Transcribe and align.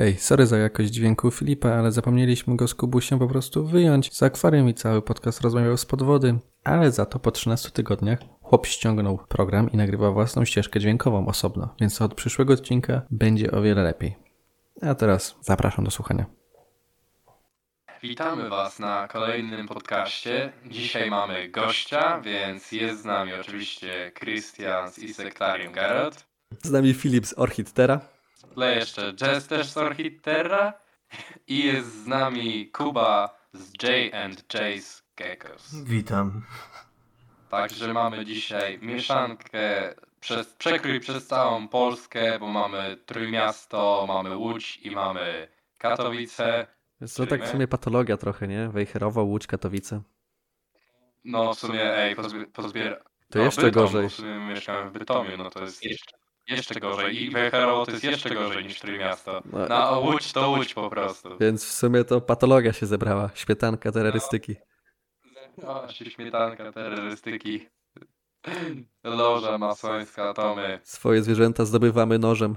Hej, 0.00 0.16
sorry 0.18 0.46
za 0.46 0.58
jakość 0.58 0.90
dźwięku 0.90 1.30
Filipa, 1.30 1.68
ale 1.70 1.92
zapomnieliśmy 1.92 2.56
go 2.56 2.68
z 2.68 2.74
Kubusiem 2.74 3.18
po 3.18 3.28
prostu 3.28 3.66
wyjąć 3.66 4.16
z 4.16 4.22
akwarium 4.22 4.68
i 4.68 4.74
cały 4.74 5.02
podcast 5.02 5.40
rozmawiał 5.40 5.76
z 5.76 5.86
podwody, 5.86 6.38
ale 6.64 6.92
za 6.92 7.06
to 7.06 7.18
po 7.18 7.30
13 7.30 7.70
tygodniach 7.70 8.18
chłop 8.42 8.66
ściągnął 8.66 9.18
program 9.28 9.70
i 9.72 9.76
nagrywa 9.76 10.10
własną 10.10 10.44
ścieżkę 10.44 10.80
dźwiękową 10.80 11.26
osobno, 11.26 11.74
więc 11.80 12.02
od 12.02 12.14
przyszłego 12.14 12.52
odcinka 12.52 13.02
będzie 13.10 13.50
o 13.50 13.62
wiele 13.62 13.82
lepiej. 13.82 14.16
A 14.82 14.94
teraz 14.94 15.36
zapraszam 15.40 15.84
do 15.84 15.90
słuchania. 15.90 16.26
Witamy 18.02 18.48
Was 18.48 18.78
na 18.78 19.08
kolejnym 19.08 19.68
podcaście. 19.68 20.52
Dzisiaj 20.66 21.10
mamy 21.10 21.48
gościa, 21.48 22.20
więc 22.20 22.72
jest 22.72 23.02
z 23.02 23.04
nami 23.04 23.32
oczywiście 23.34 24.12
Christian 24.18 24.90
z 24.90 24.98
Insectarium 24.98 25.72
Garrett. 25.72 26.26
Z 26.62 26.70
nami 26.70 26.94
Filip 26.94 27.26
z 27.26 27.38
Orchidtera. 27.38 28.00
Tle 28.46 28.74
jeszcze 28.74 29.12
Jazz 29.14 29.46
też 29.46 29.66
z 29.66 29.76
Orchidterra 29.76 30.72
i 31.46 31.64
jest 31.64 32.04
z 32.04 32.06
nami 32.06 32.70
Kuba 32.70 33.38
z 33.52 33.82
J 33.82 34.14
and 34.14 34.44
J's 34.54 35.02
Geckos. 35.16 35.74
Witam. 35.84 36.42
Także 37.50 37.92
mamy 37.92 38.24
dzisiaj 38.24 38.78
mieszankę 38.82 39.94
przez, 40.20 40.46
przekrój 40.46 41.00
przez 41.00 41.26
całą 41.26 41.68
Polskę, 41.68 42.38
bo 42.38 42.48
mamy 42.48 42.96
Trójmiasto, 43.06 44.04
mamy 44.08 44.36
Łódź 44.36 44.76
i 44.76 44.90
mamy 44.90 45.48
Katowice. 45.78 46.66
To 47.16 47.26
tak 47.26 47.44
w 47.44 47.48
sumie 47.48 47.68
patologia 47.68 48.16
trochę, 48.16 48.48
nie? 48.48 48.68
Wejherowo, 48.68 49.22
Łódź, 49.22 49.46
Katowice. 49.46 50.02
No 51.24 51.54
w 51.54 51.58
sumie, 51.58 51.96
ej, 51.96 52.16
pozbier... 52.16 52.52
pozbier... 52.52 53.02
To 53.30 53.38
no, 53.38 53.44
jeszcze 53.44 53.62
Bytom, 53.62 53.82
gorzej. 53.82 54.08
W 54.08 54.12
sumie 54.12 54.38
mieszkałem 54.38 54.90
w 54.90 54.92
Bytomiu, 54.92 55.36
no 55.36 55.50
to 55.50 55.62
jest 55.62 55.84
jeszcze, 55.84 56.16
jeszcze 56.48 56.80
gorzej. 56.80 57.22
I 57.22 57.30
Wejherowo 57.30 57.86
to 57.86 57.92
jest 57.92 58.04
jeszcze 58.04 58.34
gorzej 58.34 58.64
niż 58.64 58.80
Trójmiasto. 58.80 59.42
No, 59.52 59.58
No 59.68 59.74
a 59.74 59.98
Łódź 59.98 60.32
to 60.32 60.50
Łódź 60.50 60.74
po 60.74 60.90
prostu. 60.90 61.38
Więc 61.40 61.64
w 61.64 61.72
sumie 61.72 62.04
to 62.04 62.20
patologia 62.20 62.72
się 62.72 62.86
zebrała. 62.86 63.30
Śmietanka 63.34 63.92
terrorystyki. 63.92 64.56
O, 65.66 65.88
się 65.88 66.10
śmietanka 66.10 66.72
terrorystyki. 66.72 67.66
Loża 69.04 69.58
masońska, 69.58 70.34
Tomy. 70.34 70.80
Swoje 70.82 71.22
zwierzęta 71.22 71.64
zdobywamy 71.64 72.18
nożem. 72.18 72.56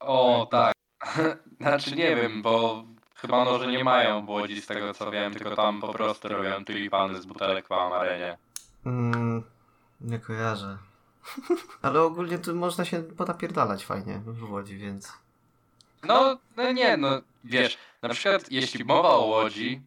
O, 0.00 0.48
tak. 0.50 0.74
Znaczy 1.60 1.96
nie 1.96 2.16
wiem, 2.16 2.42
bo 2.42 2.84
chyba 3.16 3.44
noże 3.44 3.66
nie 3.66 3.84
mają 3.84 4.26
w 4.26 4.28
Łodzi 4.28 4.60
z 4.60 4.66
tego 4.66 4.94
co 4.94 5.10
wiem, 5.10 5.32
tylko 5.34 5.56
tam 5.56 5.80
po 5.80 5.92
prostu 5.92 6.28
robią 6.28 6.64
tulipany 6.64 7.22
z 7.22 7.26
butelek 7.26 7.68
po 7.68 7.86
amarenie. 7.86 8.38
Mm, 8.86 9.42
nie 10.00 10.18
kojarzę. 10.18 10.78
Ale 11.82 12.02
ogólnie 12.02 12.38
tu 12.38 12.54
można 12.54 12.84
się 12.84 13.02
ponapierdalać 13.02 13.84
fajnie 13.84 14.20
w 14.26 14.50
Łodzi, 14.50 14.76
więc... 14.76 15.12
No, 16.02 16.38
no 16.56 16.72
nie, 16.72 16.96
no 16.96 17.20
wiesz, 17.44 17.78
na 18.02 18.08
przykład 18.08 18.50
jeśli 18.50 18.84
mowa 18.84 19.08
o 19.08 19.26
Łodzi, 19.26 19.82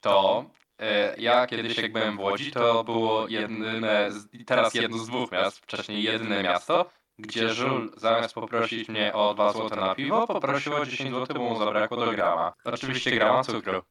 to 0.00 0.44
e, 0.78 1.16
ja 1.16 1.46
kiedyś 1.46 1.78
jak 1.78 1.92
byłem 1.92 2.16
w 2.16 2.20
Łodzi, 2.20 2.52
to 2.52 2.84
było 2.84 3.28
jedyne, 3.28 4.10
teraz 4.46 4.74
jedno 4.74 4.98
z 4.98 5.06
dwóch 5.06 5.32
miast, 5.32 5.58
wcześniej 5.58 6.02
jedyne 6.02 6.42
miasto, 6.42 6.90
gdzie 7.18 7.54
żul 7.54 7.92
zamiast 7.96 8.34
poprosić 8.34 8.88
mnie 8.88 9.12
o 9.12 9.34
2 9.34 9.52
zł 9.52 9.80
na 9.80 9.94
piwo, 9.94 10.26
poprosił 10.26 10.74
o 10.74 10.86
10 10.86 11.10
zł, 11.10 11.36
bo 11.36 11.44
mu 11.44 11.58
zabrakło 11.58 11.96
do 11.96 12.10
grama. 12.10 12.52
Oczywiście 12.64 13.10
grama 13.10 13.44
cukru. 13.44 13.82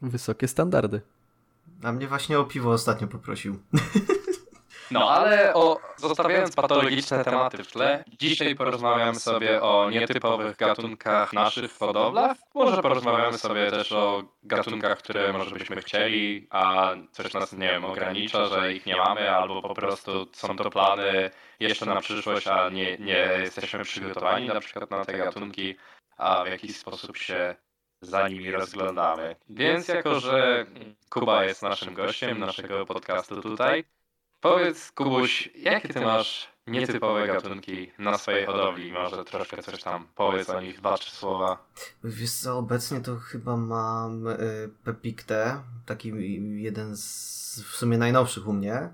Wysokie 0.00 0.48
standardy. 0.48 1.00
A 1.82 1.92
mnie 1.92 2.06
właśnie 2.06 2.38
o 2.38 2.44
piwo 2.44 2.70
ostatnio 2.70 3.08
poprosił. 3.08 3.58
No 4.92 5.10
ale 5.10 5.54
o, 5.54 5.80
zostawiając 5.96 6.54
patologiczne 6.54 7.24
tematy 7.24 7.64
w 7.64 7.72
tle, 7.72 8.04
dzisiaj 8.18 8.54
porozmawiamy 8.54 9.14
sobie 9.14 9.62
o 9.62 9.90
nietypowych 9.90 10.56
gatunkach 10.56 11.32
naszych 11.32 11.72
w 11.72 11.78
hodowlach. 11.78 12.36
Może 12.54 12.82
porozmawiamy 12.82 13.38
sobie 13.38 13.70
też 13.70 13.92
o 13.92 14.22
gatunkach, 14.42 14.98
które 14.98 15.32
może 15.32 15.50
byśmy 15.50 15.82
chcieli, 15.82 16.46
a 16.50 16.90
coś 17.12 17.34
nas, 17.34 17.52
nie 17.52 17.68
wiem, 17.68 17.84
ogranicza, 17.84 18.46
że 18.46 18.72
ich 18.72 18.86
nie 18.86 18.96
mamy, 18.96 19.30
albo 19.30 19.62
po 19.62 19.74
prostu 19.74 20.26
są 20.32 20.56
to 20.56 20.70
plany 20.70 21.30
jeszcze 21.60 21.86
na 21.86 22.00
przyszłość, 22.00 22.46
a 22.46 22.68
nie, 22.68 22.96
nie 22.98 23.28
jesteśmy 23.40 23.84
przygotowani 23.84 24.48
na 24.48 24.60
przykład 24.60 24.90
na 24.90 25.04
te 25.04 25.12
gatunki, 25.12 25.76
a 26.16 26.44
w 26.44 26.46
jakiś 26.46 26.76
sposób 26.76 27.16
się 27.16 27.54
za 28.00 28.28
nimi 28.28 28.50
rozglądamy. 28.50 29.36
Więc 29.48 29.88
jako, 29.88 30.20
że 30.20 30.66
Kuba 31.10 31.44
jest 31.44 31.62
naszym 31.62 31.94
gościem 31.94 32.38
naszego 32.38 32.86
podcastu 32.86 33.42
tutaj, 33.42 33.84
Powiedz, 34.42 34.92
Kubuś, 34.92 35.50
jakie 35.56 35.88
ty 35.88 36.00
masz 36.00 36.48
nietypowe 36.66 37.26
gatunki 37.26 37.92
na 37.98 38.18
swojej 38.18 38.46
hodowli? 38.46 38.92
Może 38.92 39.24
troszkę 39.24 39.62
coś 39.62 39.82
tam 39.82 40.06
powiedz 40.14 40.50
o 40.50 40.60
nich, 40.60 40.78
dwa, 40.78 40.98
trzy 40.98 41.10
słowa. 41.10 41.66
Wiesz 42.04 42.32
co, 42.32 42.58
obecnie 42.58 43.00
to 43.00 43.16
chyba 43.16 43.56
mam 43.56 44.26
y, 44.26 44.36
Pepiktę, 44.84 45.62
taki 45.86 46.12
jeden 46.62 46.96
z 46.96 47.62
w 47.70 47.76
sumie 47.76 47.98
najnowszych 47.98 48.48
u 48.48 48.52
mnie, 48.52 48.88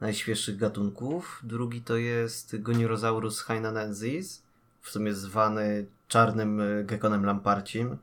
najświeższych 0.00 0.56
gatunków. 0.56 1.40
Drugi 1.42 1.80
to 1.80 1.96
jest 1.96 2.62
Gonirosaurus 2.62 3.42
hainanensis, 3.42 4.42
w 4.82 4.90
sumie 4.90 5.14
zwany 5.14 5.86
czarnym 6.08 6.60
y, 6.60 6.84
gekonem 6.84 7.26
lamparcim. 7.26 7.96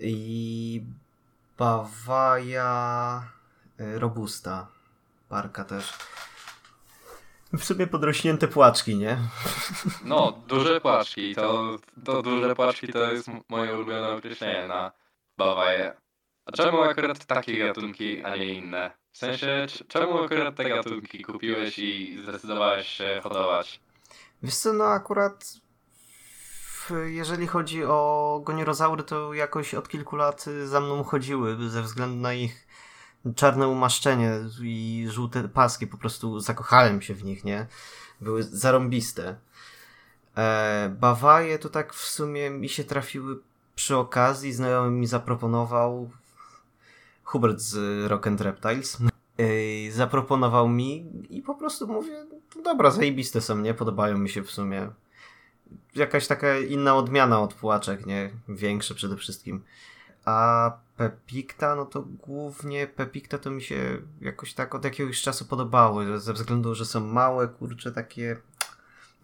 I 0.00 0.82
Bawaja 1.58 3.22
y, 3.80 3.98
robusta, 3.98 4.68
parka 5.30 5.64
też. 5.64 5.92
W 7.52 7.64
sumie 7.64 7.86
podrośnięte 7.86 8.48
płaczki, 8.48 8.96
nie? 8.96 9.18
No, 10.04 10.42
duże 10.46 10.80
płaczki, 10.80 11.34
to, 11.34 11.76
to 12.04 12.22
duże 12.22 12.54
płaczki 12.54 12.88
to 12.88 13.12
jest 13.12 13.28
moje 13.48 13.74
ulubione 13.74 14.08
określenie 14.08 14.68
na 14.68 14.92
Bawaję. 15.38 15.92
A 16.46 16.52
czemu 16.52 16.82
akurat 16.82 17.24
takie 17.26 17.58
gatunki, 17.58 18.24
a 18.24 18.36
nie 18.36 18.54
inne? 18.54 18.90
W 19.12 19.18
sensie, 19.18 19.66
czemu 19.88 20.24
akurat 20.24 20.56
te 20.56 20.64
gatunki 20.64 21.22
kupiłeś 21.22 21.78
i 21.78 22.18
zdecydowałeś 22.22 22.88
się 22.88 23.20
hodować? 23.22 23.80
Wiesz 24.42 24.56
co, 24.56 24.72
no 24.72 24.84
akurat 24.84 25.54
jeżeli 27.06 27.46
chodzi 27.46 27.84
o 27.84 28.40
gonirozaury, 28.44 29.02
to 29.02 29.34
jakoś 29.34 29.74
od 29.74 29.88
kilku 29.88 30.16
lat 30.16 30.44
za 30.64 30.80
mną 30.80 31.04
chodziły 31.04 31.68
ze 31.68 31.82
względu 31.82 32.16
na 32.16 32.34
ich 32.34 32.66
czarne 33.36 33.68
umaszczenie 33.68 34.32
i 34.62 35.06
żółte 35.10 35.48
paski. 35.48 35.86
Po 35.86 35.96
prostu 35.98 36.40
zakochałem 36.40 37.02
się 37.02 37.14
w 37.14 37.24
nich, 37.24 37.44
nie? 37.44 37.66
Były 38.20 38.42
zarąbiste. 38.42 39.36
E, 40.36 40.96
Bawaje 41.00 41.58
to 41.58 41.68
tak 41.68 41.94
w 41.94 42.08
sumie 42.08 42.50
mi 42.50 42.68
się 42.68 42.84
trafiły 42.84 43.38
przy 43.74 43.96
okazji. 43.96 44.52
Znajomy 44.52 44.90
mi 44.90 45.06
zaproponował 45.06 46.10
Hubert 47.24 47.58
z 47.60 48.06
Rock 48.10 48.26
and 48.26 48.40
Reptiles. 48.40 48.98
Ej, 49.38 49.90
zaproponował 49.90 50.68
mi 50.68 51.06
i 51.30 51.42
po 51.42 51.54
prostu 51.54 51.86
mówię, 51.86 52.26
"No 52.56 52.62
dobra, 52.62 52.90
zajebiste 52.90 53.40
są, 53.40 53.58
nie? 53.58 53.74
Podobają 53.74 54.18
mi 54.18 54.28
się 54.28 54.42
w 54.42 54.50
sumie. 54.50 54.88
Jakaś 55.94 56.26
taka 56.26 56.58
inna 56.58 56.94
odmiana 56.96 57.40
od 57.40 57.54
płaczek, 57.54 58.06
nie? 58.06 58.30
Większe 58.48 58.94
przede 58.94 59.16
wszystkim. 59.16 59.64
A 60.24 60.72
Pepikta, 61.00 61.76
no 61.76 61.84
to 61.86 62.02
głównie 62.02 62.86
Pepikta 62.86 63.38
to 63.38 63.50
mi 63.50 63.62
się 63.62 63.98
jakoś 64.20 64.54
tak 64.54 64.74
od 64.74 64.84
jakiegoś 64.84 65.22
czasu 65.22 65.44
podobały, 65.44 66.18
ze 66.18 66.32
względu, 66.32 66.74
że 66.74 66.84
są 66.84 67.00
małe, 67.00 67.48
kurcze, 67.48 67.92
takie 67.92 68.36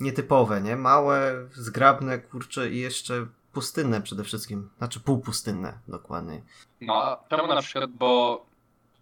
nietypowe, 0.01 0.61
nie? 0.61 0.77
Małe, 0.77 1.49
zgrabne, 1.53 2.19
kurcze 2.19 2.71
i 2.71 2.79
jeszcze 2.79 3.27
pustynne 3.53 4.03
przede 4.03 4.25
wszystkim. 4.25 4.71
Znaczy 4.79 5.01
półpustynne, 5.01 5.79
dokładnie. 5.89 6.43
No, 6.81 6.95
a 6.95 7.25
czemu 7.29 7.47
na 7.47 7.63
przykład, 7.63 7.91
bo 7.91 8.47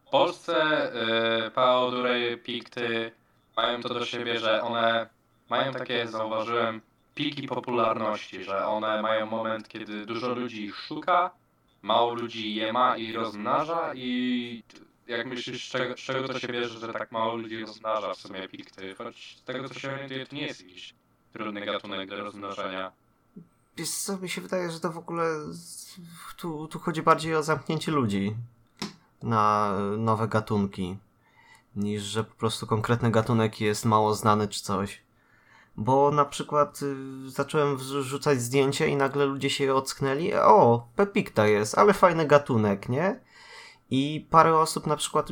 w 0.06 0.10
Polsce 0.10 0.56
y, 1.46 1.50
Paodury, 1.50 2.38
Pikty 2.44 3.12
mają 3.56 3.80
to 3.82 3.94
do 3.94 4.04
siebie, 4.04 4.38
że 4.38 4.62
one 4.62 5.08
mają 5.50 5.72
takie, 5.72 6.08
zauważyłem, 6.08 6.80
piki 7.14 7.48
popularności, 7.48 8.44
że 8.44 8.66
one 8.66 9.02
mają 9.02 9.26
moment, 9.26 9.68
kiedy 9.68 10.06
dużo 10.06 10.34
ludzi 10.34 10.65
ich 10.65 10.77
szuka, 10.77 11.30
mało 11.84 12.15
ludzi 12.15 12.54
je 12.54 12.72
ma 12.72 12.97
i 12.97 13.13
rozmnaża 13.13 13.95
i 13.95 14.63
jak 15.07 15.27
myślisz, 15.27 15.69
z 15.69 15.71
czego, 15.71 15.97
z 15.97 16.01
czego 16.01 16.28
to 16.28 16.39
się 16.39 16.48
bierze, 16.48 16.78
że 16.78 16.92
tak 16.92 17.13
mało 17.13 17.36
ludzi 17.36 17.60
rozmnaża 17.60 18.15
w 18.15 18.16
sumie 18.16 18.48
pikty? 18.48 18.95
Choć 18.95 19.36
z 19.42 19.45
tego 19.45 19.69
co 19.69 19.75
się 19.75 19.92
orientuję, 19.92 20.27
to 20.27 20.36
nie 20.36 20.47
jest 20.47 20.60
jakiś 20.60 20.95
trudny 21.33 21.66
gatunek 21.66 22.10
do 22.10 22.16
rozmnażania. 22.16 22.92
Wiesz 23.77 23.91
co, 23.91 24.19
mi 24.19 24.28
się 24.28 24.41
wydaje, 24.41 24.71
że 24.71 24.81
to 24.81 24.92
w 24.92 24.98
ogóle 24.98 25.25
tu, 26.36 26.69
tu 26.69 26.78
chodzi 26.78 27.03
bardziej 27.03 27.34
o 27.34 27.42
zamknięcie 27.42 27.92
ludzi 27.92 28.34
na 29.22 29.72
nowe 29.98 30.28
gatunki, 30.28 30.97
niż 31.77 32.03
że 32.03 32.25
po 32.25 32.34
prostu 32.34 32.66
konkretny 32.66 33.10
gatunek 33.10 33.60
jest 33.60 33.84
mało 33.84 34.15
znany 34.15 34.48
czy 34.48 34.63
coś. 34.63 35.03
Bo 35.76 36.10
na 36.10 36.24
przykład 36.24 36.82
y, 36.82 37.30
zacząłem 37.30 37.76
wrzucać 37.76 38.41
zdjęcie 38.41 38.88
i 38.88 38.97
nagle 38.97 39.24
ludzie 39.24 39.50
się 39.50 39.74
ocknęli, 39.74 40.34
o, 40.34 40.88
Pepikta 40.97 41.47
jest, 41.47 41.78
ale 41.78 41.94
fajny 41.94 42.26
gatunek, 42.26 42.88
nie? 42.88 43.21
I 43.91 44.26
parę 44.30 44.59
osób 44.59 44.86
na 44.86 44.97
przykład 44.97 45.28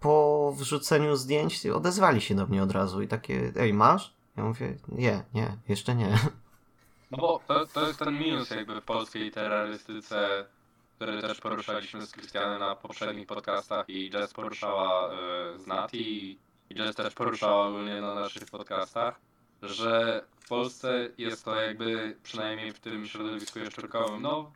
po 0.00 0.52
wrzuceniu 0.56 1.16
zdjęć 1.16 1.66
odezwali 1.66 2.20
się 2.20 2.34
do 2.34 2.46
mnie 2.46 2.62
od 2.62 2.72
razu 2.72 3.02
i 3.02 3.08
takie, 3.08 3.52
ej, 3.56 3.74
masz? 3.74 4.14
Ja 4.36 4.44
mówię, 4.44 4.76
nie, 4.88 5.24
nie, 5.34 5.56
jeszcze 5.68 5.94
nie. 5.94 6.18
No 7.10 7.18
bo 7.18 7.40
to, 7.46 7.66
to 7.66 7.86
jest 7.86 7.98
ten 7.98 8.18
minus 8.18 8.50
jakby 8.50 8.80
w 8.80 8.84
polskiej 8.84 9.30
terrorystyce, 9.30 10.46
który 10.96 11.20
też 11.20 11.40
poruszaliśmy 11.40 12.06
z 12.06 12.12
Krystianem 12.12 12.60
na 12.60 12.74
poprzednich 12.74 13.26
podcastach 13.26 13.88
i 13.88 14.10
Jess 14.14 14.32
poruszała 14.32 15.12
y, 15.12 15.58
z 15.58 15.66
Nati 15.66 16.30
i 16.70 16.74
Jess 16.74 16.96
też 16.96 17.14
poruszała 17.14 17.66
ogólnie 17.66 18.00
na 18.00 18.14
naszych 18.14 18.50
podcastach, 18.50 19.20
że 19.62 20.24
w 20.40 20.48
Polsce 20.48 21.08
jest 21.18 21.44
to 21.44 21.60
jakby, 21.60 22.16
przynajmniej 22.22 22.72
w 22.72 22.80
tym 22.80 23.06
środowisku 23.06 23.58
jaszczurkowym, 23.58 24.22
no 24.22 24.52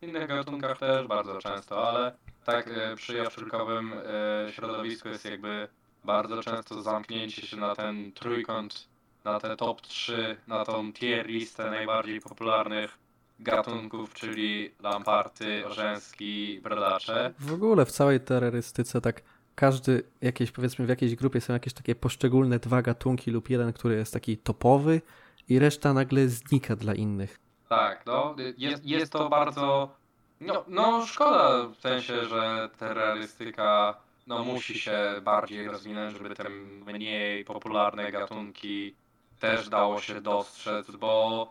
w 0.00 0.04
innych 0.04 0.28
gatunkach 0.28 0.78
też 0.78 1.06
bardzo 1.06 1.38
często, 1.38 1.88
ale 1.88 2.16
tak 2.44 2.68
y, 2.68 2.96
przy 2.96 3.14
jaszczurkowym 3.16 3.92
y, 3.92 4.52
środowisku 4.52 5.08
jest 5.08 5.24
jakby 5.24 5.68
bardzo 6.04 6.42
często 6.42 6.82
zamknięcie 6.82 7.46
się 7.46 7.56
na 7.56 7.76
ten 7.76 8.12
trójkąt, 8.12 8.88
na 9.24 9.40
te 9.40 9.56
top 9.56 9.80
3, 9.80 10.36
na 10.46 10.64
tą 10.64 10.92
tier 10.92 11.26
listę 11.26 11.70
najbardziej 11.70 12.20
popularnych 12.20 12.98
gatunków, 13.40 14.14
czyli 14.14 14.70
lamparty, 14.82 15.66
orzęski, 15.66 16.60
brodacze. 16.62 17.34
W 17.38 17.52
ogóle 17.52 17.86
w 17.86 17.92
całej 17.92 18.20
terrorystyce 18.20 19.00
tak 19.00 19.22
każdy, 19.54 20.02
jakieś, 20.20 20.50
powiedzmy 20.50 20.86
w 20.86 20.88
jakiejś 20.88 21.14
grupie 21.14 21.40
są 21.40 21.52
jakieś 21.52 21.72
takie 21.72 21.94
poszczególne 21.94 22.58
dwa 22.58 22.82
gatunki 22.82 23.30
lub 23.30 23.50
jeden, 23.50 23.72
który 23.72 23.94
jest 23.94 24.12
taki 24.12 24.38
topowy 24.38 25.00
i 25.48 25.58
reszta 25.58 25.92
nagle 25.92 26.28
znika 26.28 26.76
dla 26.76 26.94
innych. 26.94 27.38
Tak, 27.68 28.06
no, 28.06 28.36
jest, 28.58 28.84
jest 28.84 29.12
to 29.12 29.28
bardzo, 29.28 29.94
no, 30.40 30.64
no 30.68 31.06
szkoda 31.06 31.68
w 31.68 31.76
sensie, 31.76 32.24
że 32.24 32.70
terrorystyka 32.78 33.94
no, 34.26 34.44
musi 34.44 34.78
się 34.78 35.20
bardziej 35.22 35.68
rozwinąć, 35.68 36.18
żeby 36.18 36.34
te 36.34 36.48
mniej 36.86 37.44
popularne 37.44 38.12
gatunki 38.12 38.94
też 39.40 39.68
dało 39.68 40.00
się 40.00 40.20
dostrzec, 40.20 40.90
bo 40.90 41.46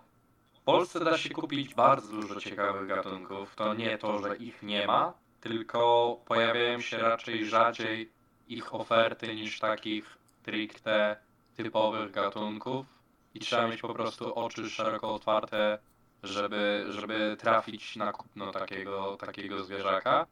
w 0.53 0.59
Polsce 0.59 0.99
da 0.99 1.17
się 1.17 1.29
kupić 1.29 1.75
bardzo 1.75 2.11
dużo 2.11 2.39
ciekawych 2.39 2.87
gatunków. 2.87 3.55
To 3.55 3.73
nie 3.73 3.97
to, 3.97 4.21
że 4.21 4.35
ich 4.35 4.63
nie 4.63 4.87
ma, 4.87 5.13
tylko 5.41 6.17
pojawiają 6.25 6.79
się 6.79 6.97
raczej 6.97 7.45
rzadziej 7.45 8.11
ich 8.47 8.75
oferty 8.75 9.35
niż 9.35 9.59
takich 9.59 10.17
stricte 10.41 11.15
typowych 11.55 12.11
gatunków 12.11 12.85
i 13.33 13.39
trzeba 13.39 13.67
mieć 13.67 13.81
po 13.81 13.93
prostu 13.93 14.35
oczy 14.35 14.69
szeroko 14.69 15.13
otwarte, 15.13 15.77
żeby, 16.23 16.85
żeby 16.89 17.37
trafić 17.39 17.95
na 17.95 18.11
kupno 18.11 18.51
takiego, 18.51 19.17
takiego 19.17 19.63
zwierzaka. 19.63 20.25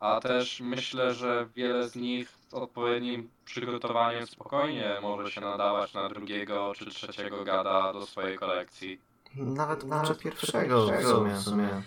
A 0.00 0.20
też 0.20 0.60
myślę, 0.60 1.14
że 1.14 1.46
wiele 1.54 1.88
z 1.88 1.96
nich 1.96 2.30
z 2.48 2.54
odpowiednim 2.54 3.30
przygotowaniem 3.44 4.26
spokojnie 4.26 4.98
może 5.02 5.30
się 5.30 5.40
nadawać 5.40 5.94
na 5.94 6.08
drugiego 6.08 6.72
czy 6.76 6.86
trzeciego 6.86 7.44
gada 7.44 7.92
do 7.92 8.06
swojej 8.06 8.38
kolekcji. 8.38 9.00
Nawet 9.34 9.84
może 9.84 10.14
pierwszego 10.14 10.86
w 10.86 11.02
sumie. 11.02 11.34
W 11.34 11.42
sumie. 11.42 11.82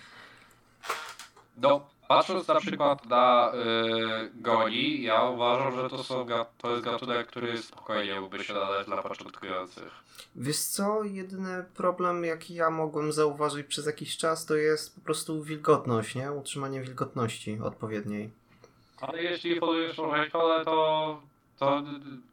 No, 1.57 1.81
patrząc 2.09 2.47
na 2.47 2.59
przykład 2.59 3.05
na 3.05 3.51
y, 3.53 4.31
goli, 4.35 5.03
ja 5.03 5.23
uważam, 5.23 5.75
że 5.75 5.89
to, 5.89 6.03
są, 6.03 6.25
to 6.57 6.71
jest 6.71 6.83
gatunek, 6.83 7.27
który 7.27 7.57
spokojnie 7.57 8.21
mógłby 8.21 8.43
się 8.43 8.53
nadać 8.53 8.85
dla 8.85 9.01
początkujących. 9.01 9.91
Wiesz 10.35 10.59
co, 10.59 11.03
jedyny 11.03 11.65
problem 11.75 12.25
jaki 12.25 12.53
ja 12.53 12.69
mogłem 12.69 13.11
zauważyć 13.11 13.67
przez 13.67 13.85
jakiś 13.85 14.17
czas 14.17 14.45
to 14.45 14.55
jest 14.55 14.95
po 14.95 15.01
prostu 15.01 15.43
wilgotność, 15.43 16.15
nie? 16.15 16.31
Utrzymanie 16.31 16.81
wilgotności 16.81 17.59
odpowiedniej. 17.63 18.29
Ale 19.01 19.23
jeśli 19.23 19.59
hodujesz 19.59 19.93
szkole, 20.27 20.65
to, 20.65 21.21
to 21.59 21.83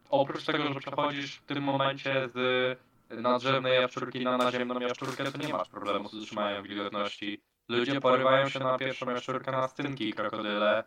oprócz 0.09 0.45
tego, 0.45 0.73
że 0.73 0.79
przechodzisz 0.79 1.35
w 1.35 1.45
tym 1.45 1.63
momencie 1.63 2.29
z 2.29 2.77
nadrzewnej 3.09 3.81
jaszczurki 3.81 4.23
na 4.23 4.37
naziemną 4.37 4.79
jaszczurkę, 4.79 5.31
to 5.31 5.37
nie 5.37 5.53
masz 5.53 5.69
problemu 5.69 6.09
z 6.09 6.13
utrzymaniem 6.13 6.63
wilgotności. 6.63 7.41
Ludzie 7.69 8.01
porywają 8.01 8.49
się 8.49 8.59
na 8.59 8.77
pierwszą 8.77 9.09
jaszczurkę 9.09 9.51
na 9.51 9.67
stynki 9.67 10.09
i 10.09 10.13
krokodyle, 10.13 10.83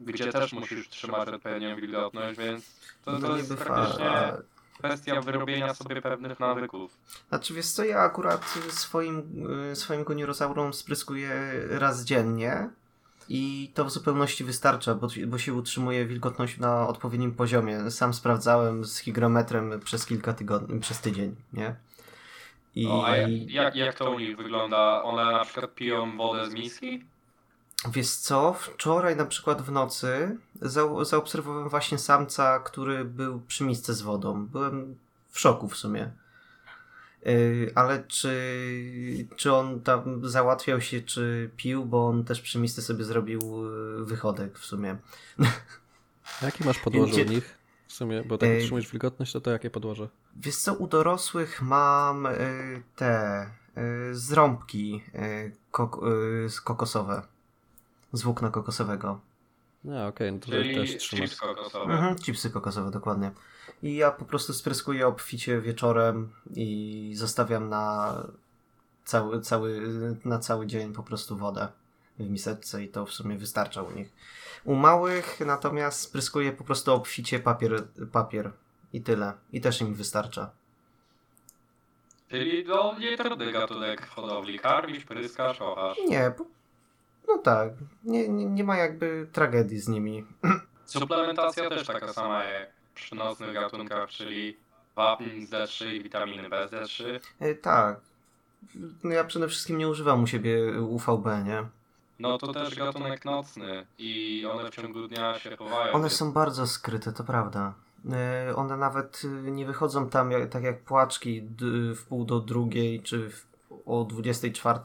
gdzie 0.00 0.32
też 0.32 0.52
musisz 0.52 0.88
trzymać 0.88 1.28
odpowiednią 1.28 1.76
wilgotność, 1.76 2.38
więc 2.38 2.80
to, 3.04 3.12
No 3.12 3.28
to 3.28 3.36
jest 3.36 3.50
niby 3.50 3.64
praktycznie 3.64 4.32
kwestia 4.78 5.20
wyrobienia 5.20 5.74
sobie 5.74 6.02
pewnych 6.02 6.40
nawyków. 6.40 6.96
Znaczy 7.28 7.54
wiesz 7.54 7.66
co, 7.66 7.84
ja 7.84 7.98
akurat 7.98 8.44
swoim, 8.70 9.46
y, 9.72 9.76
swoim 9.76 10.04
goniorosaurom 10.04 10.72
spryskuję 10.72 11.30
raz 11.68 12.04
dziennie 12.04 12.68
i 13.28 13.70
to 13.74 13.84
w 13.84 13.90
zupełności 13.90 14.44
wystarcza, 14.44 14.94
bo, 14.94 15.08
bo 15.26 15.38
się 15.38 15.54
utrzymuje 15.54 16.06
wilgotność 16.06 16.58
na 16.58 16.88
odpowiednim 16.88 17.32
poziomie. 17.32 17.90
Sam 17.90 18.14
sprawdzałem 18.14 18.84
z 18.84 18.98
hygrometrem 18.98 19.80
przez 19.84 20.06
kilka 20.06 20.32
tygodni, 20.32 20.80
przez 20.80 21.00
tydzień, 21.00 21.36
nie? 21.52 21.76
I 22.74 22.84
No, 22.84 23.06
a 23.06 23.16
jak, 23.16 23.30
jak, 23.50 23.76
jak 23.76 23.94
to 23.98 24.10
u 24.10 24.18
nich 24.18 24.36
wygląda? 24.36 25.02
One 25.02 25.32
na 25.32 25.44
przykład 25.44 25.74
piją 25.74 26.16
wodę 26.16 26.50
z 26.50 26.54
miski? 26.54 27.04
wiesz 27.92 28.10
co, 28.10 28.52
wczoraj 28.52 29.16
na 29.16 29.24
przykład 29.24 29.62
w 29.62 29.72
nocy 29.72 30.36
zau 30.60 31.04
zaobserwowałem 31.04 31.68
właśnie 31.68 31.98
samca, 31.98 32.60
który 32.60 33.04
był 33.04 33.40
przy 33.40 33.64
misce 33.64 33.94
z 33.94 34.02
wodą. 34.02 34.46
Byłem 34.46 34.96
w 35.30 35.40
szoku 35.40 35.68
w 35.68 35.76
sumie. 35.76 36.10
Yy, 37.24 37.72
ale 37.74 38.04
czy, 38.08 39.26
czy 39.36 39.52
on 39.52 39.80
tam 39.80 40.28
załatwiał 40.28 40.80
się, 40.80 41.00
czy 41.00 41.50
pił, 41.56 41.84
bo 41.84 42.06
on 42.06 42.24
też 42.24 42.40
przy 42.40 42.58
misce 42.58 42.82
sobie 42.82 43.04
zrobił 43.04 43.40
yy, 43.98 44.04
wychodek 44.04 44.58
w 44.58 44.64
sumie. 44.64 44.96
Jakie 46.42 46.64
masz 46.64 46.78
podłoże 46.84 47.12
Gdzie- 47.12 47.24
u 47.24 47.28
nich? 47.28 47.58
W 47.88 47.92
sumie, 47.92 48.22
bo 48.22 48.38
tak 48.38 48.50
utrzymujesz 48.58 48.90
wilgotność, 48.90 49.32
to 49.32 49.40
to 49.40 49.50
jakie 49.50 49.70
podłoże? 49.70 50.08
Wiesz 50.36 50.56
co, 50.56 50.74
u 50.74 50.86
dorosłych 50.86 51.62
mam 51.62 52.24
yy, 52.24 52.82
te 52.96 53.46
yy, 53.76 54.14
zrąbki 54.14 55.02
yy, 55.14 55.52
kok 55.70 56.00
yy, 56.02 56.48
kokosowe. 56.64 57.22
Z 58.12 58.22
włókna 58.22 58.50
kokosowego. 58.50 59.20
No 59.84 60.06
okej, 60.06 60.32
no 60.32 60.38
to 60.38 60.46
Czyli 60.46 60.74
też 60.74 60.96
trzymasz. 60.96 61.30
chips 61.30 61.40
kokosowe. 61.40 61.92
Mhm, 61.92 62.16
chipsy 62.16 62.50
kokosowe, 62.50 62.90
dokładnie. 62.90 63.30
I 63.82 63.96
ja 63.96 64.10
po 64.10 64.24
prostu 64.24 64.52
spryskuję 64.52 65.06
obficie 65.06 65.60
wieczorem 65.60 66.32
i 66.54 67.12
zostawiam 67.16 67.68
na 67.68 68.14
cały, 69.04 69.40
cały, 69.40 69.80
na 70.24 70.38
cały 70.38 70.66
dzień 70.66 70.92
po 70.92 71.02
prostu 71.02 71.36
wodę 71.36 71.68
w 72.18 72.30
miseczce 72.30 72.84
i 72.84 72.88
to 72.88 73.06
w 73.06 73.12
sumie 73.12 73.38
wystarcza 73.38 73.82
u 73.82 73.90
nich. 73.92 74.12
U 74.64 74.74
małych 74.74 75.40
natomiast 75.46 76.00
spryskuję 76.00 76.52
po 76.52 76.64
prostu 76.64 76.92
obficie 76.92 77.38
papier, 77.38 77.82
papier 78.12 78.50
i 78.94 79.02
tyle. 79.02 79.32
I 79.52 79.60
też 79.60 79.80
im 79.80 79.94
wystarcza. 79.94 80.50
Czyli 82.28 82.64
no, 82.68 82.98
nie 82.98 83.16
trudny 83.16 83.52
gatunek 83.52 84.06
w 84.06 84.10
hodowli. 84.10 84.58
Karmisz, 84.58 85.04
pryskasz, 85.04 85.58
kochasz. 85.58 85.98
Nie, 86.08 86.32
no 87.28 87.38
tak. 87.38 87.72
Nie, 88.04 88.28
nie, 88.28 88.44
nie 88.44 88.64
ma 88.64 88.76
jakby 88.76 89.28
tragedii 89.32 89.78
z 89.78 89.88
nimi. 89.88 90.24
Suplementacja 90.84 91.68
też 91.68 91.86
taka 91.86 92.12
sama 92.12 92.44
jak 92.44 92.70
przy 92.94 93.14
nocnych 93.14 93.54
gatunkach, 93.54 94.10
czyli 94.10 94.56
wapń 94.96 95.46
z 95.46 95.50
D3 95.50 95.92
i 95.92 96.02
witaminy 96.02 96.48
B 96.48 96.68
z 96.68 96.70
D3. 96.70 97.20
E, 97.40 97.54
tak. 97.54 98.00
No 99.04 99.10
ja 99.10 99.24
przede 99.24 99.48
wszystkim 99.48 99.78
nie 99.78 99.88
używam 99.88 100.22
u 100.22 100.26
siebie 100.26 100.80
UVB, 100.80 101.26
nie? 101.44 101.64
No 102.18 102.38
to 102.38 102.52
też 102.52 102.74
gatunek 102.74 103.24
nocny 103.24 103.86
i 103.98 104.46
one 104.52 104.70
w 104.70 104.74
ciągu 104.74 105.08
dnia 105.08 105.38
się 105.38 105.56
chowają. 105.56 105.92
One 105.92 106.10
są 106.10 106.32
bardzo 106.32 106.66
skryte, 106.66 107.12
to 107.12 107.24
prawda. 107.24 107.74
E, 108.12 108.56
One 108.56 108.76
nawet 108.76 109.22
y, 109.24 109.50
nie 109.50 109.66
wychodzą 109.66 110.08
tam 110.08 110.30
tak 110.50 110.62
jak 110.62 110.82
płaczki 110.82 111.42
w 111.94 112.04
pół 112.08 112.24
do 112.24 112.40
drugiej 112.40 113.02
czy 113.02 113.30
w, 113.30 113.46
o 113.86 114.04
24, 114.04 114.80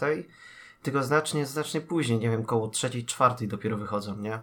tylko 0.84 1.04
znacznie, 1.04 1.46
znacznie 1.46 1.82
później, 1.82 2.20
nie 2.20 2.30
wiem, 2.30 2.46
koło 2.46 2.68
trzeciej, 2.68 3.06
czwartej 3.06 3.48
dopiero 3.48 3.78
wychodzą, 3.78 4.18
nie? 4.18 4.40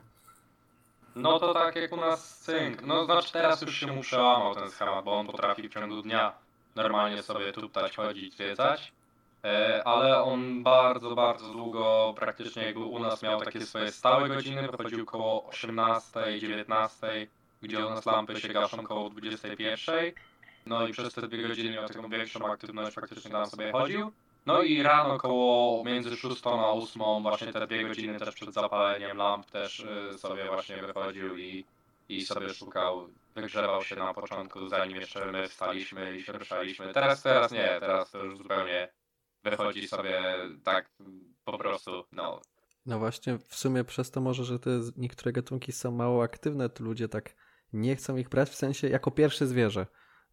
No 1.16 1.38
to 1.38 1.54
tak 1.54 1.76
jak 1.76 1.92
u 1.92 1.96
nas 1.96 2.38
cynk. 2.38 2.82
No 2.82 3.04
znaczy 3.04 3.32
teraz 3.32 3.62
już 3.62 3.74
się 3.74 3.86
mu 3.86 4.00
przełamał 4.00 4.54
ten 4.54 4.70
schemat, 4.70 5.04
bo 5.04 5.18
on 5.18 5.26
potrafi 5.26 5.68
w 5.68 5.72
ciągu 5.72 6.02
dnia 6.02 6.32
normalnie 6.74 7.22
sobie 7.22 7.52
tuptać, 7.52 7.96
chodzić, 7.96 8.34
zwiedzać. 8.34 8.92
E, 9.44 9.82
Ale 9.86 10.22
on 10.22 10.62
bardzo, 10.62 11.14
bardzo 11.14 11.52
długo 11.52 12.14
praktycznie 12.16 12.62
jakby 12.64 12.84
u 12.84 12.98
nas 12.98 13.22
miał 13.22 13.40
takie 13.40 13.60
swoje 13.60 13.92
stałe 13.92 14.28
godziny, 14.28 14.68
wychodził 14.68 15.06
koło 15.06 15.46
18, 15.48 16.38
19, 16.40 17.26
gdzie 17.68 17.86
u 17.86 17.90
nas 17.90 18.06
lampy 18.06 18.40
się 18.40 18.48
gaszą 18.48 18.82
koło 18.82 19.10
21. 19.10 20.12
No 20.66 20.88
i 20.88 20.92
przez 20.92 21.14
te 21.14 21.28
dwie 21.28 21.48
godziny 21.48 21.70
miał 21.70 21.88
taką 21.88 22.08
większą 22.08 22.52
aktywność, 22.52 22.94
faktycznie 22.94 23.30
tam 23.30 23.46
sobie 23.46 23.72
chodził. 23.72 24.12
No 24.46 24.62
i 24.62 24.82
rano 24.82 25.18
koło 25.18 25.84
między 25.84 26.16
6 26.16 26.46
a 26.46 26.70
8, 26.70 27.02
właśnie 27.22 27.52
te 27.52 27.66
dwie 27.66 27.88
godziny 27.88 28.18
też 28.18 28.34
przed 28.34 28.54
zapaleniem 28.54 29.16
lamp 29.16 29.50
też 29.50 29.80
y, 30.14 30.18
sobie 30.18 30.46
właśnie 30.48 30.76
wychodził 30.76 31.38
i, 31.38 31.64
i 32.08 32.22
sobie 32.22 32.54
szukał, 32.54 33.08
wygrzewał 33.34 33.82
się 33.82 33.96
na 33.96 34.14
początku, 34.14 34.68
zanim 34.68 34.96
jeszcze 34.96 35.32
my 35.32 35.48
wstaliśmy 35.48 36.16
i 36.16 36.22
się 36.22 36.32
ruszaliśmy. 36.32 36.92
Teraz, 36.92 37.22
teraz 37.22 37.52
nie, 37.52 37.76
teraz 37.80 38.10
to 38.10 38.24
już 38.24 38.38
zupełnie 38.38 38.88
wychodzi 39.44 39.88
sobie 39.88 40.22
tak 40.64 40.90
po 41.44 41.58
prostu, 41.58 42.04
no. 42.12 42.40
No 42.86 42.98
właśnie, 42.98 43.38
w 43.38 43.56
sumie 43.56 43.84
przez 43.84 44.10
to 44.10 44.20
może, 44.20 44.44
że 44.44 44.58
te 44.58 44.70
niektóre 44.96 45.32
gatunki 45.32 45.72
są 45.72 45.90
mało 45.90 46.22
aktywne, 46.22 46.68
to 46.68 46.84
ludzie 46.84 47.08
tak 47.08 47.34
nie 47.72 47.96
chcą 47.96 48.16
ich 48.16 48.28
brać 48.28 48.50
w 48.50 48.54
sensie 48.54 48.88
jako 48.88 49.10
pierwsze 49.10 49.46
zwierzę. 49.46 49.86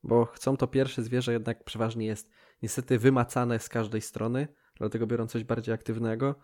Bo 0.03 0.25
chcą 0.25 0.57
to 0.57 0.67
pierwsze 0.67 1.03
zwierzę 1.03 1.33
jednak 1.33 1.63
przeważnie 1.63 2.05
jest 2.05 2.29
niestety 2.61 2.99
wymacane 2.99 3.59
z 3.59 3.69
każdej 3.69 4.01
strony, 4.01 4.47
dlatego 4.75 5.07
biorą 5.07 5.27
coś 5.27 5.43
bardziej 5.43 5.73
aktywnego 5.73 6.35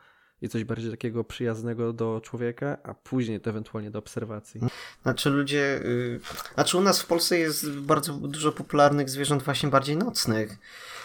i 0.42 0.50
coś 0.50 0.64
bardziej 0.64 0.92
takiego 0.92 1.24
przyjaznego 1.24 1.94
do 1.94 2.22
człowieka, 2.24 2.78
a 2.84 2.94
później 2.94 3.42
to 3.42 3.50
ewentualnie 3.50 3.92
do 3.92 4.00
obserwacji. 4.00 4.62
Znaczy 5.04 5.30
ludzie, 5.30 5.82
yy, 5.84 6.20
znaczy 6.54 6.78
u 6.78 6.82
nas 6.82 7.02
w 7.02 7.08
Polsce 7.08 7.40
jest 7.40 7.72
bardzo 7.72 8.14
dużo 8.14 8.52
popularnych 8.52 9.10
zwierząt 9.10 9.44
właśnie 9.44 9.70
bardziej 9.70 9.98
nocnych. 9.98 10.58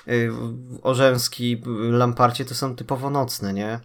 Yy, 0.06 0.32
orzęski, 0.82 1.62
lamparcie 1.90 2.44
to 2.44 2.54
są 2.54 2.76
typowo 2.76 3.10
nocne, 3.10 3.52
nie? 3.52 3.80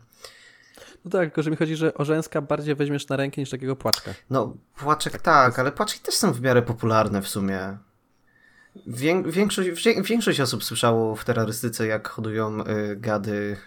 No 1.06 1.12
tak, 1.12 1.22
tylko 1.22 1.44
że 1.44 1.52
mi 1.52 1.58
chodzi, 1.58 1.76
że 1.76 1.94
orzęska 1.94 2.42
bardziej 2.42 2.76
weźmiesz 2.76 3.08
na 3.08 3.16
rękę 3.16 3.42
niż 3.42 3.50
takiego 3.50 3.76
płaczka. 3.76 4.14
No, 4.30 4.58
płaczek 4.76 5.22
tak, 5.22 5.60
ale 5.60 5.72
płaczki 5.72 6.00
też 6.00 6.16
są 6.16 6.34
w 6.34 6.42
miarę 6.42 6.62
popularne 6.62 7.22
w 7.22 7.28
sumie. 7.28 7.78
Większość, 9.26 9.86
większość 10.04 10.40
osób 10.40 10.64
słyszało 10.64 11.16
w 11.16 11.26
terrorystyce, 11.26 11.88
jak 11.88 12.08
hodują 12.08 12.62
y, 12.62 12.96
gady, 12.96 13.58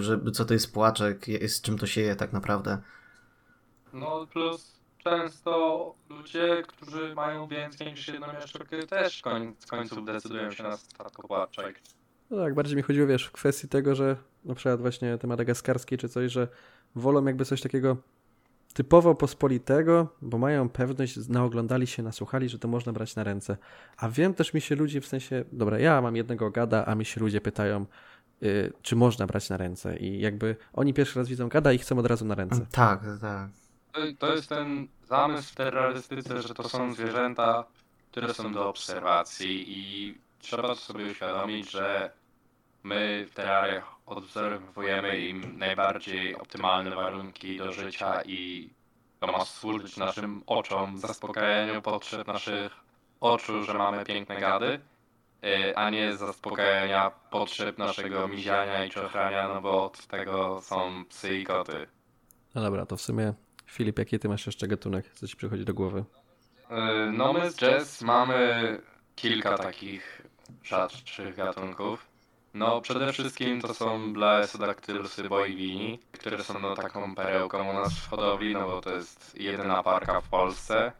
że, 0.00 0.20
co 0.32 0.44
to 0.44 0.54
jest 0.54 0.72
płaczek, 0.72 1.26
z 1.46 1.60
czym 1.60 1.78
to 1.78 1.86
się 1.86 2.00
je 2.00 2.16
tak 2.16 2.32
naprawdę. 2.32 2.78
No 3.92 4.26
plus 4.26 4.78
często 5.04 5.94
ludzie, 6.08 6.62
którzy 6.66 7.14
mają 7.14 7.48
więcej 7.48 7.86
niż 7.86 8.08
jedną 8.08 8.26
jaszczurkę 8.26 8.82
też 8.82 9.22
w 9.60 9.66
końcu 9.66 10.02
decydują 10.02 10.50
się 10.50 10.62
na 10.62 10.76
statkopłaczek. 10.76 11.80
No 12.30 12.44
tak, 12.44 12.54
bardziej 12.54 12.76
mi 12.76 12.82
chodziło, 12.82 13.06
wiesz, 13.06 13.24
w 13.24 13.32
kwestii 13.32 13.68
tego, 13.68 13.94
że 13.94 14.16
na 14.44 14.54
przykład 14.54 14.80
właśnie 14.80 15.18
te 15.18 15.26
madagaskarskie 15.26 15.98
czy 15.98 16.08
coś, 16.08 16.32
że 16.32 16.48
wolą 16.94 17.24
jakby 17.24 17.44
coś 17.44 17.60
takiego 17.60 17.96
typowo 18.74 19.14
pospolitego, 19.14 20.08
bo 20.22 20.38
mają 20.38 20.68
pewność, 20.68 21.28
naoglądali 21.28 21.86
się, 21.86 22.02
nasłuchali, 22.02 22.48
że 22.48 22.58
to 22.58 22.68
można 22.68 22.92
brać 22.92 23.16
na 23.16 23.24
ręce. 23.24 23.56
A 23.96 24.08
wiem 24.08 24.34
też 24.34 24.54
mi 24.54 24.60
się 24.60 24.74
ludzie 24.74 25.00
w 25.00 25.06
sensie, 25.06 25.44
dobra, 25.52 25.78
ja 25.78 26.00
mam 26.00 26.16
jednego 26.16 26.50
gada, 26.50 26.86
a 26.86 26.94
mi 26.94 27.04
się 27.04 27.20
ludzie 27.20 27.40
pytają, 27.40 27.86
yy, 28.40 28.72
czy 28.82 28.96
można 28.96 29.26
brać 29.26 29.50
na 29.50 29.56
ręce 29.56 29.96
i 29.96 30.20
jakby 30.20 30.56
oni 30.72 30.94
pierwszy 30.94 31.18
raz 31.18 31.28
widzą 31.28 31.48
gada 31.48 31.72
i 31.72 31.78
chcą 31.78 31.98
od 31.98 32.06
razu 32.06 32.24
na 32.24 32.34
ręce. 32.34 32.66
Tak, 32.72 33.00
tak. 33.20 33.50
To, 33.92 34.00
to 34.18 34.34
jest 34.34 34.48
ten 34.48 34.88
zamysł 35.08 35.52
w 35.52 35.54
terrorystyce, 35.54 36.42
że 36.42 36.54
to 36.54 36.68
są 36.68 36.94
zwierzęta, 36.94 37.64
które 38.10 38.34
są 38.34 38.52
do 38.52 38.68
obserwacji 38.68 39.64
i 39.78 40.14
trzeba 40.38 40.74
sobie 40.74 41.10
uświadomić, 41.10 41.70
że 41.70 42.10
my 42.88 43.26
w 43.30 43.34
terrariach 43.34 43.84
odwzorowujemy 44.06 45.18
im 45.18 45.58
najbardziej 45.58 46.36
optymalne 46.36 46.90
warunki 46.90 47.58
do 47.58 47.72
życia 47.72 48.22
i 48.22 48.70
to 49.20 49.26
ma 49.26 49.44
służyć 49.44 49.96
naszym 49.96 50.42
oczom, 50.46 50.98
zaspokajaniu 50.98 51.82
potrzeb 51.82 52.26
naszych 52.26 52.72
oczu, 53.20 53.64
że 53.64 53.74
mamy 53.74 54.04
piękne 54.04 54.40
gady, 54.40 54.80
y, 55.44 55.76
a 55.76 55.90
nie 55.90 56.16
zaspokajania 56.16 57.10
potrzeb 57.30 57.78
naszego 57.78 58.28
miziania 58.28 58.84
i 58.84 58.90
czochrania, 58.90 59.48
no 59.48 59.60
bo 59.60 59.84
od 59.84 60.06
tego 60.06 60.60
są 60.62 61.04
psy 61.04 61.38
i 61.38 61.44
koty. 61.44 61.86
No 62.54 62.62
dobra, 62.62 62.86
to 62.86 62.96
w 62.96 63.00
sumie 63.00 63.34
Filip, 63.66 63.98
jaki 63.98 64.18
ty 64.18 64.28
masz 64.28 64.46
jeszcze 64.46 64.68
gatunek, 64.68 65.14
co 65.14 65.26
ci 65.26 65.36
przychodzi 65.36 65.64
do 65.64 65.74
głowy? 65.74 66.04
Y, 66.70 67.12
no 67.12 67.32
my 67.32 67.50
z 67.50 67.56
Jazz 67.56 68.02
mamy 68.02 68.80
kilka 69.16 69.58
takich 69.58 70.22
rzadszych 70.64 71.36
gatunków. 71.36 72.07
No, 72.58 72.80
przede 72.80 73.12
wszystkim 73.12 73.60
to 73.60 73.74
są 73.74 74.12
Blaesodactylsy 74.12 75.28
boivini, 75.28 75.98
które 76.12 76.44
są 76.44 76.58
no, 76.58 76.74
taką 76.74 77.14
perełką 77.14 77.70
u 77.70 77.72
nas 77.72 77.92
w 77.92 78.08
hodowli, 78.10 78.54
no 78.54 78.66
bo 78.66 78.80
to 78.80 78.90
jest 78.90 79.40
jedyna 79.40 79.82
parka 79.82 80.20
w 80.20 80.28
Polsce, 80.28 80.92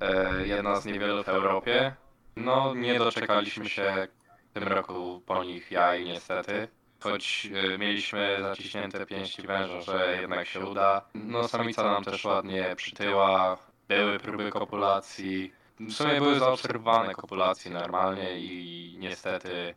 e, 0.00 0.46
jedna 0.46 0.80
z 0.80 0.86
niewielu 0.86 1.24
w 1.24 1.28
Europie. 1.28 1.94
No, 2.36 2.74
nie 2.74 2.98
doczekaliśmy 2.98 3.68
się 3.68 4.08
w 4.50 4.54
tym 4.54 4.62
roku 4.62 5.22
po 5.26 5.44
nich 5.44 5.70
jaj 5.70 6.04
niestety, 6.04 6.68
choć 7.00 7.48
e, 7.54 7.78
mieliśmy 7.78 8.36
zaciśnięte 8.40 9.06
pięści 9.06 9.42
węża, 9.42 9.80
że 9.80 10.18
jednak 10.20 10.46
się 10.46 10.60
uda. 10.60 11.02
No, 11.14 11.48
samica 11.48 11.82
nam 11.82 12.04
też 12.04 12.24
ładnie 12.24 12.74
przytyła, 12.76 13.58
były 13.88 14.18
próby 14.18 14.50
kopulacji, 14.50 15.52
w 15.80 15.92
sumie 15.92 16.20
były 16.20 16.38
zaobserwowane 16.38 17.14
kopulacje 17.14 17.70
normalnie 17.70 18.40
i 18.40 18.96
niestety 18.98 19.74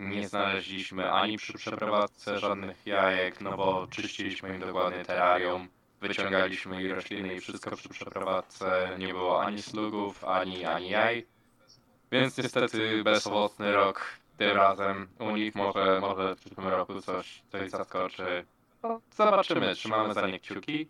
nie 0.00 0.28
znaleźliśmy 0.28 1.12
ani 1.12 1.36
przy 1.36 1.52
przeprowadzce 1.52 2.38
żadnych 2.38 2.86
jajek, 2.86 3.40
no 3.40 3.56
bo 3.56 3.86
czyściliśmy 3.90 4.48
im 4.48 4.60
dokładnie 4.60 5.04
terrarium, 5.04 5.68
wyciągaliśmy 6.00 6.82
ich 6.82 6.94
rośliny 6.94 7.34
i 7.34 7.40
wszystko 7.40 7.76
przy 7.76 7.88
przeprowadzce, 7.88 8.96
nie 8.98 9.08
było 9.08 9.42
ani 9.44 9.62
slugów, 9.62 10.24
ani, 10.24 10.64
ani 10.64 10.90
jaj. 10.90 11.26
Więc 12.12 12.38
niestety 12.38 13.04
bezowocny 13.04 13.72
rok 13.72 14.04
tym 14.36 14.56
razem. 14.56 15.08
U 15.18 15.30
nich 15.30 15.54
może, 15.54 16.00
może 16.00 16.36
w 16.36 16.40
przyszłym 16.40 16.68
roku 16.68 17.00
coś, 17.00 17.42
coś 17.52 17.70
zaskoczy. 17.70 18.44
No, 18.82 19.00
zobaczymy, 19.10 19.74
trzymamy 19.74 20.14
za 20.14 20.26
nie 20.26 20.40
kciuki. 20.40 20.88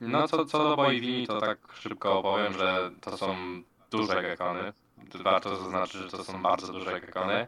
No 0.00 0.28
co, 0.28 0.44
co 0.44 0.58
do 0.58 0.76
boiwini, 0.76 1.26
to 1.26 1.40
tak 1.40 1.58
szybko 1.74 2.18
opowiem, 2.18 2.52
że 2.52 2.90
to 3.00 3.16
są 3.16 3.36
duże 3.90 4.22
gekony. 4.22 4.72
Warto 5.14 5.56
zaznaczyć, 5.56 6.00
że 6.00 6.08
to 6.08 6.24
są 6.24 6.42
bardzo 6.42 6.72
duże 6.72 7.00
gekony 7.00 7.46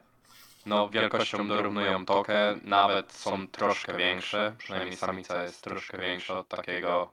no 0.66 0.88
wielkością 0.88 1.48
dorównują 1.48 2.06
tokę, 2.06 2.58
nawet 2.62 3.12
są 3.12 3.48
troszkę 3.48 3.96
większe, 3.96 4.54
przynajmniej 4.58 4.96
samica 4.96 5.42
jest 5.42 5.64
troszkę 5.64 5.98
większa 5.98 6.38
od 6.38 6.48
takiego 6.48 7.12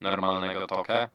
normalnego 0.00 0.66
tokę, 0.66 1.08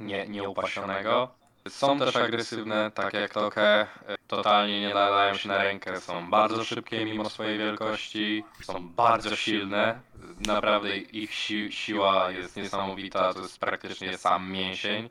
nie, 0.00 0.28
nieupasionego. 0.28 1.34
Są 1.68 1.98
też 1.98 2.16
agresywne, 2.16 2.90
tak 2.90 3.14
jak 3.14 3.32
tokę, 3.32 3.86
totalnie 4.26 4.80
nie 4.80 4.94
dają 4.94 5.34
się 5.34 5.48
na 5.48 5.58
rękę, 5.58 6.00
są 6.00 6.30
bardzo 6.30 6.64
szybkie 6.64 7.04
mimo 7.04 7.30
swojej 7.30 7.58
wielkości, 7.58 8.44
są 8.62 8.88
bardzo 8.88 9.36
silne, 9.36 10.00
naprawdę 10.46 10.96
ich 10.96 11.34
si 11.34 11.72
siła 11.72 12.30
jest 12.30 12.56
niesamowita, 12.56 13.34
to 13.34 13.40
jest 13.40 13.58
praktycznie 13.58 14.18
sam 14.18 14.52
mięsień. 14.52 15.08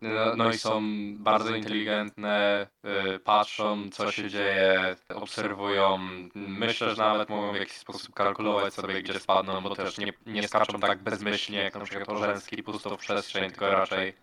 No, 0.00 0.36
no, 0.36 0.50
i 0.50 0.58
są 0.58 0.82
bardzo 1.14 1.56
inteligentne, 1.56 2.66
y, 3.14 3.18
patrzą 3.18 3.90
co 3.90 4.12
się 4.12 4.30
dzieje, 4.30 4.96
obserwują. 5.14 5.98
Myślę, 6.34 6.94
że 6.94 7.02
nawet 7.02 7.28
mogą 7.28 7.52
w 7.52 7.56
jakiś 7.56 7.76
sposób 7.76 8.14
kalkulować 8.14 8.74
sobie 8.74 9.02
gdzie 9.02 9.20
spadną, 9.20 9.60
bo 9.60 9.76
też 9.76 9.98
nie, 9.98 10.12
nie 10.26 10.48
skaczą 10.48 10.80
tak 10.80 11.02
bezmyślnie 11.02 11.58
jak 11.58 11.74
na 11.74 11.84
przykład 11.84 12.08
Orzęski 12.08 12.62
pusto 12.62 12.96
w 12.96 13.00
przestrzeń, 13.00 13.50
tylko 13.50 13.70
raczej 13.70 14.14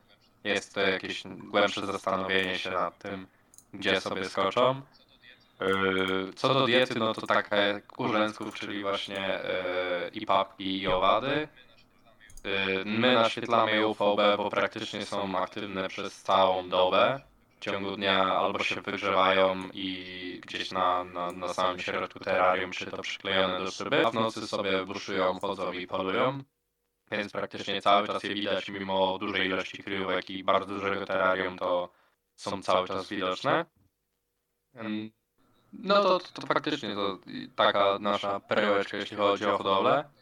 jest 0.44 0.74
to 0.74 0.82
jakieś 0.82 1.24
głębsze 1.26 1.86
zastanowienie 1.86 2.60
się 2.60 2.72
nad 2.72 2.98
tym, 2.98 3.28
gdzie 3.74 4.02
sobie 4.02 4.26
skoczą. 4.26 4.82
Y, 5.62 6.34
co 6.34 6.54
do 6.54 6.66
diety, 6.66 7.00
no 7.00 7.14
to 7.14 7.28
taka 7.28 7.58
jak 7.58 7.84
czyli 8.54 8.82
właśnie 8.82 9.40
y, 9.40 10.10
i 10.14 10.26
papki 10.26 10.82
i 10.82 10.88
owady. 10.88 11.48
Y, 12.46 12.86
my 12.86 13.14
naświetlamy 13.14 13.88
UVB, 13.88 14.38
bo 14.38 14.50
praktycznie 14.50 15.06
są 15.06 15.38
aktywne 15.38 15.88
przez 15.90 16.22
całą 16.22 16.70
dobę. 16.70 17.22
W 17.58 17.60
ciągu 17.60 17.96
dnia 17.96 18.24
albo 18.24 18.64
się 18.64 18.82
wygrzewają 18.82 19.70
i 19.74 20.42
gdzieś 20.44 20.72
na, 20.72 21.04
na, 21.04 21.32
na 21.32 21.54
samym 21.54 21.80
środku 21.80 22.20
terrarium, 22.20 22.72
czy 22.72 22.86
to 22.86 22.98
przyklejone 22.98 23.60
do 23.60 23.72
szyby, 23.72 24.06
a 24.06 24.12
w 24.12 24.14
nocy 24.14 24.48
sobie 24.48 24.86
buszują, 24.86 25.40
chodzą 25.40 25.74
i 25.74 25.88
polują. 25.88 26.44
Więc 27.12 27.32
praktycznie 27.32 27.82
cały 27.82 28.08
czas 28.08 28.24
je 28.24 28.34
widać, 28.34 28.70
mimo 28.70 29.18
dużej 29.18 29.48
ilości 29.48 29.84
kryjówek 29.84 30.30
i 30.30 30.44
bardzo 30.44 30.74
dużego 30.74 31.06
terrarium, 31.06 31.58
to 31.58 31.90
są 32.36 32.62
cały 32.62 32.88
czas 32.88 33.10
widoczne. 33.10 33.66
No 35.74 36.04
to, 36.04 36.20
to 36.20 36.48
faktycznie 36.48 36.96
to 36.96 37.20
taka 37.56 38.00
nasza 38.00 38.40
perełeczka, 38.40 38.98
jeśli 38.98 39.18
chodzi 39.18 39.46
o 39.46 39.58
hodowlę. 39.58 40.15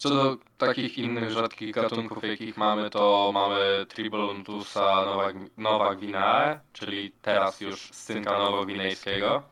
Co 0.00 0.08
do 0.10 0.36
takich 0.58 0.98
innych 0.98 1.30
rzadkich 1.30 1.74
gatunków, 1.74 2.24
jakich 2.24 2.56
mamy, 2.56 2.90
to 2.90 3.30
mamy 3.34 3.86
Tribolontusa 3.88 5.04
Nowa 5.56 5.94
Gwinea, 5.94 6.60
czyli 6.72 7.12
teraz 7.22 7.60
już 7.60 7.80
synka 7.92 8.38
nowogwinejskiego, 8.38 9.42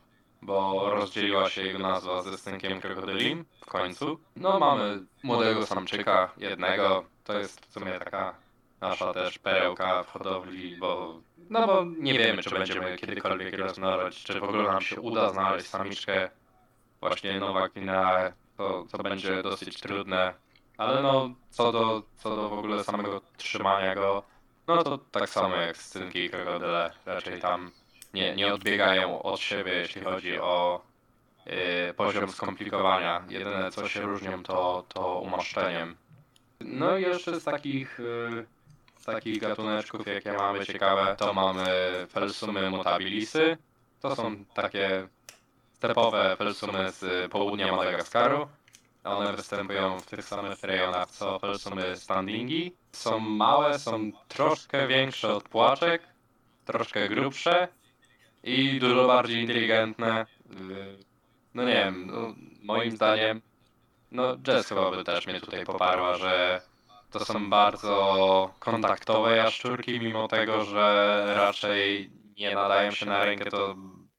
bo 0.41 0.89
rozdzieliła 0.89 1.49
się 1.49 1.61
jego 1.61 1.79
nazwa 1.79 2.21
ze 2.21 2.37
synkiem 2.37 2.81
krokodylim 2.81 3.45
w 3.61 3.65
końcu. 3.65 4.19
No 4.35 4.59
mamy 4.59 5.05
młodego 5.23 5.65
samczyka, 5.65 6.33
jednego, 6.37 7.05
to 7.23 7.39
jest 7.39 7.65
w 7.65 7.73
sumie 7.73 7.91
taka 7.99 8.35
nasza 8.81 9.13
też 9.13 9.39
perełka 9.39 10.03
w 10.03 10.11
hodowli, 10.11 10.77
bo 10.77 11.21
no 11.49 11.67
bo 11.67 11.85
nie 11.97 12.19
wiemy, 12.19 12.43
czy 12.43 12.49
będziemy 12.49 12.97
kiedykolwiek 12.97 13.57
rozmnażać, 13.57 14.23
czy 14.23 14.39
w 14.39 14.43
ogóle 14.43 14.63
nam 14.63 14.81
się 14.81 15.01
uda 15.01 15.29
znaleźć 15.29 15.67
samiczkę 15.67 16.29
właśnie 17.01 17.39
Nowa 17.39 17.69
Gwinea 17.69 18.31
to, 18.59 18.85
to 18.91 19.03
będzie 19.03 19.43
dosyć 19.43 19.79
trudne. 19.79 20.33
Ale 20.77 21.01
no, 21.01 21.29
co 21.49 21.71
do, 21.71 22.03
co 22.17 22.35
do 22.35 22.49
w 22.49 22.53
ogóle 22.53 22.83
samego 22.83 23.21
trzymania 23.37 23.95
go, 23.95 24.23
no 24.67 24.83
to 24.83 24.97
tak 24.97 25.29
samo 25.29 25.55
jak 25.55 25.77
scynki 25.77 26.19
i 26.19 26.29
krokodyle, 26.29 26.91
raczej 27.05 27.41
tam 27.41 27.71
nie, 28.13 28.35
nie 28.35 28.53
odbiegają 28.53 29.21
od 29.21 29.39
siebie, 29.39 29.71
jeśli 29.71 30.01
chodzi 30.01 30.39
o 30.39 30.81
yy, 31.45 31.93
poziom 31.93 32.29
skomplikowania. 32.29 33.23
Jedyne 33.29 33.71
co 33.71 33.87
się 33.87 34.01
różnią 34.01 34.43
to, 34.43 34.83
to 34.87 35.19
umaszczeniem. 35.19 35.95
No 36.59 36.97
i 36.97 37.01
jeszcze 37.01 37.39
z 37.39 37.43
takich, 37.43 37.99
yy, 37.99 38.45
z 38.97 39.05
takich 39.05 39.39
gatuneczków, 39.39 40.07
jakie 40.07 40.33
mamy 40.33 40.65
ciekawe, 40.65 41.15
to 41.15 41.33
mamy 41.33 41.65
felsumy 42.09 42.69
mutabilisy. 42.69 43.57
To 44.01 44.15
są 44.15 44.45
takie 44.45 45.07
stepowe 45.79 46.35
felsumy 46.37 46.91
z 46.91 47.31
południa 47.31 47.75
Madagaskaru. 47.75 48.47
One 49.03 49.33
występują 49.33 49.99
w 49.99 50.05
tych 50.05 50.25
samych 50.25 50.63
rejonach 50.63 51.11
co 51.11 51.39
felsumy 51.39 51.95
standingi. 51.95 52.75
Są 52.91 53.19
małe, 53.19 53.79
są 53.79 54.11
troszkę 54.27 54.87
większe 54.87 55.33
od 55.35 55.49
płaczek, 55.49 56.01
troszkę 56.65 57.09
grubsze 57.09 57.67
i 58.43 58.79
dużo 58.79 59.07
bardziej 59.07 59.41
inteligentne. 59.41 60.25
Y, 60.71 60.97
No 61.53 61.63
nie 61.63 61.73
wiem, 61.73 62.07
no, 62.07 62.35
moim 62.63 62.91
zdaniem, 62.91 63.41
no 64.11 64.37
Jess 64.47 64.67
chyba 64.67 64.91
by 64.91 65.03
też 65.03 65.27
mnie 65.27 65.41
tutaj 65.41 65.65
poparła, 65.65 66.17
że 66.17 66.61
to 67.11 67.25
są 67.25 67.49
bardzo 67.49 68.53
kontaktowe 68.59 69.35
jaszczurki, 69.37 69.99
mimo 69.99 70.27
tego, 70.27 70.63
że 70.65 71.23
raczej 71.35 72.11
nie 72.37 72.55
nadają 72.55 72.91
się 72.91 73.05
na 73.05 73.25
rękę, 73.25 73.51
to 73.51 73.75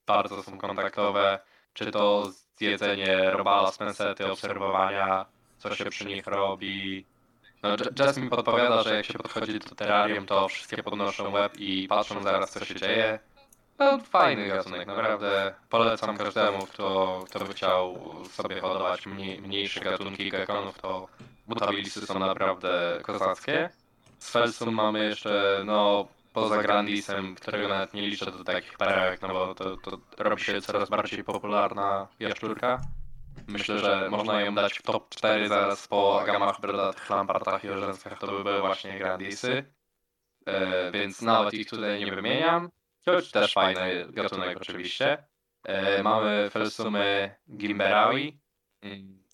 bardzo 0.06 0.42
są 0.42 0.58
kontaktowe. 0.58 1.38
Czy 1.72 1.90
to 1.90 2.30
zjedzenie 2.56 3.30
robala 3.30 3.72
z 3.72 3.78
pensety, 3.78 4.32
obserwowania, 4.32 5.26
co 5.58 5.74
się 5.74 5.84
przy 5.84 6.04
nich 6.04 6.26
robi. 6.26 7.06
No, 7.62 7.68
J- 7.70 7.98
Jess 7.98 8.16
mi 8.18 8.30
podpowiada, 8.30 8.82
że 8.82 8.94
jak 8.94 9.06
się 9.06 9.18
podchodzi 9.18 9.58
do 9.58 9.74
terrarium, 9.74 10.26
to 10.26 10.48
wszystkie 10.48 10.82
podnoszą 10.82 11.30
łeb 11.30 11.52
i 11.58 11.88
patrzą 11.88 12.22
zaraz, 12.22 12.50
co 12.50 12.64
się 12.64 12.74
dzieje. 12.74 13.18
No, 13.78 13.98
fajny 13.98 14.48
gatunek, 14.48 14.86
naprawdę 14.86 15.54
polecam 15.68 16.16
każdemu, 16.16 16.66
kto, 16.66 17.20
kto 17.26 17.44
by 17.44 17.54
chciał 17.54 17.98
sobie 18.30 18.60
hodować 18.60 19.06
mniej, 19.06 19.40
mniejsze 19.40 19.80
gatunki 19.80 20.30
gekonów, 20.30 20.78
to 20.78 21.08
butabilisy 21.46 22.06
są 22.06 22.18
naprawdę 22.18 23.00
kozackie. 23.02 23.70
Z 24.18 24.30
Felsum 24.30 24.74
mamy 24.74 25.04
jeszcze, 25.04 25.62
no, 25.64 26.08
poza 26.32 26.62
Grandisem, 26.62 27.34
którego 27.34 27.68
nawet 27.68 27.94
nie 27.94 28.02
liczę 28.02 28.30
do 28.30 28.44
takich 28.44 28.78
perełek, 28.78 29.22
no 29.22 29.28
bo 29.28 29.54
to, 29.54 29.76
to 29.76 29.98
robi 30.18 30.42
się 30.42 30.60
coraz 30.60 30.90
bardziej 30.90 31.24
popularna 31.24 32.08
jaszczurka. 32.20 32.80
Myślę, 33.48 33.78
że 33.78 34.10
można 34.10 34.40
ją 34.40 34.54
dać 34.54 34.78
w 34.78 34.82
top 34.82 35.08
4 35.08 35.48
zaraz 35.48 35.88
po 35.88 36.20
agamach, 36.22 36.60
brodatych, 36.60 37.10
lampartach 37.10 37.64
i 37.64 37.68
orzeńskach, 37.68 38.18
to 38.18 38.26
by 38.26 38.44
były 38.44 38.60
właśnie 38.60 38.98
Grandisy. 38.98 39.64
E, 40.46 40.90
więc 40.90 41.22
nawet 41.22 41.54
ich 41.54 41.68
tutaj 41.68 42.04
nie 42.04 42.14
wymieniam. 42.14 42.70
Choć 43.04 43.30
też 43.30 43.52
fajny 43.52 44.06
gatunek 44.10 44.56
oczywiście. 44.60 45.24
E, 45.64 46.02
mamy 46.02 46.50
felsumy 46.50 47.34
Gimberawi. 47.56 48.40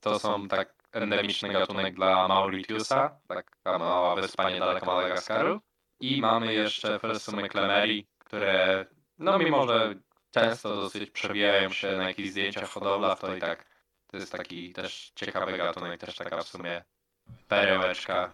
To 0.01 0.19
są 0.19 0.49
tak 0.49 0.75
endemiczny 0.93 1.49
gatunek 1.49 1.95
dla 1.95 2.29
Mauritiusa, 2.29 3.19
taka 3.29 3.79
mała 3.79 4.15
wyspa 4.15 4.51
niedaleko 4.51 4.87
Madagaskaru. 4.87 5.61
I 6.01 6.21
mamy 6.21 6.55
jeszcze 6.55 6.99
felsumy 6.99 7.49
Clemeri, 7.49 8.07
które 8.19 8.87
no 9.19 9.39
mimo, 9.39 9.69
że 9.69 9.95
często 10.31 10.77
dosyć 10.77 11.11
przebijają 11.11 11.71
się 11.71 11.97
na 11.97 12.09
jakichś 12.09 12.29
zdjęciach 12.29 12.71
hodowlach, 12.71 13.19
to 13.19 13.37
i 13.37 13.41
tak 13.41 13.67
to 14.07 14.17
jest 14.17 14.33
taki 14.33 14.73
też 14.73 15.13
ciekawy 15.15 15.59
gatunek, 15.59 16.01
też 16.01 16.17
taka 16.17 16.43
w 16.43 16.49
sumie 16.49 16.85
perełeczka. 17.49 18.33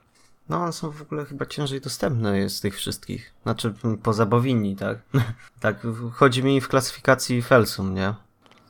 No, 0.49 0.57
one 0.57 0.73
są 0.73 0.91
w 0.91 1.03
ogóle 1.03 1.25
chyba 1.25 1.47
ciężej 1.47 1.81
dostępne 1.81 2.49
z 2.49 2.61
tych 2.61 2.77
wszystkich. 2.77 3.35
Znaczy, 3.43 3.75
poza 4.03 4.27
bowinni, 4.27 4.77
tak? 4.77 4.99
tak, 5.61 5.77
chodzi 6.15 6.45
mi 6.45 6.61
w 6.61 6.69
klasyfikacji 6.69 7.43
Felsum, 7.43 7.95
nie? 7.95 8.15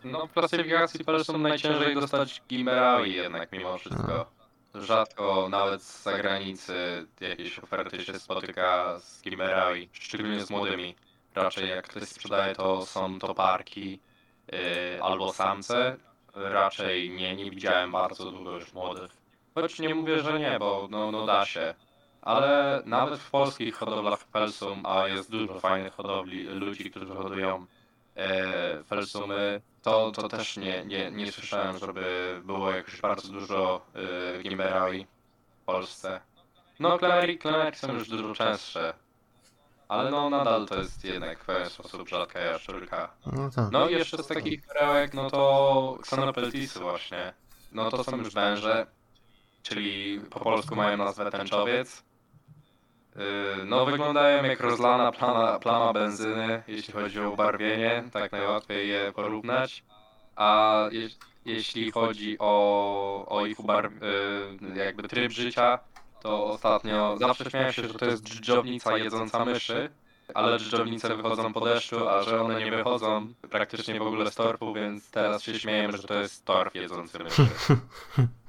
No 0.05 0.27
w 0.27 0.33
klasyfikacji 0.33 1.05
Pelsum 1.05 1.43
najciężej 1.43 1.95
dostać 1.95 2.43
Gimberawi 2.49 3.15
jednak 3.15 3.53
mimo 3.53 3.79
wszystko. 3.79 4.31
Rzadko 4.75 5.49
nawet 5.49 5.83
z 5.83 6.03
zagranicy 6.03 7.07
jakieś 7.21 7.59
oferty 7.59 8.05
się 8.05 8.19
spotyka 8.19 8.99
z 9.01 9.23
Gimberawi, 9.23 9.89
szczególnie 9.93 10.45
z 10.45 10.51
młodymi. 10.51 10.95
Raczej 11.35 11.69
jak 11.69 11.89
ktoś 11.89 12.03
sprzedaje 12.03 12.55
to 12.55 12.87
są 12.87 13.19
to 13.19 13.35
parki 13.35 14.01
yy, 14.53 15.03
albo 15.03 15.33
samce. 15.33 15.97
Raczej 16.35 17.11
nie, 17.11 17.37
nie 17.37 17.51
widziałem 17.51 17.93
bardzo 17.93 18.31
długo 18.31 18.51
już 18.51 18.73
młodych. 18.73 19.11
Choć 19.55 19.79
nie 19.79 19.95
mówię, 19.95 20.21
że 20.21 20.39
nie, 20.39 20.59
bo 20.59 20.89
no, 20.91 21.13
no 21.13 21.27
da 21.27 21.47
się. 21.47 21.75
Ale 22.23 22.83
nawet 22.87 23.21
w 23.21 23.31
polskich 23.31 23.75
hodowlach 23.75 24.21
Felsum, 24.21 24.87
a 24.87 25.09
jest 25.09 25.31
dużo 25.31 25.61
fajnych 25.61 25.93
hodowli, 25.93 26.45
ludzi, 26.45 26.91
którzy 26.91 27.15
hodują 27.15 27.67
e, 28.17 28.85
Felsumy, 28.85 29.61
to, 29.83 30.11
to 30.11 30.29
też 30.29 30.57
nie, 30.57 30.85
nie, 30.85 31.11
nie 31.11 31.33
słyszałem, 31.33 31.79
żeby 31.79 32.41
było 32.45 32.71
jakoś 32.71 33.01
bardzo 33.01 33.33
dużo 33.33 33.87
Gimberawi 34.43 35.07
w 35.63 35.65
Polsce. 35.65 36.21
No, 36.81 36.99
Klemery, 36.99 37.39
Klemery 37.39 37.77
są 37.77 37.93
już 37.93 38.09
dużo 38.09 38.35
częstsze, 38.35 38.95
ale 39.89 40.11
no 40.11 40.31
nadal 40.31 40.67
to 40.67 40.77
jest 40.77 41.05
jednak 41.05 41.43
w 41.43 41.47
pewien 41.47 41.71
sposób 41.71 42.09
rzadka 42.09 42.41
jaszczurka. 42.41 43.13
No 43.27 43.51
tak. 43.51 43.73
No 43.73 43.89
i 43.89 43.93
jeszcze 43.93 44.23
z 44.23 44.27
takich 44.27 44.67
perełek, 44.67 45.15
no 45.15 45.31
to 45.31 45.97
Xenopeltisy 46.01 46.81
właśnie. 46.81 47.35
No 47.73 47.91
to 47.91 48.05
są 48.05 48.17
już 48.17 48.35
węże, 48.35 48.87
czyli 49.63 50.21
po 50.31 50.41
polsku 50.41 50.77
mają 50.77 50.97
nazwę 50.97 51.31
tęczowiec. 51.31 52.03
Yy, 53.17 53.65
No 53.65 53.87
wyglądają 53.87 54.45
jak 54.45 54.61
rozlana 54.61 55.13
plama, 55.13 55.59
plama 55.59 55.93
benzyny, 55.93 56.63
jeśli 56.69 56.93
chodzi 56.95 57.21
o 57.21 57.31
ubarwienie, 57.31 58.05
tak 58.13 58.33
najłatwiej 58.33 58.89
je 58.89 59.13
porównać. 59.13 59.85
A 60.37 60.89
je, 60.93 61.09
jeśli 61.45 61.91
chodzi 61.91 62.37
o, 62.39 63.27
o 63.29 63.47
ich 63.47 63.61
ubarw, 63.61 63.93
yy, 64.63 64.85
jakby 64.85 65.09
tryb 65.09 65.33
życia, 65.33 65.79
to 66.23 66.47
ostatnio 66.47 67.17
zawsze 67.21 67.51
śmiałem 67.51 67.73
się, 67.73 67.89
że 67.89 67.95
to 67.95 68.05
jest 68.05 68.25
dżdżownica 68.25 68.99
jedząca 68.99 69.45
myszy, 69.45 69.91
ale 70.35 70.59
dżdżownice 70.59 71.17
wychodzą 71.17 71.53
po 71.53 71.61
deszczu, 71.61 72.09
a 72.09 72.23
że 72.23 72.41
one 72.43 72.65
nie 72.65 72.71
wychodzą 72.71 73.35
praktycznie 73.51 73.99
w 73.99 74.03
ogóle 74.03 74.31
z 74.31 74.35
torfu, 74.35 74.75
więc 74.75 75.11
teraz 75.11 75.43
się 75.43 75.59
śmiejemy, 75.59 75.99
że 75.99 76.03
to 76.03 76.15
jest 76.15 76.45
torf 76.45 76.75
jedzący 76.75 77.19
myszy. 77.19 77.47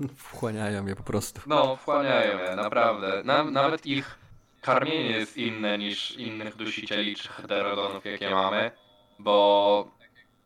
Wchłaniają 0.16 0.86
je 0.86 0.96
po 0.96 1.02
prostu. 1.02 1.40
No, 1.46 1.76
wchłaniają 1.76 2.38
je, 2.38 2.56
naprawdę. 2.56 3.22
Na, 3.24 3.44
nawet 3.44 3.86
ich 3.86 4.18
karmienie 4.60 5.10
jest 5.10 5.36
inne 5.36 5.78
niż 5.78 6.10
innych 6.10 6.56
dusicieli 6.56 7.16
czy 7.16 7.28
heterodonów, 7.28 8.04
jakie 8.04 8.30
mamy, 8.30 8.70
bo 9.18 9.88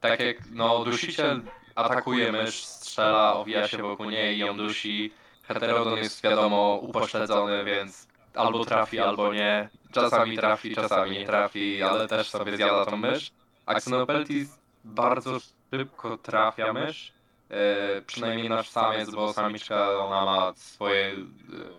tak 0.00 0.20
jak, 0.20 0.36
no, 0.50 0.84
dusiciel 0.84 1.42
atakuje 1.74 2.32
mysz, 2.32 2.64
strzela, 2.64 3.34
owija 3.34 3.68
się 3.68 3.78
wokół 3.78 4.10
niej 4.10 4.36
i 4.36 4.38
ją 4.38 4.56
dusi. 4.56 5.12
Heterodon 5.42 5.98
jest 5.98 6.22
wiadomo 6.22 6.78
upośledzony, 6.82 7.64
więc 7.64 8.08
albo 8.34 8.64
trafi, 8.64 8.98
albo 8.98 9.34
nie. 9.34 9.68
Czasami 9.92 10.36
trafi, 10.36 10.74
czasami 10.74 11.10
nie 11.10 11.26
trafi, 11.26 11.82
ale 11.82 12.08
też 12.08 12.30
sobie 12.30 12.56
zjada 12.56 12.86
tą 12.86 12.96
mysz. 12.96 13.30
A 13.66 13.74
Xenopeltis 13.74 14.58
bardzo 14.84 15.38
szybko 15.70 16.18
trafia 16.18 16.72
mysz. 16.72 17.11
E, 17.52 18.02
przynajmniej 18.02 18.48
nasz 18.48 18.68
samiec, 18.68 19.10
bo 19.10 19.32
samiczka 19.32 19.98
ona 19.98 20.24
ma 20.24 20.52
swoje 20.56 21.06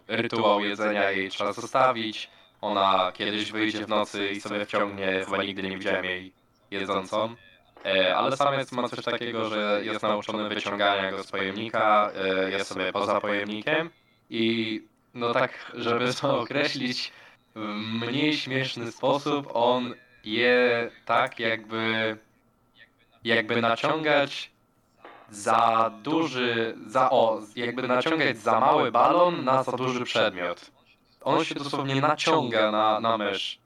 e, 0.08 0.18
rytuał 0.18 0.62
jedzenia, 0.62 1.12
jej 1.12 1.30
trzeba 1.30 1.54
zostawić. 1.54 2.30
Ona 2.62 3.12
kiedyś 3.14 3.52
wyjdzie 3.52 3.86
w 3.86 3.90
nocy 3.90 4.30
i 4.30 4.42
sobie 4.42 4.66
wciągnie, 4.66 5.22
chyba 5.26 5.44
nigdy 5.44 5.64
nie 5.64 5.78
widziałem 5.78 6.06
jej 6.06 6.34
jedzącą. 6.72 7.36
E, 7.86 8.16
ale 8.16 8.38
samiec 8.38 8.72
ma 8.72 8.90
coś 8.90 9.06
takiego, 9.06 9.50
że 9.50 9.82
jest 9.84 10.04
nauczony 10.04 10.50
wyciągania 10.50 11.12
go 11.12 11.24
z 11.24 11.32
pojemnika, 11.32 12.12
jest 12.50 12.68
sobie 12.70 12.94
poza 12.94 13.22
pojemnikiem 13.22 13.90
i 14.30 14.82
no 15.14 15.34
tak, 15.34 15.72
żeby 15.74 16.14
to 16.14 16.40
określić 16.40 17.12
w 17.56 17.60
mniej 18.02 18.38
śmieszny 18.38 18.92
sposób, 18.92 19.50
on 19.54 19.94
je 20.24 20.92
tak 21.06 21.40
jakby 21.40 22.18
jakby 23.24 23.62
naciągać 23.62 24.53
za 25.34 25.92
duży, 26.04 26.78
za 26.88 27.10
o, 27.10 27.42
jakby 27.56 27.88
naciągać 27.88 28.38
za 28.38 28.60
mały 28.60 28.92
balon 28.92 29.44
na 29.44 29.64
za 29.64 29.72
duży 29.72 30.04
przedmiot. 30.04 30.72
On 31.22 31.44
się 31.44 31.56
dosłownie 31.56 32.02
naciąga 32.02 32.72
na, 32.72 33.00
na 33.00 33.18
mysz. 33.18 33.60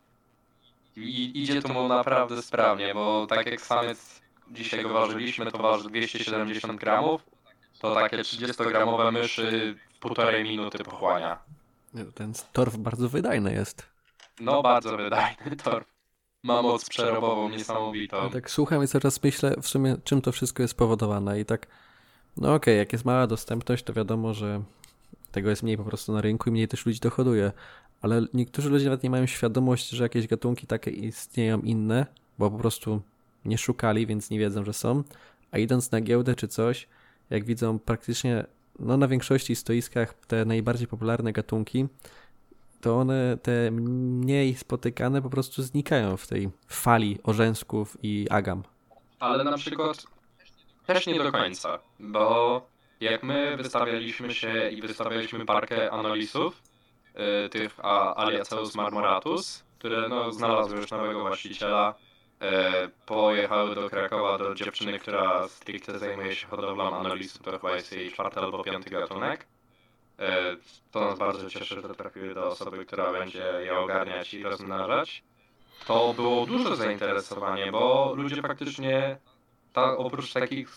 I 0.96 1.42
idzie 1.42 1.62
to 1.62 1.74
mu 1.74 1.88
naprawdę 1.88 2.42
sprawnie, 2.42 2.94
bo 2.94 3.28
tak 3.28 3.46
jak 3.46 3.62
samiec 3.62 4.22
dzisiaj 4.52 4.84
go 4.84 4.90
ważyliśmy, 4.90 5.52
to 5.52 5.58
waży 5.58 5.90
270 5.90 6.80
gramów, 6.80 7.22
to 7.80 7.96
takie 7.96 8.18
30-gramowe 8.18 9.12
myszy 9.12 9.76
w 9.96 10.00
półtorej 10.00 10.44
minuty 10.44 10.84
pochłania. 10.84 11.40
Ten 12.16 12.34
torf 12.54 12.78
bardzo 12.78 13.10
wydajny 13.10 13.54
jest. 13.54 13.90
No 14.40 14.62
bardzo 14.62 14.98
wydajny 14.98 15.56
torf. 15.64 15.97
Ma 16.44 16.62
moc 16.62 16.90
przerobową 16.90 17.50
niesamowitą. 17.50 18.30
Tak 18.30 18.52
słucham 18.52 18.84
i 18.84 18.88
czas 18.88 19.24
myślę 19.24 19.56
w 19.62 19.68
sumie, 19.68 19.98
czym 20.04 20.22
to 20.22 20.32
wszystko 20.32 20.64
jest 20.64 20.72
spowodowane 20.72 21.40
i 21.40 21.46
tak, 21.46 21.68
no 22.38 22.54
okej, 22.54 22.78
jak 22.78 22.94
jest 22.94 23.06
mała 23.06 23.28
dostępność, 23.28 23.84
to 23.84 23.94
wiadomo, 23.94 24.34
że 24.34 24.62
tego 25.32 25.50
jest 25.50 25.64
mniej 25.64 25.78
po 25.78 25.84
prostu 25.84 26.14
na 26.14 26.22
rynku 26.22 26.50
i 26.50 26.52
mniej 26.52 26.68
też 26.68 26.86
ludzi 26.86 27.00
dochoduje, 27.00 27.52
ale 28.02 28.22
niektórzy 28.34 28.70
ludzie 28.70 28.86
nawet 28.86 29.04
nie 29.04 29.10
mają 29.10 29.26
świadomości, 29.26 29.96
że 29.96 30.04
jakieś 30.04 30.28
gatunki 30.28 30.68
takie 30.68 30.92
istnieją 30.92 31.60
inne, 31.60 32.06
bo 32.38 32.52
po 32.52 32.58
prostu 32.58 33.02
nie 33.46 33.58
szukali, 33.58 34.08
więc 34.08 34.30
nie 34.30 34.40
wiedzą, 34.40 34.66
że 34.66 34.74
są, 34.74 35.04
a 35.52 35.58
idąc 35.58 35.92
na 35.92 36.02
giełdę 36.02 36.36
czy 36.36 36.48
coś, 36.48 36.88
jak 37.30 37.46
widzą 37.46 37.80
praktycznie, 37.80 38.46
no 38.80 38.98
na 38.98 39.08
większości 39.08 39.56
stoiskach 39.56 40.14
te 40.14 40.46
najbardziej 40.46 40.88
popularne 40.88 41.34
gatunki, 41.34 41.88
to 42.82 42.98
one, 42.98 43.38
te 43.42 43.72
mniej 43.72 44.56
spotykane, 44.56 45.22
po 45.22 45.30
prostu 45.30 45.64
znikają 45.64 46.18
w 46.18 46.28
tej 46.28 46.50
fali 46.68 47.20
orzęsków 47.24 47.98
i 48.04 48.28
agam. 48.30 48.64
ale 49.20 49.44
na 49.44 49.58
przykład 49.58 50.04
też 50.86 51.08
nie 51.08 51.20
do 51.20 51.32
końca, 51.32 51.80
bo 52.00 52.62
jak 53.00 53.24
my 53.24 53.58
wystawialiśmy 53.58 54.34
się 54.34 54.70
i 54.70 54.82
wystawialiśmy 54.82 55.46
parkę 55.46 55.92
analisów, 55.92 56.64
y, 57.46 57.50
tych 57.50 57.80
a, 57.84 58.16
Aliaceus 58.26 58.76
marmoratus, 58.76 59.64
które 59.80 60.10
no, 60.10 60.32
znalazły 60.32 60.78
już 60.78 60.92
nowego 60.92 61.20
właściciela, 61.20 61.94
y, 61.96 62.46
pojechały 63.06 63.76
do 63.76 63.90
Krakowa 63.90 64.38
do 64.38 64.56
dziewczyny, 64.56 65.00
która 65.00 65.48
stricte 65.48 66.00
zajmuje 66.00 66.36
się 66.36 66.48
hodowlą 66.48 66.96
analisów, 67.00 67.42
to 67.42 67.52
chyba 67.52 67.76
jest 67.76 67.92
jej 67.92 68.12
czwarty 68.12 68.40
albo 68.40 68.64
piąty 68.64 68.90
gatunek. 68.90 69.48
Y, 70.20 70.24
to 70.92 71.00
nas 71.00 71.20
bardzo 71.20 71.50
cieszy, 71.50 71.82
że 71.82 71.96
trafiły 71.96 72.34
do 72.34 72.48
osoby, 72.48 72.86
która 72.86 73.12
będzie 73.12 73.44
je 73.66 73.80
ogarniać 73.80 74.34
i 74.34 74.44
rozmnażać. 74.44 75.24
To 75.88 76.14
było 76.14 76.46
duże 76.46 76.76
zainteresowanie, 76.76 77.72
bo 77.72 78.14
ludzie 78.16 78.42
faktycznie 78.42 79.18
ta, 79.74 79.98
oprócz 79.98 80.34
takich 80.34 80.70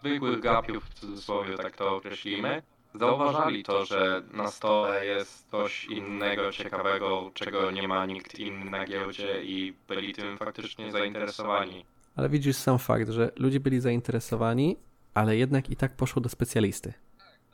zwykłych 0.00 0.40
gapiów, 0.40 0.84
w 0.84 0.94
cudzysłowie 0.94 1.56
tak 1.56 1.76
to 1.76 1.96
określimy, 1.96 2.62
zauważali 2.94 3.62
to, 3.62 3.84
że 3.84 4.22
na 4.32 4.48
stole 4.48 5.06
jest 5.06 5.50
coś 5.50 5.84
innego, 5.84 6.52
ciekawego, 6.52 7.30
czego 7.34 7.70
nie 7.70 7.88
ma 7.88 8.06
nikt 8.06 8.38
inny 8.38 8.70
na 8.70 8.84
giełdzie 8.84 9.42
i 9.42 9.74
byli 9.88 10.14
tym 10.14 10.38
faktycznie 10.38 10.92
zainteresowani. 10.92 11.84
Ale 12.16 12.28
widzisz 12.28 12.56
sam 12.56 12.78
fakt, 12.78 13.10
że 13.10 13.32
ludzie 13.36 13.60
byli 13.60 13.80
zainteresowani, 13.80 14.76
ale 15.14 15.36
jednak 15.36 15.70
i 15.70 15.76
tak 15.76 15.96
poszło 15.96 16.22
do 16.22 16.28
specjalisty. 16.28 16.92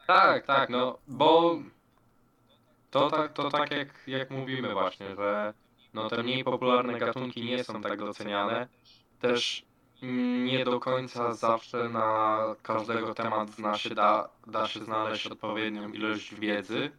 Tak, 0.08 0.46
tak, 0.46 0.70
no, 0.70 0.98
bo 1.08 1.58
to 2.90 3.10
tak, 3.10 3.32
to 3.32 3.50
tak 3.50 3.70
jak, 3.70 3.88
jak 4.06 4.30
mówimy 4.30 4.72
właśnie, 4.72 5.14
że 5.16 5.54
no, 5.94 6.08
te 6.08 6.22
mniej 6.22 6.44
popularne 6.44 6.98
gatunki 6.98 7.44
nie 7.44 7.64
są 7.64 7.82
tak 7.82 7.98
doceniane. 7.98 8.68
Też 9.20 9.64
nie 10.46 10.64
do 10.64 10.80
końca 10.80 11.34
zawsze 11.34 11.88
na 11.88 12.38
każdego 12.62 13.14
temat 13.14 13.50
zna 13.50 13.78
się, 13.78 13.94
da, 13.94 14.28
da 14.46 14.68
się 14.68 14.84
znaleźć 14.84 15.26
odpowiednią 15.26 15.92
ilość 15.92 16.34
wiedzy 16.34 16.90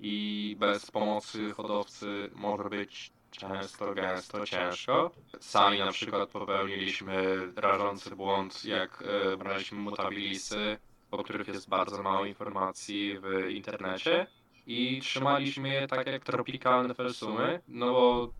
i 0.00 0.56
bez 0.58 0.90
pomocy 0.90 1.52
hodowcy 1.52 2.30
może 2.34 2.64
być 2.64 3.12
często, 3.30 3.94
gęsto, 3.94 4.46
ciężko. 4.46 5.10
Sami 5.40 5.78
na 5.78 5.92
przykład 5.92 6.28
popełniliśmy 6.28 7.38
rażący 7.56 8.16
błąd, 8.16 8.64
jak 8.64 9.04
e, 9.06 9.36
braliśmy 9.36 9.78
mutabilisy, 9.78 10.78
o 11.10 11.24
których 11.24 11.48
jest 11.48 11.68
bardzo 11.68 12.02
mało 12.02 12.24
informacji 12.24 13.18
w 13.18 13.50
internecie 13.50 14.26
i 14.66 15.00
trzymaliśmy 15.00 15.68
je 15.68 15.88
tak 15.88 16.06
jak 16.06 16.24
tropikalne 16.24 16.94
felsumy, 16.94 17.60
no 17.68 17.92
bo 17.92 18.30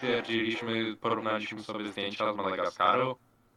Twierdziliśmy, 0.00 0.96
porównaliśmy 0.96 1.62
sobie 1.62 1.88
zdjęcia 1.88 2.32
z 2.32 2.36
Madagaskaru. 2.36 3.16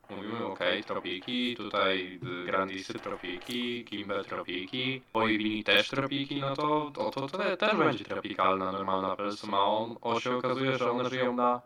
Mówimy, 0.09 0.45
ok, 0.45 0.59
tropiki, 0.87 1.55
tutaj 1.55 2.19
Grandisy 2.45 2.93
tropiki, 2.93 3.85
Kimbe 3.85 4.23
tropiki, 4.23 5.01
Boivini 5.13 5.63
też 5.63 5.89
tropiki, 5.89 6.41
no 6.41 6.55
to, 6.55 6.91
to, 6.93 7.11
to, 7.11 7.27
to 7.27 7.57
też 7.57 7.75
będzie 7.75 8.05
tropikalna, 8.05 8.71
normalna 8.71 9.15
persuma. 9.15 9.63
On, 9.63 9.95
on 10.01 10.19
się 10.19 10.37
okazuje, 10.37 10.77
że 10.77 10.91
one 10.91 11.09
żyją 11.09 11.35
na 11.35 11.61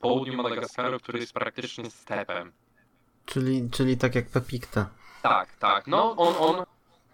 południu 0.00 0.42
Madagaskaru, 0.42 0.98
który 0.98 1.18
jest 1.18 1.32
praktycznie 1.32 1.90
stepem. 1.90 2.52
Czyli, 3.26 3.70
czyli 3.70 3.96
tak 3.96 4.14
jak 4.14 4.28
Pepikta. 4.28 4.90
Tak, 5.28 5.56
tak, 5.56 5.86
no 5.86 6.16
on, 6.16 6.34
on 6.38 6.64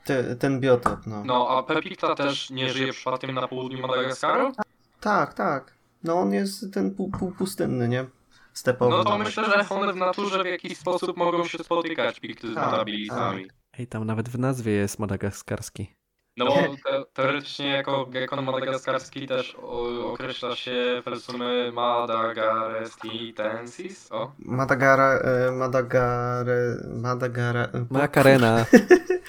Te, 0.04 0.36
ten 0.36 0.60
biotop, 0.60 1.06
no. 1.06 1.24
no 1.24 1.48
a 1.48 1.62
Pepikta 1.62 2.14
też 2.14 2.50
nie 2.50 2.72
żyje 2.72 2.92
przypadkiem 2.92 3.34
na 3.34 3.48
południu 3.48 3.80
Madagaskaru? 3.80 4.52
Tak, 5.00 5.34
tak. 5.34 5.74
No 6.04 6.20
on 6.20 6.32
jest 6.32 6.74
ten 6.74 6.94
pół, 6.94 7.10
półpustynny, 7.10 7.88
nie? 7.88 8.06
Stepowy. 8.52 8.96
No 8.96 9.04
to 9.04 9.18
myślę, 9.18 9.44
że 9.44 9.74
one 9.74 9.92
w 9.92 9.96
naturze 9.96 10.42
w 10.42 10.46
jakiś 10.46 10.78
sposób 10.78 11.16
mogą 11.16 11.44
się 11.44 11.58
spotykać, 11.58 12.20
pikty 12.20 12.52
z 12.52 12.54
Tak. 12.54 13.38
Ej, 13.78 13.86
tam 13.86 14.04
nawet 14.04 14.28
w 14.28 14.38
nazwie 14.38 14.72
jest 14.72 14.98
madagaskarski. 14.98 16.01
No 16.36 16.46
bo 16.46 16.54
te, 16.54 17.04
teoretycznie 17.12 17.68
jako 17.68 18.06
gekon 18.06 18.44
madagaskarski 18.44 19.26
też 19.26 19.56
o, 19.62 20.12
określa 20.12 20.56
się 20.56 21.02
felsumy 21.04 21.72
Madagascarestitensis. 21.72 24.12
O, 24.12 24.32
Madagara, 24.38 25.18
e, 25.18 25.52
Madagare, 25.52 26.76
Madagara... 26.88 27.64
e, 27.64 27.86
Makarena. 27.90 28.66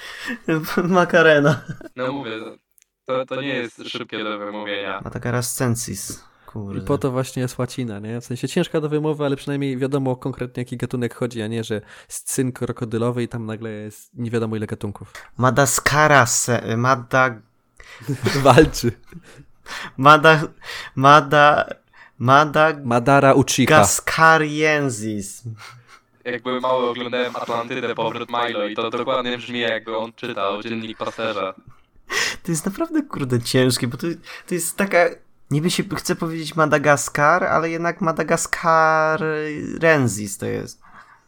Makarena. 0.83 1.61
no 1.95 2.11
mówię, 2.11 2.31
to, 3.05 3.25
to 3.25 3.41
nie 3.41 3.55
jest 3.55 3.83
szybkie 3.87 4.23
do 4.23 4.37
wymówienia. 4.37 5.01
Madagarascensis. 5.03 6.32
Kurde. 6.53 6.79
I 6.79 6.81
po 6.81 6.97
to 6.97 7.11
właśnie 7.11 7.41
jest 7.41 7.57
łacina, 7.57 7.99
nie? 7.99 8.21
W 8.21 8.25
sensie 8.25 8.47
ciężka 8.47 8.81
do 8.81 8.89
wymowy, 8.89 9.25
ale 9.25 9.35
przynajmniej 9.35 9.77
wiadomo 9.77 10.15
konkretnie 10.15 10.61
jaki 10.61 10.77
gatunek 10.77 11.15
chodzi, 11.15 11.41
a 11.41 11.47
nie, 11.47 11.63
że 11.63 11.81
scyn 12.07 12.51
krokodylowy 12.51 13.23
i 13.23 13.27
tam 13.27 13.45
nagle 13.45 13.69
jest 13.69 14.11
nie 14.13 14.31
wiadomo 14.31 14.55
ile 14.55 14.67
gatunków. 14.67 15.13
Madaskara 15.37 16.25
se, 16.25 16.77
Madag... 16.77 17.33
Walczy. 18.43 18.91
Mada... 19.97 20.41
Mada... 20.95 21.65
Madagascariensis. 22.19 22.85
Madara 22.85 23.33
Uchiha. 23.33 23.85
Jak 26.25 26.43
byłem 26.43 26.61
mały 26.61 26.89
oglądałem 26.89 27.35
Atlantydę, 27.35 27.95
powrót 27.95 28.29
Milo 28.29 28.67
i 28.67 28.75
to 28.75 28.89
dokładnie 28.89 29.37
brzmi 29.37 29.59
jakby 29.59 29.97
on 29.97 30.13
czytał 30.13 30.63
dziennik 30.63 30.97
pasterza. 30.97 31.53
To 32.43 32.51
jest 32.51 32.65
naprawdę 32.65 33.01
kurde 33.01 33.41
ciężkie, 33.41 33.87
bo 33.87 33.97
to, 33.97 34.07
to 34.47 34.55
jest 34.55 34.77
taka... 34.77 35.09
Niby 35.53 35.71
się 35.71 35.83
chce 35.95 36.15
powiedzieć 36.15 36.55
Madagaskar, 36.55 37.43
ale 37.43 37.69
jednak 37.69 38.01
Madagascarensis 38.01 40.37
to 40.37 40.45
jest. 40.45 40.81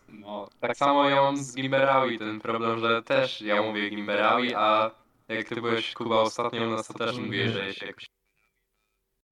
No, 0.10 0.50
tak 0.60 0.78
samo 0.78 1.10
ja 1.10 1.16
mam 1.16 1.38
z 1.38 1.56
Gimberawi 1.56 2.20
ten 2.20 2.40
problem, 2.40 2.80
że 2.80 3.04
też 3.04 3.42
ja 3.42 3.62
mówię 3.62 3.90
Gimberawi, 3.90 4.56
a 4.56 4.92
jak 5.28 5.50
ty 5.50 5.56
byłeś 5.56 5.94
Kuba 5.94 6.16
ostatnio 6.16 6.70
nas, 6.70 6.88
to 6.88 6.94
też 6.94 7.18
mówię, 7.18 7.52
że 7.52 7.74
się 7.74 7.86
jakoś 7.86 8.06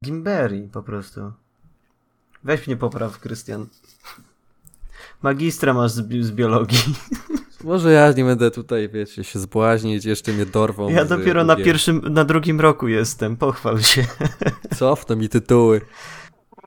Gimberi 0.06 0.70
po 0.74 0.84
prostu. 0.84 1.32
Weź 2.44 2.68
mnie 2.68 2.78
popraw, 2.78 3.20
Krystian. 3.20 3.68
Magistra 5.22 5.74
masz 5.74 5.92
z, 5.92 6.02
bi- 6.02 6.24
z 6.24 6.32
biologii. 6.32 6.80
Może 7.63 7.91
ja 7.91 8.12
nie 8.12 8.23
będę 8.23 8.52
tutaj, 8.52 8.89
wiecie, 8.89 9.23
się 9.23 9.39
zbłaźnić, 9.39 10.06
jeszcze 10.06 10.32
mnie 10.32 10.45
dorwą. 10.45 10.89
Ja 10.89 11.06
dopiero 11.06 11.43
na 11.43 11.56
pierwszym, 11.56 12.02
na 12.10 12.26
drugim 12.26 12.62
roku 12.62 12.88
jestem, 12.88 13.38
pochwal 13.38 13.82
się. 13.82 14.06
Cofnę 14.76 15.15
mi 15.15 15.30
tytuły. 15.30 15.82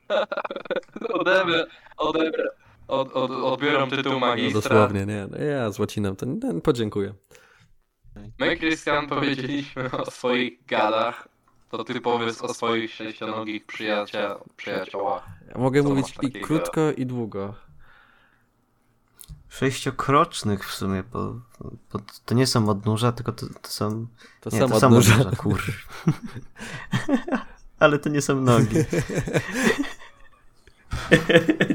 odebrę, 1.19 1.65
odebrę, 1.97 2.43
od, 2.87 3.11
od, 3.13 3.31
odbiorą 3.31 3.89
tytuł 3.89 4.13
No 4.13 4.19
magistra. 4.19 4.61
dosłownie, 4.61 5.05
nie. 5.05 5.27
No 5.31 5.37
ja 5.37 5.71
z 5.71 5.79
łaciną 5.79 6.15
to 6.15 6.25
nie, 6.25 6.61
podziękuję. 6.61 7.13
My, 8.39 8.57
Krystian, 8.57 9.07
powiedzieliśmy 9.07 9.91
o 9.91 10.11
swoich 10.11 10.65
gadach, 10.65 11.27
to 11.71 11.83
ty 11.83 12.01
powiedz 12.01 12.41
o 12.41 12.53
swoich 12.53 12.93
sześcionogich 12.93 13.65
przyjaciel, 13.65 14.35
przyjaciołach. 14.55 15.27
Ja 15.49 15.57
mogę 15.57 15.83
Co 15.83 15.89
mówić 15.89 16.15
i 16.21 16.31
krótko, 16.31 16.91
i 16.91 17.05
długo. 17.05 17.66
Sześciokrocznych 19.49 20.69
w 20.69 20.73
sumie, 20.73 21.03
bo, 21.13 21.35
bo 21.93 21.99
to 22.25 22.35
nie 22.35 22.47
są 22.47 22.69
odnóża, 22.69 23.11
tylko 23.11 23.31
to, 23.31 23.45
to 23.61 23.69
są... 23.69 24.07
To 24.41 24.49
nie, 24.49 24.59
samo 24.59 24.73
to 24.73 24.79
są 24.79 24.87
odnóża. 24.87 25.13
odnóża, 25.13 25.35
kur. 25.35 25.61
Ale 27.79 27.99
to 27.99 28.09
nie 28.09 28.21
są 28.21 28.41
nogi. 28.41 28.75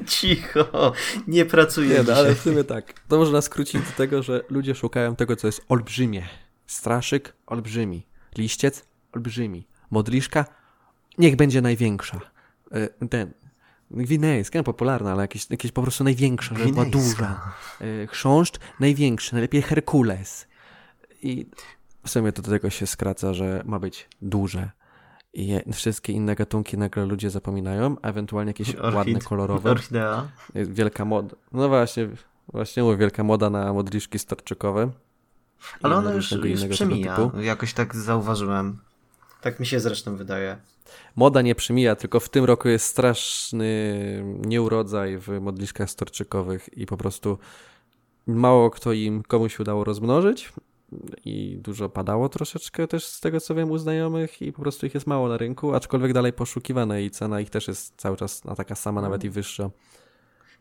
Cicho, 0.06 0.92
nie 1.26 1.44
pracuję 1.44 1.98
Nie, 1.98 2.02
no, 2.02 2.14
ale 2.14 2.35
w 2.35 2.40
sumie 2.40 2.64
tak. 2.64 3.00
To 3.08 3.18
można 3.18 3.42
skrócić 3.42 3.82
do 3.82 3.92
tego, 3.96 4.22
że 4.22 4.42
ludzie 4.50 4.74
szukają 4.74 5.16
tego, 5.16 5.37
co 5.37 5.46
jest 5.46 5.64
olbrzymie. 5.68 6.28
Straszyk 6.66 7.32
olbrzymi. 7.46 8.06
Liściec 8.38 8.85
olbrzymi. 9.12 9.66
Modliszka 9.90 10.44
niech 11.18 11.37
będzie 11.37 11.61
największa. 11.61 12.20
E, 12.72 13.08
Ten. 13.08 13.32
Gwinejska, 13.92 14.59
nie 14.59 14.62
popularna, 14.62 15.12
ale 15.12 15.22
jakieś, 15.22 15.50
jakieś 15.50 15.72
po 15.72 15.83
prostu 15.83 16.05
największa, 16.05 16.55
żeby 16.55 16.72
była 16.72 16.85
duża. 16.85 17.40
E, 17.81 18.07
Chrząszcz 18.07 18.59
największy, 18.81 19.33
najlepiej 19.35 19.62
Herkules. 19.62 20.46
I 21.22 21.46
w 22.07 22.11
sumie 22.11 22.33
to 22.33 22.42
do 22.42 22.50
tego 22.50 22.70
się 22.70 22.87
skraca, 22.87 23.35
że 23.35 23.62
ma 23.64 23.78
być 23.78 24.09
duże. 24.22 24.70
I 25.35 25.59
wszystkie 25.72 26.12
inne 26.12 26.35
gatunki 26.35 26.78
nagle 26.78 27.07
ludzie 27.07 27.31
zapominają, 27.31 27.96
a 28.02 28.09
ewentualnie 28.09 28.50
jakieś 28.50 28.74
Orchid- 28.74 28.94
ładne, 28.94 29.20
kolorowe. 29.20 29.70
Orchidea. 29.70 30.28
Wielka 30.55 31.05
moda. 31.05 31.37
No 31.52 31.68
właśnie, 31.68 32.09
właśnie 32.48 32.83
mówię, 32.83 32.96
wielka 32.96 33.24
moda 33.24 33.50
na 33.50 33.72
modliszki 33.72 34.18
starczykowe. 34.18 34.90
Ale 35.83 35.96
ona 35.96 36.09
na 36.11 36.14
już, 36.16 36.31
już 36.33 36.64
przemija. 36.64 37.16
Jakoś 37.40 37.74
tak 37.74 37.96
zauważyłem. 37.96 38.78
Tak 39.42 39.61
mi 39.61 39.66
się 39.66 39.81
zresztą 39.81 40.16
wydaje. 40.16 40.57
Moda 41.16 41.42
nie 41.42 41.55
przemija, 41.55 41.96
tylko 41.96 42.20
w 42.20 42.28
tym 42.28 42.44
roku 42.44 42.68
jest 42.68 42.87
straszny 42.87 43.64
nieurodzaj 44.46 45.18
w 45.18 45.28
modliszkach 45.40 45.90
storczykowych 45.90 46.78
i 46.78 46.87
po 46.87 46.96
prostu 46.96 47.38
mało 48.26 48.70
kto 48.70 48.92
im 48.92 49.22
komuś 49.22 49.61
udało 49.61 49.85
rozmnożyć 49.85 50.52
i 51.24 51.59
dużo 51.61 51.88
padało 51.88 52.28
troszeczkę 52.28 52.88
też 52.88 53.07
z 53.07 53.20
tego 53.20 53.40
co 53.40 53.55
wiem 53.55 53.70
u 53.70 53.78
znajomych 53.78 54.42
i 54.42 54.52
po 54.52 54.62
prostu 54.62 54.87
ich 54.87 54.94
jest 54.94 55.07
mało 55.07 55.28
na 55.28 55.37
rynku, 55.37 55.74
aczkolwiek 55.74 56.12
dalej 56.12 56.33
poszukiwane 56.33 57.02
i 57.02 57.11
cena 57.11 57.40
ich 57.40 57.50
też 57.50 57.68
jest 57.68 57.94
cały 57.96 58.16
czas 58.16 58.44
na 58.44 58.55
taka 58.55 58.74
sama, 58.74 59.02
nawet 59.02 59.24
i 59.24 59.31
wyższa. 59.31 59.70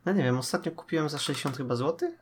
No 0.04 0.12
nie 0.12 0.22
wiem, 0.22 0.38
ostatnio 0.38 0.72
kupiłem 0.72 1.08
za 1.08 1.18
60 1.18 1.56
chyba 1.56 1.76
złotych 1.76 2.14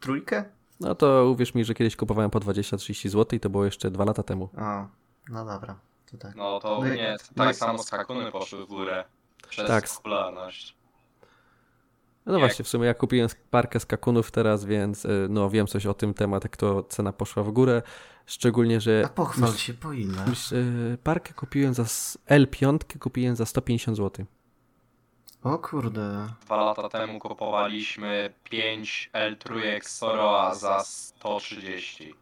L3. 0.00 0.44
No 0.80 0.94
to 0.94 1.30
uwierz 1.30 1.54
mi, 1.54 1.64
że 1.64 1.74
kiedyś 1.74 1.96
kupowałem 1.96 2.30
po 2.30 2.40
20-30 2.40 3.08
zł 3.08 3.36
i 3.36 3.40
to 3.40 3.50
było 3.50 3.64
jeszcze 3.64 3.90
dwa 3.90 4.04
lata 4.04 4.22
temu. 4.22 4.48
O, 4.56 4.86
no 5.28 5.44
dobra. 5.44 5.78
To 6.10 6.16
tak. 6.16 6.34
No 6.36 6.60
to 6.60 6.78
No 6.80 6.86
i- 6.86 6.96
nie, 6.96 7.16
no 7.36 7.44
tak 7.44 7.56
samo 7.56 7.82
skakuny 7.82 8.32
poszły 8.32 8.64
w 8.64 8.68
górę. 8.68 9.04
Przez 9.48 9.66
Tak. 9.68 9.88
popularność. 9.96 10.76
No 12.26 12.32
Jak- 12.32 12.40
właśnie, 12.40 12.64
w 12.64 12.68
sumie 12.68 12.86
ja 12.86 12.94
kupiłem 12.94 13.28
parkę 13.50 13.80
skakunów 13.80 14.30
teraz, 14.30 14.64
więc 14.64 15.04
y, 15.04 15.26
no 15.30 15.50
wiem 15.50 15.66
coś 15.66 15.86
o 15.86 15.94
tym 15.94 16.14
temat, 16.14 16.44
jak 16.44 16.56
to 16.56 16.82
cena 16.82 17.12
poszła 17.12 17.42
w 17.42 17.50
górę. 17.50 17.82
Szczególnie, 18.26 18.80
że 18.80 19.02
A 19.06 19.08
pochwal 19.08 19.52
się, 19.54 19.74
po 19.74 19.92
ile? 19.92 20.26
myśl, 20.26 20.54
y, 20.94 20.98
parkę 21.02 21.32
kupiłem 21.34 21.74
za 21.74 21.82
s- 21.82 22.18
L5 22.28 22.98
kupiłem 22.98 23.36
za 23.36 23.46
150 23.46 23.96
zł. 23.96 24.26
O 25.42 25.58
kurde. 25.58 26.26
Dwa 26.44 26.56
lata 26.56 26.88
temu 26.88 27.18
kupowaliśmy 27.18 28.34
5 28.44 29.10
L3 29.12 29.80
Soroa 29.88 30.54
za 30.54 30.80
130. 30.84 32.14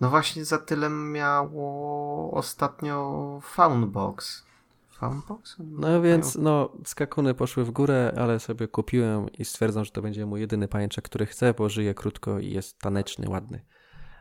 No 0.00 0.10
właśnie 0.10 0.44
za 0.44 0.58
tyle 0.58 0.90
miało 0.90 2.30
ostatnio 2.32 3.38
Foundbox. 3.42 4.46
Foundbox? 4.90 5.56
No 5.58 6.02
więc 6.02 6.34
no 6.36 6.72
skakuny 6.84 7.34
poszły 7.34 7.64
w 7.64 7.70
górę, 7.70 8.14
ale 8.18 8.40
sobie 8.40 8.68
kupiłem 8.68 9.32
i 9.32 9.44
stwierdzam, 9.44 9.84
że 9.84 9.90
to 9.90 10.02
będzie 10.02 10.26
mój 10.26 10.40
jedyny 10.40 10.68
pajęczek, 10.68 11.04
który 11.04 11.26
chcę, 11.26 11.54
bo 11.54 11.68
żyje 11.68 11.94
krótko 11.94 12.38
i 12.38 12.50
jest 12.50 12.78
taneczny, 12.78 13.28
ładny. 13.28 13.64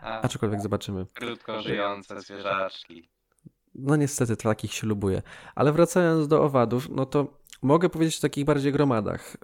A, 0.02 0.22
Aczkolwiek 0.22 0.62
zobaczymy. 0.62 1.06
krótko 1.14 1.62
żyjące 1.62 2.22
zwierzaczki. 2.22 3.10
No 3.76 3.96
niestety 3.96 4.38
takich 4.38 4.74
się 4.74 4.88
lubuje. 4.88 5.22
Ale 5.56 5.72
wracając 5.72 6.28
do 6.28 6.44
owadów, 6.44 6.90
no 6.90 7.06
to 7.06 7.28
mogę 7.62 7.90
powiedzieć 7.90 8.18
o 8.18 8.22
takich 8.22 8.46
bardziej 8.46 8.72
gromadach. 8.72 9.38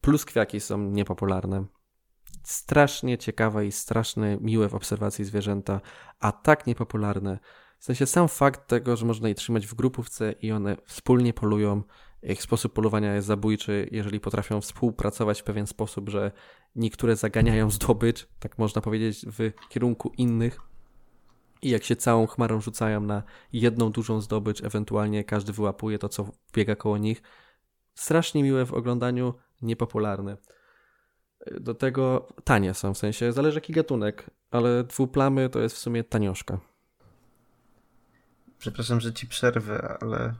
Pluskwiaki 0.00 0.60
są 0.60 0.78
niepopularne. 0.78 1.64
Strasznie 2.42 3.18
ciekawe 3.18 3.66
i 3.66 3.72
strasznie 3.72 4.38
miłe 4.40 4.68
w 4.68 4.74
obserwacji 4.74 5.24
zwierzęta, 5.24 5.80
a 6.20 6.32
tak 6.32 6.66
niepopularne. 6.66 7.38
W 7.78 7.84
sensie 7.84 8.06
sam 8.06 8.28
fakt 8.28 8.68
tego, 8.68 8.96
że 8.96 9.06
można 9.06 9.28
je 9.28 9.34
trzymać 9.34 9.66
w 9.66 9.74
grupówce 9.74 10.32
i 10.32 10.52
one 10.52 10.76
wspólnie 10.86 11.32
polują, 11.32 11.82
ich 12.22 12.42
sposób 12.42 12.72
polowania 12.72 13.14
jest 13.14 13.26
zabójczy, 13.26 13.88
jeżeli 13.92 14.20
potrafią 14.20 14.60
współpracować 14.60 15.40
w 15.40 15.44
pewien 15.44 15.66
sposób, 15.66 16.08
że 16.08 16.32
niektóre 16.76 17.16
zaganiają 17.16 17.70
zdobycz, 17.70 18.28
tak 18.38 18.58
można 18.58 18.82
powiedzieć, 18.82 19.26
w 19.26 19.52
kierunku 19.68 20.12
innych, 20.16 20.60
i 21.62 21.70
jak 21.70 21.84
się 21.84 21.96
całą 21.96 22.26
chmarą 22.26 22.60
rzucają 22.60 23.00
na 23.00 23.22
jedną 23.52 23.90
dużą 23.90 24.20
zdobycz, 24.20 24.64
ewentualnie 24.64 25.24
każdy 25.24 25.52
wyłapuje 25.52 25.98
to, 25.98 26.08
co 26.08 26.32
biega 26.54 26.76
koło 26.76 26.98
nich. 26.98 27.22
Strasznie 27.94 28.42
miłe 28.42 28.66
w 28.66 28.74
oglądaniu, 28.74 29.34
niepopularne. 29.62 30.36
Do 31.60 31.74
tego 31.74 32.28
tanie 32.44 32.74
są, 32.74 32.94
w 32.94 32.98
sensie 32.98 33.32
zależy 33.32 33.56
jaki 33.56 33.72
gatunek, 33.72 34.30
ale 34.50 34.84
dwuplamy 34.84 35.48
to 35.48 35.58
jest 35.60 35.76
w 35.76 35.78
sumie 35.78 36.04
tanioszka. 36.04 36.58
Przepraszam, 38.58 39.00
że 39.00 39.12
ci 39.12 39.26
przerwę, 39.26 39.98
ale... 40.00 40.34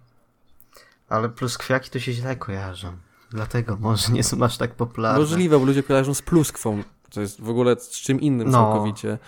Ale 1.08 1.28
pluskwiaki 1.28 1.90
to 1.90 1.98
się 2.00 2.12
źle 2.12 2.36
kojarzą. 2.36 2.96
Dlatego 3.30 3.76
może 3.80 4.12
nie 4.12 4.24
są 4.24 4.42
aż 4.44 4.58
tak 4.58 4.74
popularne. 4.74 5.18
Możliwe, 5.20 5.58
bo 5.58 5.64
ludzie 5.64 5.82
kojarzą 5.82 6.14
z 6.14 6.22
pluskwą, 6.22 6.82
to 7.10 7.20
jest 7.20 7.40
w 7.40 7.48
ogóle 7.48 7.76
z 7.80 7.90
czym 7.90 8.20
innym 8.20 8.50
No. 8.50 8.52
całkowicie. 8.58 9.18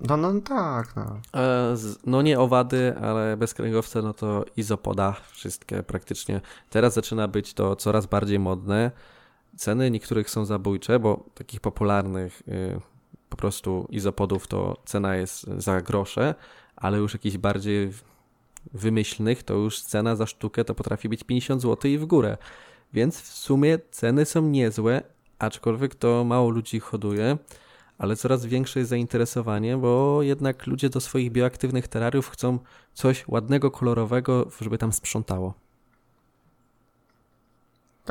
No, 0.00 0.16
no 0.16 0.40
tak, 0.40 0.96
no. 0.96 1.20
E, 1.40 1.76
z- 1.76 1.98
No 2.06 2.22
nie 2.22 2.40
owady, 2.40 2.94
ale 3.02 3.36
bezkręgowce, 3.36 4.02
no 4.02 4.14
to 4.14 4.44
izopoda, 4.56 5.16
wszystkie 5.30 5.82
praktycznie. 5.82 6.40
Teraz 6.70 6.94
zaczyna 6.94 7.28
być 7.28 7.54
to 7.54 7.76
coraz 7.76 8.06
bardziej 8.06 8.38
modne. 8.38 8.90
Ceny 9.58 9.90
niektórych 9.90 10.30
są 10.30 10.44
zabójcze, 10.44 10.98
bo 10.98 11.24
takich 11.34 11.60
popularnych 11.60 12.42
y, 12.48 12.80
po 13.28 13.36
prostu 13.36 13.86
izopodów 13.90 14.46
to 14.46 14.76
cena 14.84 15.16
jest 15.16 15.46
za 15.56 15.80
grosze, 15.80 16.34
ale 16.76 16.98
już 16.98 17.12
jakichś 17.12 17.36
bardziej 17.36 17.92
wymyślnych 18.74 19.42
to 19.42 19.54
już 19.54 19.80
cena 19.80 20.16
za 20.16 20.26
sztukę 20.26 20.64
to 20.64 20.74
potrafi 20.74 21.08
być 21.08 21.24
50 21.24 21.62
zł 21.62 21.90
i 21.90 21.98
w 21.98 22.06
górę. 22.06 22.36
Więc 22.92 23.20
w 23.20 23.26
sumie 23.26 23.78
ceny 23.90 24.24
są 24.24 24.42
niezłe, 24.42 25.02
aczkolwiek 25.38 25.94
to 25.94 26.24
mało 26.24 26.50
ludzi 26.50 26.80
hoduje 26.80 27.38
ale 27.98 28.16
coraz 28.16 28.46
większe 28.46 28.78
jest 28.78 28.90
zainteresowanie, 28.90 29.76
bo 29.76 30.22
jednak 30.22 30.66
ludzie 30.66 30.90
do 30.90 31.00
swoich 31.00 31.32
bioaktywnych 31.32 31.88
terrariów 31.88 32.28
chcą 32.28 32.58
coś 32.94 33.28
ładnego, 33.28 33.70
kolorowego, 33.70 34.48
żeby 34.60 34.78
tam 34.78 34.92
sprzątało. 34.92 35.54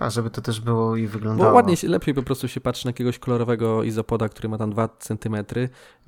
A 0.02 0.10
żeby 0.10 0.30
to 0.30 0.42
też 0.42 0.62
było 0.62 0.96
i 0.96 1.06
Bo 1.06 1.14
wyglądało. 1.14 1.54
ładnie 1.54 1.78
się, 1.78 1.88
lepiej 1.88 2.14
po 2.14 2.24
prostu 2.24 2.48
się 2.48 2.62
patrzy 2.62 2.86
na 2.86 2.90
jakiegoś 2.90 3.20
kolorowego 3.20 3.84
izopoda, 3.84 4.30
który 4.30 4.50
ma 4.50 4.58
tam 4.58 4.72
2 4.72 4.90
cm, 5.00 5.36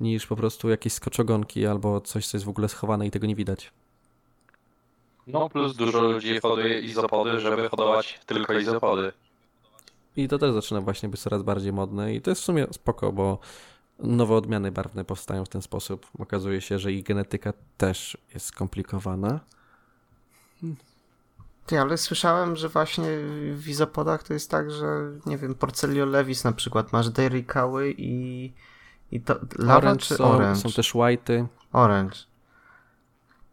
niż 0.00 0.26
po 0.26 0.36
prostu 0.36 0.68
jakieś 0.68 0.92
skoczogonki 0.92 1.66
albo 1.66 2.00
coś, 2.00 2.26
co 2.26 2.36
jest 2.36 2.44
w 2.44 2.48
ogóle 2.48 2.68
schowane 2.68 3.06
i 3.06 3.10
tego 3.10 3.26
nie 3.26 3.34
widać. 3.34 3.72
No 5.26 5.48
plus 5.48 5.76
dużo 5.76 6.00
ludzi 6.00 6.40
hoduje 6.40 6.80
izopody, 6.80 7.40
żeby 7.40 7.68
hodować 7.68 8.20
tylko 8.26 8.52
izopody. 8.52 9.12
I 10.16 10.28
to 10.28 10.38
też 10.38 10.52
zaczyna 10.52 10.80
właśnie 10.80 11.08
być 11.08 11.20
coraz 11.20 11.42
bardziej 11.42 11.72
modne 11.72 12.14
i 12.14 12.20
to 12.20 12.30
jest 12.30 12.40
w 12.40 12.44
sumie 12.44 12.66
spoko, 12.72 13.12
bo 13.12 13.38
nowe 13.98 14.34
odmiany 14.34 14.72
barwne 14.72 15.04
powstają 15.04 15.44
w 15.44 15.48
ten 15.48 15.62
sposób. 15.62 16.06
Okazuje 16.18 16.60
się, 16.60 16.78
że 16.78 16.92
ich 16.92 17.04
genetyka 17.04 17.52
też 17.76 18.18
jest 18.34 18.46
skomplikowana. 18.46 19.40
Ty, 21.70 21.80
ale 21.80 21.98
słyszałem, 21.98 22.56
że 22.56 22.68
właśnie 22.68 23.06
w 23.54 23.68
izopodach 23.68 24.22
to 24.22 24.32
jest 24.32 24.50
tak, 24.50 24.70
że 24.70 24.86
nie 25.26 25.38
wiem, 25.38 25.54
Porcelio 25.54 26.06
levis 26.06 26.44
na 26.44 26.52
przykład, 26.52 26.92
masz 26.92 27.10
Dairy 27.10 27.44
Cowy 27.44 27.94
i, 27.98 28.52
i 29.12 29.20
to 29.20 29.36
lawa 29.58 29.76
Orange 29.76 30.02
czy 30.02 30.14
są, 30.14 30.24
orange? 30.24 30.60
są 30.60 30.70
też 30.70 30.94
white'y. 30.94 31.46
Orange. 31.72 32.16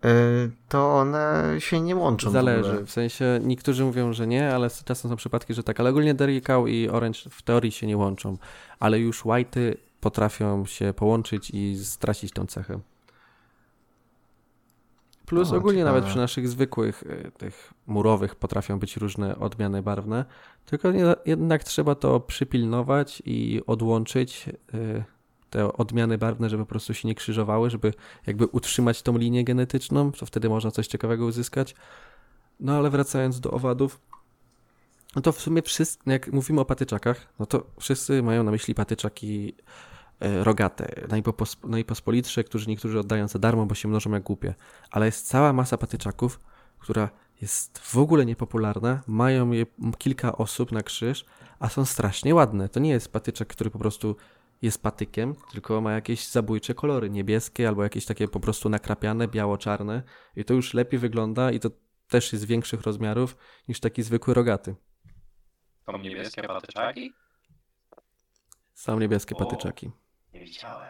Y, 0.06 0.52
to 0.70 0.96
one 0.96 1.56
się 1.60 1.82
nie 1.82 1.96
łączą 1.96 2.30
w 2.30 2.34
Zależy. 2.34 2.70
ogóle. 2.70 2.86
W 2.86 2.92
sensie 2.92 3.40
niektórzy 3.44 3.84
mówią, 3.84 4.14
że 4.14 4.28
nie, 4.28 4.56
ale 4.56 4.70
czasem 4.86 5.12
są 5.12 5.16
przypadki, 5.18 5.54
że 5.54 5.64
tak. 5.64 5.80
Ale 5.80 5.90
ogólnie 5.90 6.14
Dairy 6.14 6.42
Cow 6.42 6.68
i 6.68 6.90
Orange 6.90 7.20
w 7.30 7.42
teorii 7.42 7.72
się 7.72 7.88
nie 7.88 7.98
łączą. 7.98 8.38
Ale 8.80 9.00
już 9.00 9.24
white'y 9.24 9.76
potrafią 10.02 10.66
się 10.66 10.94
połączyć 10.94 11.50
i 11.54 11.78
stracić 11.86 12.32
tą 12.32 12.46
cechę. 12.46 12.80
Plus 15.28 15.52
ogólnie 15.52 15.80
ciekawe. 15.80 15.96
nawet 15.96 16.10
przy 16.10 16.18
naszych 16.18 16.48
zwykłych, 16.50 17.04
y, 17.04 17.32
tych 17.38 17.74
murowych 17.88 18.36
potrafią 18.36 18.80
być 18.80 18.98
różne 18.98 19.40
odmiany 19.40 19.84
barwne. 19.84 20.26
Tylko 20.66 20.92
nie, 20.92 21.16
jednak 21.26 21.64
trzeba 21.64 21.96
to 21.96 22.20
przypilnować 22.20 23.22
i 23.26 23.62
odłączyć 23.68 24.50
y, 24.74 25.04
te 25.50 25.74
odmiany 25.74 26.18
barwne, 26.18 26.50
żeby 26.50 26.64
po 26.64 26.70
prostu 26.70 26.94
się 26.94 27.08
nie 27.08 27.16
krzyżowały, 27.16 27.70
żeby 27.70 27.94
jakby 28.28 28.46
utrzymać 28.48 29.02
tą 29.02 29.18
linię 29.18 29.44
genetyczną, 29.44 30.12
to 30.12 30.26
wtedy 30.26 30.50
można 30.50 30.72
coś 30.72 30.88
ciekawego 30.88 31.26
uzyskać. 31.26 31.76
No 32.60 32.78
ale 32.78 32.90
wracając 32.90 33.40
do 33.40 33.52
owadów, 33.52 34.02
no 35.16 35.22
to 35.22 35.32
w 35.32 35.42
sumie 35.42 35.62
wszyscy, 35.62 35.98
jak 36.06 36.34
mówimy 36.34 36.62
o 36.62 36.66
patyczakach, 36.66 37.28
no 37.40 37.46
to 37.46 37.66
wszyscy 37.80 38.24
mają 38.24 38.44
na 38.44 38.52
myśli 38.52 38.76
patyczaki 38.76 39.56
rogate, 40.20 41.08
najpopos, 41.10 41.58
najpospolitsze, 41.64 42.44
którzy 42.44 42.70
niektórzy 42.70 43.00
oddają 43.00 43.28
za 43.28 43.40
darmo, 43.40 43.66
bo 43.66 43.76
się 43.76 43.88
mnożą 43.88 44.12
jak 44.12 44.24
głupie. 44.24 44.54
Ale 44.92 45.06
jest 45.06 45.28
cała 45.28 45.54
masa 45.54 45.78
patyczaków, 45.78 46.40
która 46.80 47.10
jest 47.42 47.80
w 47.80 47.98
ogóle 47.98 48.26
niepopularna, 48.26 49.04
mają 49.08 49.52
je 49.52 49.66
kilka 49.98 50.38
osób 50.38 50.72
na 50.72 50.84
krzyż, 50.84 51.26
a 51.60 51.70
są 51.70 51.86
strasznie 51.86 52.36
ładne. 52.36 52.70
To 52.70 52.80
nie 52.80 52.90
jest 52.90 53.14
patyczek, 53.14 53.48
który 53.48 53.70
po 53.70 53.80
prostu 53.80 54.16
jest 54.62 54.84
patykiem, 54.84 55.36
tylko 55.52 55.82
ma 55.82 55.92
jakieś 55.92 56.28
zabójcze 56.28 56.74
kolory, 56.74 57.10
niebieskie 57.10 57.68
albo 57.68 57.84
jakieś 57.84 58.06
takie 58.06 58.28
po 58.28 58.40
prostu 58.40 58.70
nakrapiane, 58.70 59.28
biało-czarne 59.28 60.04
i 60.36 60.46
to 60.46 60.54
już 60.54 60.74
lepiej 60.74 61.00
wygląda 61.00 61.52
i 61.52 61.60
to 61.60 61.70
też 62.08 62.34
jest 62.34 62.46
większych 62.46 62.82
rozmiarów 62.82 63.38
niż 63.68 63.80
taki 63.80 64.04
zwykły 64.04 64.34
rogaty. 64.34 64.76
Są 65.86 65.98
niebieskie 65.98 66.44
patyczaki? 66.44 67.14
Są 68.74 69.00
niebieskie 69.00 69.36
patyczaki. 69.36 69.92
Widziałem. 70.40 70.88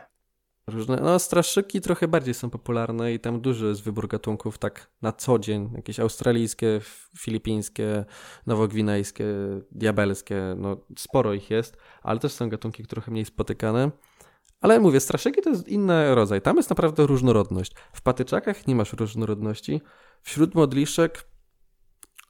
Różne, 0.68 0.96
no 1.02 1.20
straszyki 1.20 1.82
trochę 1.82 2.08
bardziej 2.08 2.34
są 2.34 2.50
popularne 2.50 3.14
i 3.14 3.20
tam 3.20 3.42
duży 3.42 3.68
jest 3.68 3.84
wybór 3.84 4.08
gatunków 4.08 4.58
tak 4.58 4.90
na 5.02 5.12
co 5.12 5.40
dzień. 5.40 5.70
Jakieś 5.76 6.00
australijskie, 6.00 6.82
filipińskie, 7.20 8.06
nowogwinejskie, 8.46 9.26
diabelskie, 9.72 10.56
no 10.58 10.78
sporo 10.98 11.34
ich 11.34 11.50
jest, 11.50 11.78
ale 12.02 12.20
też 12.20 12.32
są 12.34 12.50
gatunki 12.50 12.86
trochę 12.86 13.12
mniej 13.12 13.26
spotykane. 13.26 13.92
Ale 14.62 14.80
mówię, 14.80 15.00
straszyki 15.00 15.42
to 15.42 15.50
jest 15.50 15.68
inny 15.68 16.16
rodzaj. 16.16 16.42
Tam 16.42 16.58
jest 16.58 16.70
naprawdę 16.70 17.06
różnorodność. 17.06 17.72
W 17.94 18.02
patyczakach 18.02 18.68
nie 18.68 18.76
masz 18.76 18.94
różnorodności. 18.94 19.82
Wśród 20.22 20.56
modliszek 20.56 21.24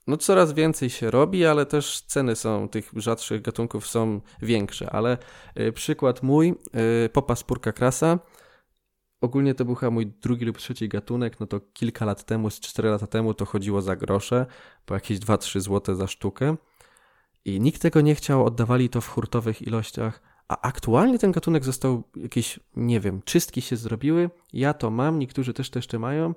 no 0.08 0.17
coraz 0.17 0.54
więcej 0.54 0.89
się 0.89 1.12
robi, 1.12 1.46
ale 1.46 1.65
też 1.65 2.02
ceny 2.02 2.36
są 2.36 2.70
tych 2.70 2.91
rzadszych 2.96 3.41
gatunków 3.41 3.88
są 3.88 4.22
większe, 4.41 4.89
ale 4.89 5.17
y, 5.60 5.72
przykład 5.72 6.24
mój, 6.24 6.56
y, 7.06 7.10
popas 7.10 7.43
purka 7.43 7.72
krasa, 7.72 8.20
ogólnie 9.22 9.56
to 9.56 9.65
był 9.65 9.76
chyba 9.76 9.89
mój 9.91 10.08
drugi 10.08 10.46
lub 10.46 10.58
trzeci 10.58 10.89
gatunek, 10.89 11.39
no 11.39 11.48
to 11.48 11.60
kilka 11.74 12.06
lat 12.06 12.26
temu, 12.26 12.50
z 12.50 12.60
4 12.60 12.89
lata 12.89 13.08
temu 13.08 13.34
to 13.34 13.46
chodziło 13.46 13.82
za 13.82 13.96
grosze, 13.96 14.46
po 14.86 14.93
jakieś 14.93 15.20
2-3 15.20 15.60
zł 15.60 15.96
za 15.96 16.08
sztukę. 16.08 16.56
I 17.46 17.60
nikt 17.60 17.82
tego 17.82 18.02
nie 18.02 18.15
chciał, 18.15 18.46
oddawali 18.46 18.89
to 18.89 19.02
w 19.02 19.08
hurtowych 19.08 19.62
ilościach, 19.62 20.22
a 20.48 20.62
aktualnie 20.62 21.20
ten 21.20 21.32
gatunek 21.32 21.65
został 21.65 22.04
jakieś, 22.15 22.60
nie 22.76 23.00
wiem, 23.00 23.22
czystki 23.22 23.62
się 23.62 23.76
zrobiły, 23.76 24.30
ja 24.54 24.74
to 24.74 24.89
mam, 24.89 25.20
niektórzy 25.20 25.54
też 25.54 25.70
to 25.70 25.80
jeszcze 25.80 26.00
mają 26.00 26.34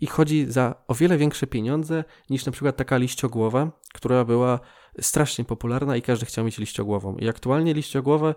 i 0.00 0.06
chodzi 0.06 0.46
za 0.52 0.74
o 0.88 0.94
wiele 0.94 1.16
większe 1.16 1.46
pieniądze 1.46 2.04
niż 2.30 2.46
na 2.46 2.52
przykład 2.52 2.76
taka 2.76 2.96
liściogłowa, 2.96 3.70
która 3.94 4.24
była 4.24 4.60
strasznie 5.00 5.44
popularna 5.44 5.96
i 5.96 6.02
każdy 6.02 6.26
chciał 6.26 6.44
mieć 6.44 6.58
liściogłową. 6.58 7.16
I 7.16 7.28
aktualnie 7.28 7.74
liściogłowe 7.74 8.34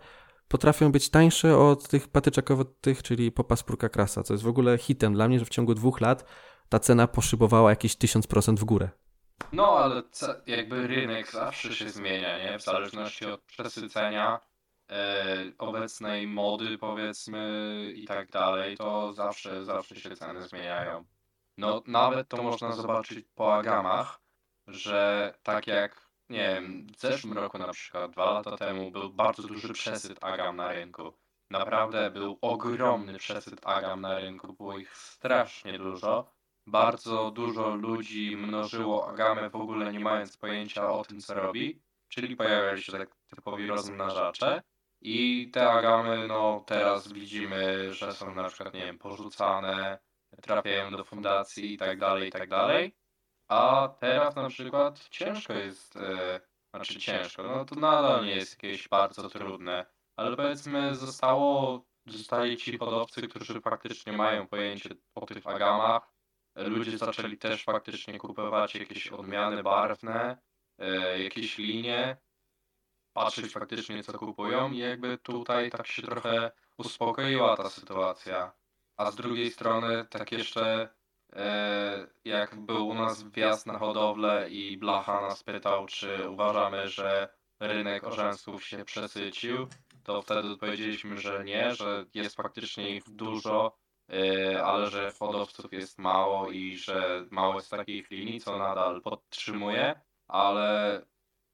potrafią 0.47 0.91
być 0.91 1.09
tańsze 1.09 1.57
od 1.57 1.87
tych 1.87 2.07
patyczakowatych, 2.07 3.03
czyli 3.03 3.31
popa 3.31 3.55
spórka 3.55 3.89
krasa, 3.89 4.23
co 4.23 4.33
jest 4.33 4.43
w 4.43 4.47
ogóle 4.47 4.77
hitem 4.77 5.13
dla 5.13 5.27
mnie, 5.27 5.39
że 5.39 5.45
w 5.45 5.49
ciągu 5.49 5.73
dwóch 5.73 6.01
lat 6.01 6.25
ta 6.69 6.79
cena 6.79 7.07
poszybowała 7.07 7.69
jakieś 7.69 7.95
1000% 7.95 8.55
w 8.55 8.63
górę. 8.63 8.89
No, 9.53 9.67
ale 9.67 10.03
jakby 10.47 10.87
rynek 10.87 11.31
zawsze 11.31 11.73
się 11.73 11.89
zmienia, 11.89 12.37
nie? 12.37 12.59
W 12.59 12.63
zależności 12.63 13.25
od 13.25 13.41
przesycenia 13.41 14.39
e, 14.89 15.43
obecnej 15.57 16.27
mody, 16.27 16.77
powiedzmy, 16.77 17.93
i 17.95 18.05
tak 18.05 18.31
dalej, 18.31 18.77
to 18.77 19.13
zawsze, 19.13 19.65
zawsze 19.65 19.95
się 19.95 20.15
ceny 20.15 20.41
zmieniają. 20.41 21.05
No, 21.57 21.81
nawet 21.87 22.27
to 22.29 22.43
można 22.43 22.71
zobaczyć 22.71 23.25
po 23.35 23.55
agamach, 23.55 24.21
że 24.67 25.33
tak 25.43 25.67
jak, 25.67 26.09
nie 26.29 26.47
wiem, 26.53 26.87
w 26.87 26.99
zeszłym 26.99 27.33
roku 27.33 27.57
na 27.57 27.73
przykład, 27.73 28.11
dwa 28.11 28.31
lata 28.31 28.57
temu, 28.57 28.91
był 28.91 29.13
bardzo 29.13 29.43
duży 29.43 29.73
przesyt 29.73 30.23
agam 30.23 30.55
na 30.55 30.71
rynku. 30.71 31.13
Naprawdę 31.49 32.11
był 32.11 32.37
ogromny 32.41 33.17
przesyt 33.17 33.67
agam 33.67 34.01
na 34.01 34.19
rynku, 34.19 34.53
było 34.53 34.77
ich 34.77 34.97
strasznie 34.97 35.77
dużo 35.79 36.33
bardzo 36.67 37.31
dużo 37.31 37.75
ludzi 37.75 38.35
mnożyło 38.37 39.09
agamę 39.09 39.49
w 39.49 39.55
ogóle 39.55 39.93
nie 39.93 39.99
mając 39.99 40.37
pojęcia 40.37 40.91
o 40.91 41.03
tym, 41.03 41.19
co 41.19 41.33
robi, 41.33 41.81
czyli 42.07 42.35
pojawiali 42.35 42.83
się 42.83 42.91
tak 42.91 43.15
typowi 43.35 43.67
rozmnażacze. 43.67 44.61
I 45.01 45.49
te 45.51 45.71
agamy, 45.71 46.27
no 46.27 46.63
teraz 46.67 47.13
widzimy, 47.13 47.93
że 47.93 48.13
są 48.13 48.35
na 48.35 48.47
przykład, 48.47 48.73
nie 48.73 48.85
wiem, 48.85 48.97
porzucane, 48.97 49.99
trafiają 50.41 50.91
do 50.91 51.03
fundacji 51.03 51.73
i 51.73 51.77
tak 51.77 51.99
dalej, 51.99 52.29
i 52.29 52.31
tak 52.31 52.49
dalej. 52.49 52.95
A 53.47 53.89
teraz 53.99 54.35
na 54.35 54.49
przykład 54.49 55.09
ciężko 55.09 55.53
jest, 55.53 55.95
e, 55.95 56.41
znaczy 56.73 56.99
ciężko, 56.99 57.43
no 57.43 57.65
to 57.65 57.75
nadal 57.75 58.25
nie 58.25 58.35
jest 58.35 58.63
jakieś 58.63 58.87
bardzo 58.87 59.29
trudne, 59.29 59.85
ale 60.15 60.35
powiedzmy 60.35 60.95
zostało, 60.95 61.85
zostali 62.05 62.57
ci 62.57 62.77
hodowcy, 62.77 63.27
którzy 63.27 63.61
faktycznie 63.61 64.13
mają 64.13 64.47
pojęcie 64.47 64.89
o 65.15 65.25
tych 65.25 65.47
agamach, 65.47 66.13
ludzie 66.55 66.97
zaczęli 66.97 67.37
też 67.37 67.63
faktycznie 67.63 68.19
kupować 68.19 68.75
jakieś 68.75 69.07
odmiany 69.07 69.63
barwne, 69.63 70.37
e, 70.77 71.23
jakieś 71.23 71.57
linie, 71.57 72.17
patrzeć 73.13 73.53
faktycznie 73.53 74.03
co 74.03 74.19
kupują 74.19 74.71
i 74.71 74.77
jakby 74.77 75.17
tutaj 75.17 75.71
tak 75.71 75.87
się 75.87 76.01
trochę 76.01 76.51
uspokoiła 76.77 77.57
ta 77.57 77.69
sytuacja. 77.69 78.62
A 78.97 79.11
z 79.11 79.15
drugiej 79.15 79.51
strony 79.51 80.05
tak 80.09 80.31
jeszcze 80.31 80.89
e, 81.33 82.07
jak 82.25 82.55
był 82.55 82.87
u 82.87 82.93
nas 82.93 83.23
wjazd 83.23 83.65
na 83.65 83.79
hodowlę 83.79 84.49
i 84.49 84.77
Blacha 84.77 85.21
nas 85.21 85.43
pytał, 85.43 85.85
czy 85.85 86.29
uważamy, 86.29 86.89
że 86.89 87.29
rynek 87.59 88.03
orzęsów 88.03 88.63
się 88.63 88.85
przesycił, 88.85 89.67
to 90.03 90.21
wtedy 90.21 90.51
odpowiedzieliśmy, 90.51 91.17
że 91.17 91.43
nie, 91.43 91.75
że 91.75 92.05
jest 92.13 92.35
faktycznie 92.35 92.95
ich 92.95 93.03
dużo, 93.09 93.83
E, 94.09 94.63
ale 94.63 94.89
że 94.89 95.11
hodowców 95.19 95.73
jest 95.73 95.99
mało 95.99 96.51
i 96.51 96.77
że 96.77 97.25
mało 97.31 97.55
jest 97.55 97.71
takich 97.71 98.11
linii, 98.11 98.39
co 98.39 98.57
nadal 98.57 99.01
podtrzymuje, 99.01 100.01
ale 100.27 101.01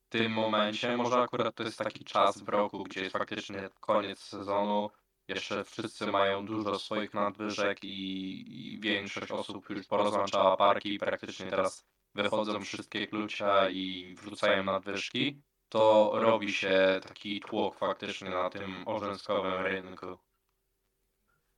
w 0.08 0.10
tym 0.10 0.32
momencie, 0.32 0.98
może 0.98 1.22
akurat 1.22 1.56
to 1.56 1.64
jest 1.64 1.78
taki 1.78 2.06
czas 2.06 2.42
w 2.42 2.50
roku, 2.50 2.84
gdzie 2.84 3.02
jest 3.02 3.14
faktycznie 3.14 3.70
koniec 3.80 4.20
sezonu, 4.20 4.90
jeszcze 5.30 5.64
wszyscy 5.64 6.08
mają 6.08 6.46
dużo 6.46 6.80
swoich 6.80 7.14
nadwyżek 7.14 7.84
i, 7.84 8.74
i 8.74 8.80
większość 8.80 9.32
osób 9.32 9.70
już 9.70 9.88
porozłączała 9.88 10.58
parki 10.58 10.94
i 10.94 11.00
praktycznie 11.00 11.46
teraz 11.46 11.86
wychodzą 12.16 12.62
wszystkie 12.62 13.08
klucia 13.08 13.70
i 13.70 14.16
wrzucają 14.22 14.64
nadwyżki, 14.64 15.42
to 15.70 16.12
robi 16.14 16.54
się 16.54 17.00
taki 17.08 17.40
tłok 17.40 17.78
faktycznie 17.78 18.30
na 18.30 18.50
tym 18.50 18.84
orzęskowym 18.86 19.54
rynku. 19.54 20.18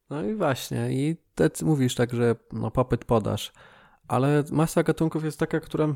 No 0.09 0.23
i 0.23 0.35
właśnie, 0.35 0.91
i 0.91 1.15
te, 1.35 1.49
mówisz 1.61 1.95
tak, 1.95 2.13
że 2.13 2.35
no, 2.51 2.71
popyt 2.71 3.05
podaż, 3.05 3.51
ale 4.07 4.43
masa 4.51 4.83
gatunków 4.83 5.23
jest 5.23 5.39
taka, 5.39 5.59
która 5.59 5.95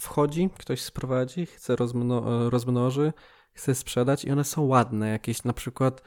wchodzi, 0.00 0.50
ktoś 0.58 0.80
sprowadzi, 0.80 1.46
chce 1.46 1.76
rozmno 1.76 2.50
rozmnoży, 2.50 3.12
chce 3.52 3.74
sprzedać 3.74 4.24
i 4.24 4.30
one 4.30 4.44
są 4.44 4.62
ładne, 4.62 5.08
jakieś 5.08 5.44
na 5.44 5.52
przykład 5.52 6.02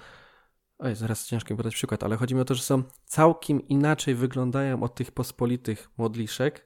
Oj, 0.84 0.96
zaraz 0.96 1.28
ciężko 1.28 1.54
mi 1.54 1.58
podać 1.58 1.76
przykład, 1.76 2.04
ale 2.04 2.17
chodzi 2.17 2.36
mi 2.36 2.41
o 2.41 2.46
to, 2.46 2.56
że 2.56 2.63
są 2.63 2.84
całkiem 3.06 3.67
inaczej 3.67 4.15
wyglądają 4.15 4.84
od 4.84 4.96
tych 4.96 5.12
pospolitych 5.12 5.89
modliszek, 5.98 6.65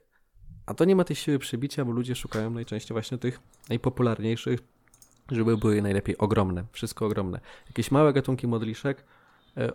a 0.66 0.74
to 0.74 0.84
nie 0.84 0.96
ma 0.96 1.04
tej 1.04 1.16
siły 1.16 1.38
przybicia, 1.38 1.84
bo 1.84 1.92
ludzie 1.92 2.14
szukają 2.14 2.50
najczęściej 2.50 2.94
właśnie 2.94 3.18
tych 3.18 3.40
najpopularniejszych, 3.68 4.60
żeby 5.30 5.56
były 5.56 5.82
najlepiej 5.82 6.18
ogromne, 6.18 6.64
wszystko 6.72 7.06
ogromne. 7.06 7.40
Jakieś 7.66 7.90
małe 7.90 8.12
gatunki 8.12 8.46
modliszek, 8.46 9.04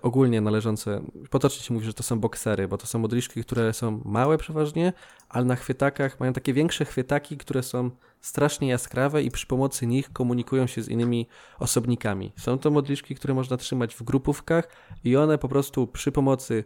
ogólnie 0.02 0.42
należące, 0.42 1.02
potocznie 1.30 1.64
się 1.64 1.74
mówi, 1.74 1.86
że 1.86 1.94
to 1.94 2.04
są 2.04 2.20
boksery, 2.20 2.68
bo 2.68 2.78
to 2.78 2.88
są 2.88 3.00
modliszki, 3.00 3.44
które 3.44 3.74
są 3.74 4.02
małe 4.06 4.38
przeważnie, 4.38 4.94
ale 5.30 5.46
na 5.46 5.56
chwytakach 5.56 6.20
mają 6.20 6.34
takie 6.34 6.54
większe 6.54 6.86
chwytaki, 6.86 7.38
które 7.38 7.64
są 7.64 7.92
strasznie 8.22 8.68
jaskrawe 8.68 9.24
i 9.24 9.32
przy 9.32 9.48
pomocy 9.48 9.88
nich 9.88 10.14
komunikują 10.14 10.68
się 10.68 10.82
z 10.82 10.90
innymi 10.90 11.28
osobnikami. 11.60 12.32
Są 12.38 12.60
to 12.60 12.72
modliszki, 12.72 13.16
które 13.16 13.34
można 13.34 13.58
trzymać 13.58 13.96
w 13.96 14.04
grupówkach 14.04 14.68
i 15.04 15.18
one 15.18 15.38
po 15.38 15.50
prostu 15.50 15.88
przy 15.88 16.12
pomocy 16.12 16.64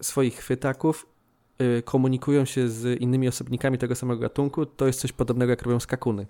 swoich 0.00 0.34
chwytaków 0.34 1.06
y, 1.78 1.82
komunikują 1.82 2.44
się 2.44 2.68
z 2.68 3.00
innymi 3.00 3.28
osobnikami 3.28 3.78
tego 3.78 3.94
samego 3.94 4.20
gatunku. 4.20 4.66
To 4.66 4.86
jest 4.86 5.00
coś 5.00 5.12
podobnego 5.12 5.50
jak 5.50 5.62
robią 5.62 5.80
skakuny. 5.80 6.26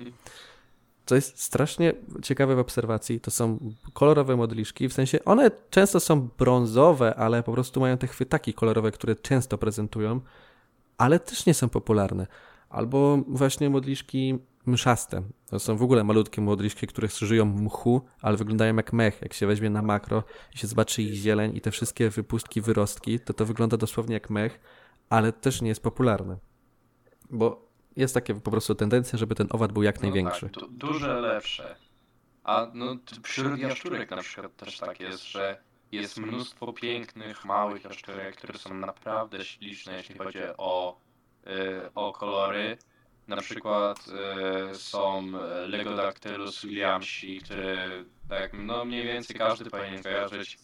Co 1.07 1.15
jest 1.15 1.43
strasznie 1.43 1.93
ciekawe 2.23 2.57
w 2.57 2.59
obserwacji, 2.59 3.21
to 3.21 3.31
są 3.31 3.59
kolorowe 3.93 4.37
modliszki, 4.37 4.89
w 4.89 4.93
sensie 4.93 5.25
one 5.25 5.51
często 5.71 6.01
są 6.01 6.29
brązowe, 6.39 7.15
ale 7.15 7.43
po 7.43 7.53
prostu 7.53 7.81
mają 7.81 7.99
te 7.99 8.07
chwytaki 8.07 8.55
kolorowe, 8.55 8.93
które 8.93 9.17
często 9.17 9.59
prezentują, 9.59 10.21
ale 10.99 11.21
też 11.21 11.47
nie 11.47 11.55
są 11.55 11.69
popularne. 11.69 12.27
Albo 12.71 13.19
właśnie 13.29 13.71
modliszki 13.71 14.39
mszaste. 14.67 15.23
To 15.47 15.59
są 15.59 15.77
w 15.77 15.83
ogóle 15.83 16.05
malutkie 16.05 16.41
modliszki, 16.41 16.87
które 16.87 17.09
żyją 17.09 17.45
mchu, 17.45 18.01
ale 18.23 18.37
wyglądają 18.37 18.77
jak 18.77 18.93
mech. 18.93 19.23
Jak 19.23 19.33
się 19.33 19.47
weźmie 19.47 19.71
na 19.71 19.83
makro 19.83 20.23
i 20.55 20.59
się 20.59 20.67
zobaczy 20.67 21.03
ich 21.03 21.15
zieleń 21.15 21.57
i 21.57 21.61
te 21.61 21.71
wszystkie 21.71 22.11
wypustki, 22.11 22.61
wyrostki, 22.61 23.21
to 23.21 23.35
to 23.35 23.47
wygląda 23.47 23.77
dosłownie 23.77 24.15
jak 24.15 24.31
mech, 24.31 24.61
ale 25.11 25.33
też 25.33 25.63
nie 25.63 25.69
jest 25.69 25.83
popularne. 25.83 26.37
Bo 27.31 27.66
jest 27.97 28.15
takie 28.15 28.35
po 28.35 28.51
prostu 28.51 28.75
tendencja, 28.75 29.19
żeby 29.19 29.35
ten 29.35 29.47
owad 29.51 29.73
był 29.73 29.83
jak 29.83 29.97
no 29.97 30.03
największy. 30.03 30.49
Tak, 30.49 30.71
duże 30.71 31.21
lepsze. 31.21 31.77
A 32.45 32.71
no, 32.75 32.97
wśród 33.23 33.59
jaszczurek 33.59 34.11
na 34.11 34.17
przykład 34.23 34.57
też 34.57 34.79
tak 34.79 35.01
jest, 35.01 35.25
że 35.25 35.59
jest 35.93 36.19
mnóstwo 36.19 36.73
pięknych, 36.73 37.45
małych 37.45 37.85
jaszczurek, 37.85 38.37
które 38.37 38.59
są 38.59 38.75
naprawdę 38.75 39.45
śliczne, 39.45 39.97
jeśli 39.97 40.19
chodzi 40.19 40.39
o, 40.59 41.01
y, 41.47 41.95
o 41.95 42.13
kolory. 42.13 42.79
Na 43.29 43.37
przykład 43.37 44.05
y, 44.73 44.75
są 44.75 45.33
Legodactylus 45.67 46.65
williamsi, 46.65 47.41
który 47.41 48.05
tak, 48.29 48.51
no 48.55 48.85
mniej 48.85 49.05
więcej 49.07 49.37
każdy 49.37 49.71
powinien 49.71 50.03
kojarzyć 50.03 50.59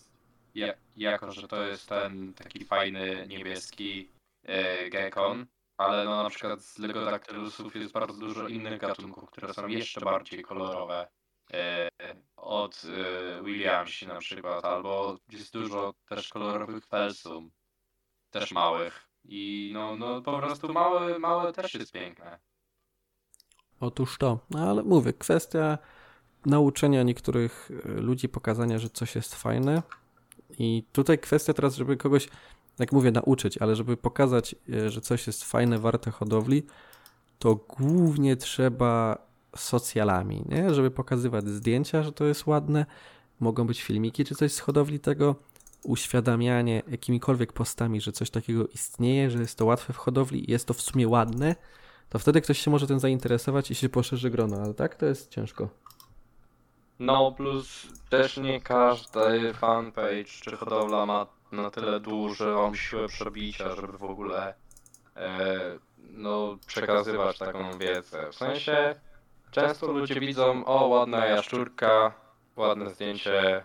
ja, 0.54 0.74
jako, 0.96 1.32
że 1.32 1.48
to 1.48 1.62
jest 1.62 1.88
ten 1.88 2.34
taki 2.34 2.64
fajny 2.64 3.26
niebieski 3.28 4.08
y, 4.48 4.90
gekon 4.90 5.46
ale 5.76 6.04
no 6.04 6.22
na 6.22 6.30
przykład 6.30 6.62
z 6.62 6.78
Legodactylusów 6.78 7.76
jest 7.76 7.92
bardzo 7.92 8.18
dużo 8.18 8.48
innych 8.48 8.80
gatunków, 8.80 9.30
które 9.30 9.54
są 9.54 9.66
jeszcze 9.66 10.00
bardziej 10.00 10.42
kolorowe. 10.42 11.08
E, 11.52 11.88
od 12.36 12.82
e, 12.84 13.42
Williamsi 13.42 14.06
na 14.06 14.18
przykład, 14.18 14.64
albo 14.64 15.16
jest 15.32 15.52
dużo 15.52 15.94
też 16.08 16.28
kolorowych 16.28 16.86
felsum, 16.86 17.50
też 18.30 18.52
małych. 18.52 19.08
I 19.24 19.70
no, 19.74 19.96
no 19.96 20.22
po 20.22 20.38
prostu 20.38 20.72
małe, 20.72 21.18
małe 21.18 21.52
też 21.52 21.74
jest 21.74 21.92
piękne. 21.92 22.38
Otóż 23.80 24.18
to, 24.18 24.38
no 24.50 24.70
ale 24.70 24.82
mówię, 24.82 25.12
kwestia 25.12 25.78
nauczenia 26.46 27.02
niektórych 27.02 27.70
e, 27.84 27.88
ludzi, 27.88 28.28
pokazania, 28.28 28.78
że 28.78 28.90
coś 28.90 29.14
jest 29.14 29.34
fajne. 29.34 29.82
I 30.58 30.84
tutaj 30.92 31.18
kwestia 31.18 31.54
teraz, 31.54 31.76
żeby 31.76 31.96
kogoś 31.96 32.28
jak 32.78 32.92
mówię, 32.92 33.10
nauczyć, 33.10 33.58
ale 33.58 33.76
żeby 33.76 33.96
pokazać, 33.96 34.54
e, 34.72 34.90
że 34.90 35.00
coś 35.00 35.26
jest 35.26 35.44
fajne, 35.44 35.78
warte 35.78 36.10
hodowli, 36.10 36.62
to 37.38 37.54
głównie 37.54 38.36
trzeba 38.36 39.18
socjalami, 39.56 40.44
nie? 40.48 40.74
żeby 40.74 40.90
pokazywać 40.90 41.48
zdjęcia, 41.48 42.02
że 42.02 42.12
to 42.12 42.24
jest 42.24 42.46
ładne, 42.46 42.86
mogą 43.40 43.66
być 43.66 43.82
filmiki 43.82 44.24
czy 44.24 44.34
coś 44.34 44.52
z 44.52 44.58
hodowli 44.58 45.00
tego, 45.00 45.36
uświadamianie 45.82 46.82
jakimikolwiek 46.88 47.52
postami, 47.52 48.00
że 48.00 48.12
coś 48.12 48.30
takiego 48.30 48.66
istnieje, 48.66 49.30
że 49.30 49.38
jest 49.38 49.58
to 49.58 49.64
łatwe 49.64 49.92
w 49.92 49.96
hodowli 49.96 50.50
i 50.50 50.52
jest 50.52 50.66
to 50.66 50.74
w 50.74 50.82
sumie 50.82 51.08
ładne, 51.08 51.56
to 52.08 52.18
wtedy 52.18 52.40
ktoś 52.40 52.58
się 52.58 52.70
może 52.70 52.86
tym 52.86 53.00
zainteresować 53.00 53.70
i 53.70 53.74
się 53.74 53.88
poszerzy 53.88 54.30
grono, 54.30 54.56
ale 54.56 54.74
tak 54.74 54.94
to 54.94 55.06
jest 55.06 55.30
ciężko. 55.30 55.68
No 56.98 57.32
plus 57.32 57.86
też 58.10 58.36
nie 58.36 58.60
każdy 58.60 59.54
fanpage 59.54 60.24
czy 60.24 60.56
hodowla 60.56 61.06
ma 61.06 61.26
na 61.52 61.70
tyle 61.70 62.00
dużą 62.00 62.74
siłę 62.74 63.08
przebicia, 63.08 63.76
żeby 63.76 63.98
w 63.98 64.04
ogóle 64.04 64.54
e, 65.16 65.78
no, 65.98 66.58
przekazywać 66.66 67.38
taką 67.38 67.78
wiedzę. 67.78 68.30
W 68.30 68.34
sensie 68.34 68.94
często 69.50 69.92
ludzie 69.92 70.20
widzą, 70.20 70.64
o 70.64 70.86
ładna 70.86 71.26
jaszczurka, 71.26 72.14
ładne 72.56 72.90
zdjęcie 72.90 73.56
e, 73.56 73.62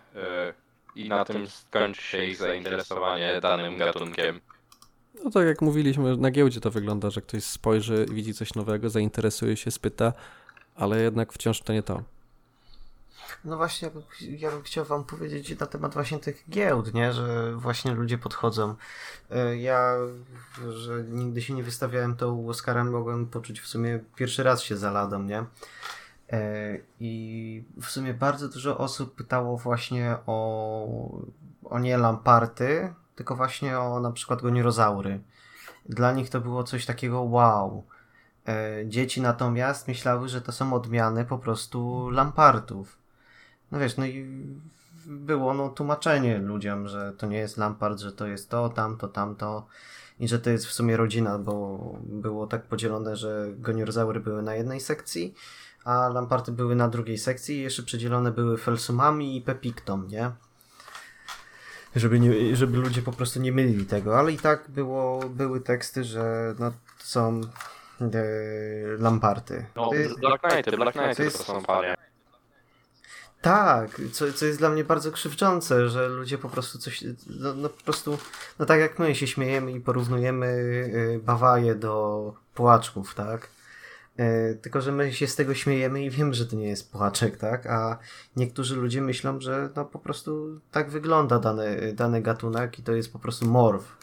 i 0.96 1.10
na 1.10 1.26
tym 1.26 1.48
skończy 1.48 2.02
się 2.02 2.26
ich 2.26 2.38
zainteresowanie 2.38 3.42
danym 3.42 3.78
gatunkiem. 3.78 4.40
No 5.24 5.32
tak 5.32 5.48
jak 5.48 5.62
mówiliśmy, 5.62 6.18
na 6.18 6.32
giełdzie 6.32 6.62
to 6.62 6.72
wygląda, 6.72 7.10
że 7.10 7.22
ktoś 7.22 7.44
spojrzy, 7.44 8.06
widzi 8.12 8.34
coś 8.34 8.54
nowego, 8.54 8.90
zainteresuje 8.90 9.58
się, 9.58 9.72
spyta, 9.72 10.14
ale 10.76 11.02
jednak 11.02 11.34
wciąż 11.34 11.62
to 11.62 11.74
nie 11.74 11.84
to. 11.84 12.04
No 13.46 13.58
właśnie, 13.58 13.90
ja 14.22 14.52
bym, 14.52 14.64
chciał 14.64 14.86
wam 14.86 15.04
powiedzieć 15.04 15.60
na 15.60 15.66
temat 15.66 15.94
właśnie 15.94 16.20
tych 16.20 16.44
giełd, 16.50 16.94
nie? 16.94 17.14
Że 17.14 17.56
właśnie 17.56 17.92
ludzie 17.92 18.18
podchodzą. 18.18 18.76
E, 19.32 19.58
ja, 19.58 19.94
że 20.70 21.04
nigdy 21.04 21.42
się 21.42 21.54
nie 21.54 21.64
wystawiałem, 21.64 22.16
to 22.16 22.34
u 22.34 22.50
Oscara 22.50 22.84
mogłem 22.84 23.28
poczuć 23.28 23.62
w 23.62 23.68
sumie 23.68 24.00
pierwszy 24.16 24.44
raz 24.44 24.62
się 24.62 24.78
zaladą, 24.78 25.24
nie? 25.24 25.46
E, 26.32 26.78
I 27.00 27.64
w 27.82 27.86
sumie 27.86 28.14
bardzo 28.14 28.50
dużo 28.50 28.78
osób 28.78 29.16
pytało 29.16 29.58
właśnie 29.58 30.18
o, 30.26 31.22
o 31.64 31.80
nie 31.80 31.98
lamparty, 31.98 32.94
tylko 33.16 33.36
właśnie 33.36 33.80
o 33.80 34.00
na 34.00 34.12
przykład 34.12 34.42
gonirozaury. 34.42 35.20
Dla 35.86 36.12
nich 36.12 36.30
to 36.30 36.42
było 36.42 36.64
coś 36.64 36.86
takiego 36.86 37.22
wow. 37.22 37.84
E, 38.48 38.88
dzieci 38.88 39.22
natomiast 39.22 39.88
myślały, 39.88 40.30
że 40.30 40.42
to 40.42 40.52
są 40.52 40.74
odmiany 40.74 41.26
po 41.26 41.38
prostu 41.38 42.10
lampartów. 42.10 42.98
No 43.72 43.80
wiesz, 43.80 43.98
no 43.98 44.06
i 44.06 44.26
było 45.06 45.54
no 45.54 45.70
tłumaczenie 45.70 46.38
ludziom, 46.38 46.88
że 46.88 47.14
to 47.18 47.28
nie 47.28 47.38
jest 47.38 47.58
Lampard, 47.58 48.00
że 48.00 48.12
to 48.12 48.28
jest 48.28 48.50
to, 48.50 48.70
tamto, 48.70 49.08
tamto 49.08 49.68
i 50.20 50.28
że 50.28 50.40
to 50.40 50.50
jest 50.50 50.66
w 50.66 50.74
sumie 50.74 50.98
rodzina, 50.98 51.40
bo 51.40 51.78
było 52.04 52.48
tak 52.48 52.64
podzielone, 52.64 53.16
że 53.16 53.48
goniozaury 53.58 54.20
były 54.20 54.42
na 54.42 54.56
jednej 54.56 54.80
sekcji, 54.80 55.36
a 55.84 56.08
Lamparty 56.08 56.52
były 56.52 56.76
na 56.76 56.88
drugiej 56.88 57.18
sekcji 57.18 57.58
i 57.58 57.62
jeszcze 57.62 57.84
przedzielone 57.84 58.32
były 58.32 58.58
Felsumami 58.58 59.38
i 59.38 59.42
Pepictom, 59.42 60.08
nie? 60.08 60.32
Żeby, 61.96 62.20
nie, 62.20 62.56
żeby 62.56 62.78
ludzie 62.78 63.02
po 63.02 63.12
prostu 63.12 63.40
nie 63.42 63.52
mylili 63.52 63.86
tego, 63.86 64.20
ale 64.20 64.32
i 64.32 64.38
tak 64.38 64.70
było, 64.70 65.20
były 65.30 65.62
teksty, 65.62 66.04
że 66.04 66.56
no, 66.60 66.72
są 67.00 67.42
e, 68.02 68.08
Lamparty. 68.98 69.66
No, 69.76 69.90
Black 70.20 70.42
Knighty, 70.42 70.78
Black 70.78 70.94
to 70.98 71.04
Knighty 71.04 71.24
jest- 71.24 71.38
to 71.38 71.44
są 71.44 71.64
panie. 71.64 72.07
Tak, 73.42 74.02
co, 74.12 74.34
co 74.34 74.46
jest 74.46 74.60
dla 74.60 74.70
mnie 74.70 74.84
bardzo 74.84 75.12
krzywdzące, 75.12 75.90
że 75.90 76.08
ludzie 76.08 76.38
po 76.38 76.50
prostu 76.50 76.78
coś, 76.80 77.04
no, 77.40 77.54
no 77.54 77.70
po 77.70 77.84
prostu, 77.84 78.18
no 78.60 78.66
tak 78.66 78.80
jak 78.80 79.00
my 79.00 79.16
się 79.16 79.28
śmiejemy 79.28 79.72
i 79.72 79.80
porównujemy 79.80 80.48
y, 80.48 81.20
Bawaję 81.24 81.76
do 81.76 82.34
płaczków, 82.54 83.16
tak? 83.16 83.50
Y, 84.20 84.60
tylko, 84.62 84.82
że 84.82 84.92
my 84.92 85.14
się 85.14 85.28
z 85.28 85.36
tego 85.36 85.54
śmiejemy 85.54 86.04
i 86.04 86.10
wiemy, 86.10 86.34
że 86.34 86.46
to 86.46 86.56
nie 86.56 86.68
jest 86.68 86.92
płaczek, 86.92 87.38
tak? 87.38 87.66
A 87.66 87.98
niektórzy 88.36 88.76
ludzie 88.76 89.02
myślą, 89.02 89.42
że 89.42 89.70
no 89.76 89.86
po 89.86 90.00
prostu 90.00 90.60
tak 90.72 90.90
wygląda 90.90 91.40
dany, 91.40 91.94
dany 91.94 92.22
gatunek 92.22 92.80
i 92.80 92.84
to 92.84 92.92
jest 92.92 93.14
po 93.14 93.20
prostu 93.20 93.46
morf, 93.46 93.98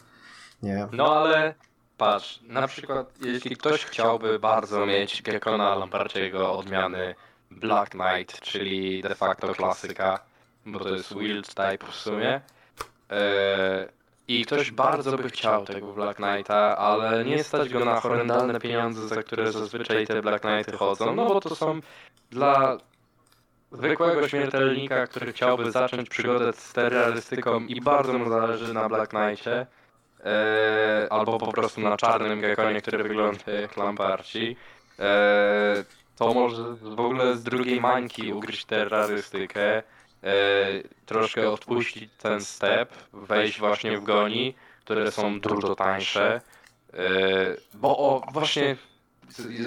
nie? 0.63 0.87
No 0.91 1.15
ale 1.15 1.55
patrz, 1.97 2.39
na 2.43 2.67
przykład 2.67 3.13
jeśli 3.21 3.55
ktoś 3.55 3.85
chciałby 3.85 4.39
bardzo 4.39 4.85
mieć 4.85 5.21
Gekona 5.21 5.75
Lamparciego 5.75 6.57
odmiany 6.57 7.15
Black 7.51 7.89
Knight, 7.89 8.41
czyli 8.41 9.01
de 9.01 9.15
facto 9.15 9.53
klasyka, 9.53 10.19
bo 10.65 10.79
to 10.79 10.89
jest 10.89 11.17
Wild 11.17 11.47
type 11.47 11.85
w 11.91 11.95
sumie, 11.95 12.41
e, 13.11 13.87
i 14.27 14.45
ktoś 14.45 14.71
bardzo 14.71 15.17
by 15.17 15.29
chciał 15.29 15.65
tego 15.65 15.93
Black 15.93 16.15
Knighta, 16.17 16.77
ale 16.77 17.25
nie 17.25 17.43
stać 17.43 17.69
go 17.69 17.85
na 17.85 17.99
horrendalne 17.99 18.59
pieniądze, 18.59 19.07
za 19.07 19.23
które 19.23 19.51
zazwyczaj 19.51 20.07
te 20.07 20.21
Black 20.21 20.41
Knighty 20.41 20.77
chodzą, 20.77 21.15
no 21.15 21.25
bo 21.25 21.41
to 21.41 21.55
są 21.55 21.79
dla 22.31 22.77
zwykłego 23.71 24.27
śmiertelnika, 24.27 25.07
który 25.07 25.33
chciałby 25.33 25.71
zacząć 25.71 26.09
przygodę 26.09 26.53
z 26.53 26.73
terrorystyką 26.73 27.59
i 27.59 27.81
bardzo 27.81 28.17
mu 28.17 28.29
zależy 28.29 28.73
na 28.73 28.89
Black 28.89 29.09
Knightie, 29.09 29.65
e, 30.25 31.07
albo 31.09 31.37
po 31.37 31.51
prostu 31.51 31.81
na 31.81 31.97
czarnym 31.97 32.41
gekonie, 32.41 32.81
który 32.81 33.03
wygląda 33.03 33.51
jak 33.51 33.77
Lamparci, 33.77 34.57
e, 34.99 35.83
to 36.17 36.33
może 36.33 36.63
w 36.73 36.99
ogóle 36.99 37.37
z 37.37 37.43
drugiej 37.43 37.81
mańki 37.81 38.33
ugryźć 38.33 38.65
terrorystykę, 38.65 39.77
e, 39.77 39.83
troszkę 41.05 41.49
odpuścić 41.49 42.09
ten 42.17 42.41
step, 42.41 42.93
wejść 43.13 43.59
właśnie 43.59 43.97
w 43.97 44.03
goni, 44.03 44.55
które 44.79 45.11
są 45.11 45.39
dużo 45.39 45.75
tańsze, 45.75 46.41
e, 46.93 46.99
bo 47.73 47.97
o, 47.97 48.21
właśnie 48.31 48.75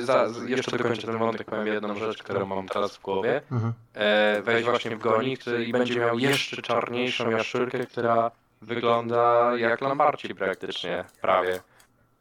za, 0.01 0.27
jeszcze 0.47 0.77
dokończę 0.79 1.07
ten 1.07 1.19
wątek, 1.19 1.51
powiem 1.51 1.67
jedną 1.67 1.95
rzecz, 1.95 2.23
którą 2.23 2.47
mam 2.47 2.69
teraz 2.69 2.97
w 2.97 3.03
głowie 3.03 3.43
Mhm. 3.53 3.73
e, 3.95 4.43
wejść 4.43 4.69
właśnie 4.69 4.97
w 4.97 4.99
goni 4.99 5.37
i 5.67 5.73
będzie 5.73 6.01
miał 6.01 6.19
jeszcze 6.19 6.63
czarniejszą 6.63 7.31
jaszczurkę, 7.31 7.87
która 7.87 8.31
wygląda 8.63 9.53
jak 9.57 9.81
Lambarci 9.81 10.35
praktycznie, 10.35 11.05
prawie. 11.21 11.61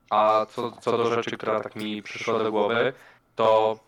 A 0.10 0.46
co, 0.50 0.72
co 0.72 0.98
do 0.98 1.16
rzeczy, 1.16 1.38
która 1.38 1.60
tak 1.60 1.76
mi 1.76 2.04
przyszła 2.04 2.40
do 2.40 2.52
głowy, 2.52 2.94
to 3.36 3.80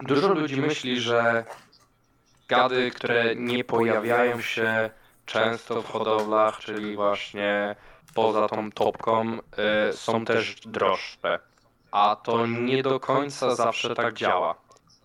dużo 0.00 0.34
ludzi 0.34 0.60
myśli, 0.60 1.00
że 1.00 1.44
gady, 2.48 2.90
które 2.90 3.36
nie 3.36 3.64
pojawiają 3.64 4.40
się 4.40 4.90
często 5.26 5.82
w 5.82 5.90
hodowlach, 5.92 6.58
czyli 6.58 6.96
właśnie 6.96 7.76
poza 8.14 8.48
tą 8.48 8.70
topką, 8.70 9.38
y, 9.88 9.92
są 9.92 10.24
też 10.24 10.54
droższe. 10.54 11.38
A 11.90 12.16
to 12.16 12.46
nie 12.46 12.82
do 12.82 13.00
końca 13.00 13.54
zawsze 13.54 13.94
tak 13.94 14.14
działa. 14.14 14.54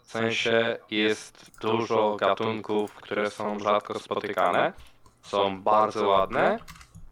W 0.04 0.12
sensie 0.12 0.78
jest 0.92 1.52
dużo 1.62 2.16
gatunków, 2.16 2.96
które 2.96 3.30
są 3.30 3.60
rzadko 3.60 4.00
spotykane, 4.00 4.74
są 5.22 5.62
bardzo 5.62 6.08
ładne, 6.08 6.60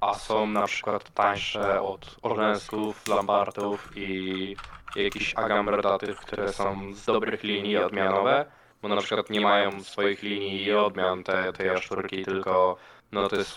a 0.01 0.13
są 0.13 0.47
na 0.47 0.67
przykład 0.67 1.13
tańsze 1.13 1.81
od 1.81 2.15
orzęsków, 2.21 3.07
lambartów 3.07 3.97
i 3.97 4.55
jakichś 4.95 5.33
agamberdatych, 5.35 6.17
które 6.17 6.53
są 6.53 6.93
z 6.93 7.05
dobrych 7.05 7.43
linii 7.43 7.77
odmianowe, 7.77 8.45
bo 8.81 8.87
na 8.87 8.97
przykład 8.97 9.29
nie 9.29 9.41
mają 9.41 9.83
swoich 9.83 10.23
linii 10.23 10.63
i 10.63 10.73
odmian 10.73 11.23
te, 11.23 11.53
te 11.53 11.65
jaszczurki, 11.65 12.25
tylko 12.25 12.77
no 13.11 13.29
to 13.29 13.35
jest 13.35 13.55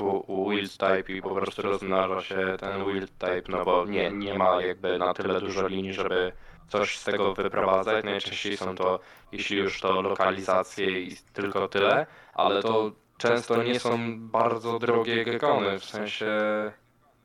wild 0.50 0.72
type 0.72 1.12
i 1.12 1.22
po 1.22 1.30
prostu 1.30 1.62
rozmnaża 1.62 2.20
się 2.20 2.56
ten 2.60 2.84
wild 2.84 3.18
type, 3.18 3.42
no 3.48 3.64
bo 3.64 3.84
nie, 3.86 4.10
nie 4.10 4.38
ma 4.38 4.62
jakby 4.62 4.98
na 4.98 5.14
tyle 5.14 5.40
dużo 5.40 5.68
linii, 5.68 5.92
żeby 5.92 6.32
coś 6.68 6.98
z 6.98 7.04
tego 7.04 7.34
wyprowadzać. 7.34 8.04
Najczęściej 8.04 8.56
są 8.56 8.74
to, 8.74 9.00
jeśli 9.32 9.56
już 9.56 9.80
to 9.80 10.02
lokalizacje 10.02 11.00
i 11.00 11.16
tylko 11.32 11.68
tyle, 11.68 12.06
ale 12.34 12.62
to 12.62 12.92
często 13.18 13.62
nie 13.62 13.80
są 13.80 14.18
bardzo 14.18 14.78
drogie 14.78 15.24
gekony, 15.24 15.78
w 15.78 15.84
sensie 15.84 16.26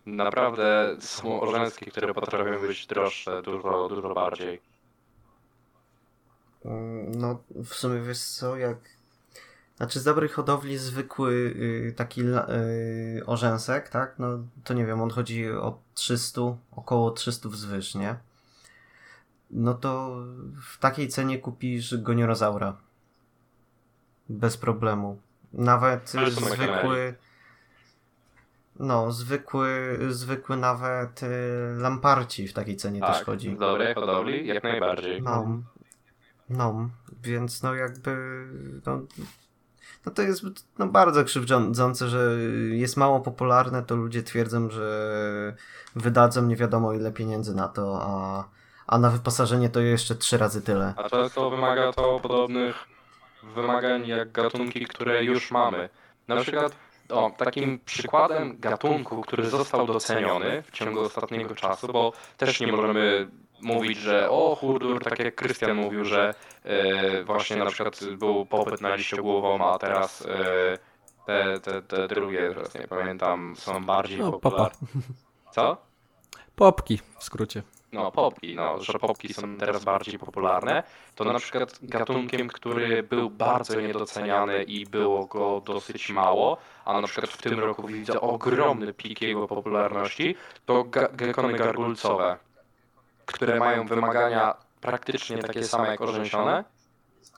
naprawdę 0.05 0.97
są 0.99 1.41
orzęskie, 1.41 1.91
które 1.91 2.13
potrafią 2.13 2.59
być 2.67 2.87
droższe 2.87 3.41
dużo, 3.41 3.89
dużo 3.89 4.13
bardziej. 4.13 4.61
Mm, 6.65 7.11
No, 7.11 7.39
w 7.55 7.73
sumie 7.73 8.01
wiesz 8.01 8.19
co, 8.23 8.57
jak. 8.57 8.77
Znaczy, 9.77 9.99
z 9.99 10.03
dobrej 10.03 10.29
hodowli 10.29 10.77
zwykły 10.77 11.33
y, 11.33 11.93
taki 11.97 12.21
y, 12.21 13.25
orzęsek, 13.25 13.89
tak? 13.89 14.15
No, 14.19 14.27
to 14.63 14.73
nie 14.73 14.85
wiem, 14.85 15.01
on 15.01 15.09
chodzi 15.09 15.51
o 15.51 15.79
300, 15.93 16.41
około 16.71 17.11
300 17.11 17.49
wzwyż, 17.49 17.95
nie? 17.95 18.15
No 19.51 19.73
to 19.73 20.15
w 20.63 20.77
takiej 20.79 21.07
cenie 21.07 21.39
kupisz 21.39 21.97
goniorozaura. 21.97 22.77
Bez 24.29 24.57
problemu. 24.57 25.19
Nawet 25.53 26.09
zwykły. 26.09 27.15
No, 28.79 29.11
zwykły, 29.11 29.97
zwykły 30.09 30.57
nawet 30.57 31.23
y, 31.23 31.27
lamparci 31.77 32.47
w 32.47 32.53
takiej 32.53 32.75
cenie 32.75 32.99
też 33.01 33.17
Tak, 33.17 33.25
chodzi. 33.25 33.55
z 33.55 33.59
dobrej 33.59 33.95
hodowli 33.95 34.47
jak 34.47 34.63
najbardziej. 34.63 35.21
No, 35.21 35.47
no, 36.49 36.89
więc 37.23 37.63
no 37.63 37.75
jakby, 37.75 38.45
no, 38.85 39.01
no 40.05 40.11
to 40.11 40.21
jest 40.21 40.43
no 40.77 40.87
bardzo 40.87 41.23
krzywdzące, 41.23 42.09
że 42.09 42.37
jest 42.71 42.97
mało 42.97 43.19
popularne, 43.19 43.83
to 43.83 43.95
ludzie 43.95 44.23
twierdzą, 44.23 44.69
że 44.69 45.55
wydadzą 45.95 46.45
nie 46.45 46.55
wiadomo 46.55 46.93
ile 46.93 47.11
pieniędzy 47.11 47.55
na 47.55 47.67
to, 47.67 47.99
a, 48.01 48.43
a 48.87 48.97
na 48.97 49.09
wyposażenie 49.09 49.69
to 49.69 49.79
jeszcze 49.79 50.15
trzy 50.15 50.37
razy 50.37 50.61
tyle. 50.61 50.93
A 50.97 51.09
często 51.09 51.49
wymaga 51.49 51.93
to 51.93 52.19
podobnych 52.19 52.75
wymagań 53.55 54.07
jak 54.07 54.31
gatunki, 54.31 54.85
które 54.85 55.23
już 55.23 55.51
mamy. 55.51 55.89
Na 56.27 56.41
przykład 56.41 56.75
o, 57.09 57.31
takim 57.37 57.79
przykładem 57.85 58.59
gatunku, 58.59 59.21
który 59.21 59.49
został 59.49 59.87
doceniony 59.87 60.61
w 60.61 60.71
ciągu 60.71 60.99
ostatniego 60.99 61.55
czasu, 61.55 61.87
bo 61.87 62.13
też 62.37 62.59
nie 62.59 62.71
możemy 62.71 63.27
mówić, 63.61 63.97
że 63.97 64.29
o 64.29 64.55
hurdur, 64.55 65.03
tak 65.03 65.19
jak 65.19 65.35
Krystian 65.35 65.77
mówił, 65.77 66.05
że 66.05 66.33
e, 66.63 67.23
właśnie 67.23 67.55
na 67.55 67.65
przykład 67.65 67.99
był 68.17 68.45
popyt 68.45 68.81
na 68.81 68.95
liściogłową, 68.95 69.73
a 69.73 69.77
teraz 69.77 70.25
e, 70.25 70.77
te, 71.25 71.59
te, 71.59 71.81
te 71.81 72.07
drugie, 72.07 72.49
teraz 72.49 72.75
nie 72.75 72.87
pamiętam, 72.87 73.55
są 73.57 73.85
bardziej 73.85 74.19
No, 74.19 74.31
popularne. 74.31 74.77
Co? 75.51 75.77
Popki 76.55 76.99
w 77.19 77.23
skrócie. 77.23 77.63
No, 77.91 78.11
popki, 78.11 78.55
no, 78.55 78.83
że 78.83 78.99
popki 78.99 79.33
są 79.33 79.57
teraz 79.57 79.83
bardziej 79.85 80.19
popularne, 80.19 80.83
to 81.15 81.23
na 81.23 81.39
przykład 81.39 81.79
gatunkiem, 81.81 82.47
który 82.47 83.03
był 83.03 83.29
bardzo 83.29 83.81
niedoceniany 83.81 84.63
i 84.63 84.85
było 84.85 85.25
go 85.25 85.61
dosyć 85.65 86.09
mało, 86.09 86.57
a 86.85 87.01
na 87.01 87.07
przykład 87.07 87.31
w 87.31 87.41
tym 87.41 87.59
roku 87.59 87.87
widzę 87.87 88.21
ogromny 88.21 88.93
pik 88.93 89.21
jego 89.21 89.47
popularności, 89.47 90.35
to 90.65 90.83
ga- 90.83 91.15
gekony 91.15 91.53
gargulcowe, 91.53 92.37
które 93.25 93.59
mają 93.59 93.85
wymagania 93.87 94.55
praktycznie 94.81 95.37
takie 95.37 95.63
same 95.63 95.87
jak 95.87 96.01
orzęsione 96.01 96.63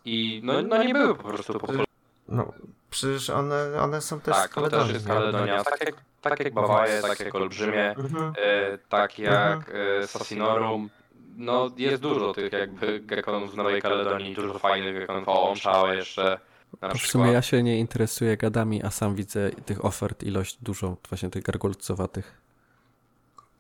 i 0.06 0.42
no, 0.44 0.62
no 0.62 0.84
nie 0.84 0.94
były 0.94 1.16
po 1.16 1.24
prostu 1.24 1.54
popularne. 1.54 1.86
No, 2.28 2.54
przecież 2.92 3.30
one, 3.30 3.82
one 3.82 4.02
są 4.02 4.20
też 4.20 4.36
Tak, 4.36 4.52
z 4.52 4.54
to 4.54 4.70
też 4.70 4.94
jest 4.94 5.06
nie? 5.08 5.14
Kaledonia, 5.14 5.64
tak 5.64 5.86
jak, 5.86 5.96
tak 6.22 6.40
jak 6.40 6.54
Bawaje, 6.54 7.02
tak 7.02 7.20
jak 7.20 7.36
Olbrzymie, 7.36 7.90
Mhm. 7.98 8.34
e, 8.38 8.78
tak 8.78 9.20
jak 9.20 9.72
e, 10.02 10.08
Sasinorum. 10.08 10.90
No 11.38 11.70
jest 11.78 12.02
dużo 12.02 12.34
tych 12.34 12.54
jakby 12.54 13.00
gekonów 13.00 13.52
z 13.52 13.56
Nowej 13.56 13.82
Kaledonii, 13.82 14.36
dużo 14.36 14.60
fajnych 14.60 14.96
gekonów, 15.00 15.28
o 15.28 15.50
Omszałe 15.50 15.96
jeszcze 15.96 16.40
na 16.82 16.90
W 16.90 16.98
sumie 16.98 17.32
ja 17.32 17.42
się 17.42 17.64
nie 17.64 17.80
interesuję 17.80 18.38
gadami, 18.38 18.84
a 18.84 18.90
sam 18.92 19.16
widzę 19.16 19.50
tych 19.66 19.86
ofert 19.86 20.24
ilość 20.24 20.58
dużą, 20.62 20.96
właśnie 21.10 21.30
tych 21.30 21.44
gargulcowatych. 21.44 22.42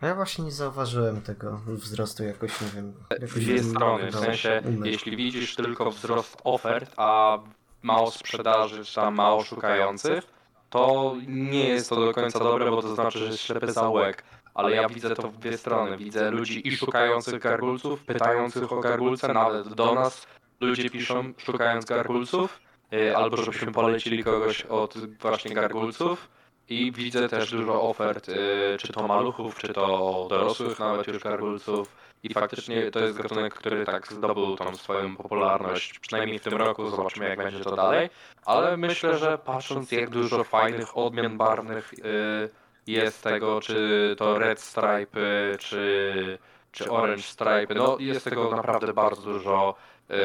A 0.01 0.07
ja 0.07 0.15
właśnie 0.15 0.43
nie 0.45 0.51
zauważyłem 0.51 1.21
tego 1.21 1.61
wzrostu 1.67 2.23
jakoś, 2.23 2.61
nie 2.61 2.67
wiem. 2.75 2.93
Jakoś 3.09 3.34
Dwie 3.45 3.53
nie 3.53 3.63
strony, 3.63 4.11
w 4.11 4.15
sensie 4.15 4.61
umyć. 4.65 4.91
jeśli 4.91 5.17
widzisz 5.17 5.55
tylko 5.55 5.91
wzrost 5.91 6.38
ofert, 6.43 6.91
a 6.97 7.38
mało 7.84 8.11
sprzedaży, 8.11 8.86
czy 8.86 8.95
tam 8.95 9.15
mało 9.15 9.43
szukających, 9.43 10.23
to 10.69 11.15
nie 11.27 11.69
jest 11.69 11.89
to 11.89 11.95
do 11.95 12.13
końca 12.13 12.39
dobre, 12.39 12.71
bo 12.71 12.82
to 12.82 12.95
znaczy, 12.95 13.19
że 13.19 13.25
jest 13.25 13.39
ślepy 13.39 13.71
zaułek. 13.71 14.23
Ale 14.53 14.75
ja 14.75 14.89
widzę 14.89 15.15
to 15.15 15.27
w 15.27 15.38
dwie 15.38 15.57
strony. 15.57 15.97
Widzę 15.97 16.32
ludzi 16.32 16.67
i 16.67 16.77
szukających 16.77 17.41
gargulców, 17.41 18.03
pytających 18.03 18.71
o 18.71 18.79
gargulce, 18.79 19.34
nawet 19.34 19.73
do 19.73 19.95
nas 19.95 20.27
ludzie 20.59 20.89
piszą 20.89 21.34
szukając 21.38 21.86
gargulców, 21.86 22.59
y, 22.93 23.17
albo 23.17 23.38
żebyśmy 23.38 23.71
polecili 23.71 24.23
kogoś 24.23 24.61
od 24.61 24.97
właśnie 25.21 25.55
gargulców. 25.55 26.27
I 26.69 26.91
widzę 26.91 27.29
też 27.29 27.51
dużo 27.51 27.82
ofert, 27.82 28.29
y, 28.29 28.77
czy 28.79 28.93
to 28.93 29.07
maluchów, 29.07 29.59
czy 29.59 29.73
to 29.73 30.27
dorosłych 30.29 30.79
nawet 30.79 31.07
już 31.07 31.19
gargulców. 31.23 31.95
I 32.24 32.34
faktycznie 32.34 32.91
to 32.91 32.99
jest 32.99 33.17
gatunek, 33.17 33.53
który 33.53 33.86
tak 33.86 34.13
zdobył 34.13 34.55
tą 34.57 34.76
swoją 34.76 35.15
popularność, 35.15 35.99
przynajmniej 35.99 36.39
w 36.39 36.43
tym 36.43 36.53
roku, 36.53 36.89
zobaczymy 36.89 37.30
jak 37.30 37.38
będzie 37.38 37.59
to 37.59 37.76
dalej. 37.76 38.09
Ale 38.45 38.78
myślę, 38.78 39.17
że 39.17 39.38
patrząc 39.38 39.91
jak 39.91 40.09
dużo 40.09 40.43
fajnych 40.43 40.97
odmian 40.97 41.38
barwnych 41.38 41.93
y, 41.93 42.49
jest 42.88 43.24
tego, 43.24 43.61
czy 43.61 44.15
to 44.17 44.39
Red 44.39 44.59
Stripe, 44.59 45.19
czy, 45.59 46.38
czy 46.72 46.91
Orange 46.91 47.24
Stripe, 47.24 47.76
no 47.76 47.97
jest 47.99 48.24
tego 48.24 48.55
naprawdę 48.55 48.93
bardzo 48.93 49.22
dużo 49.22 49.76
y, 50.11 50.15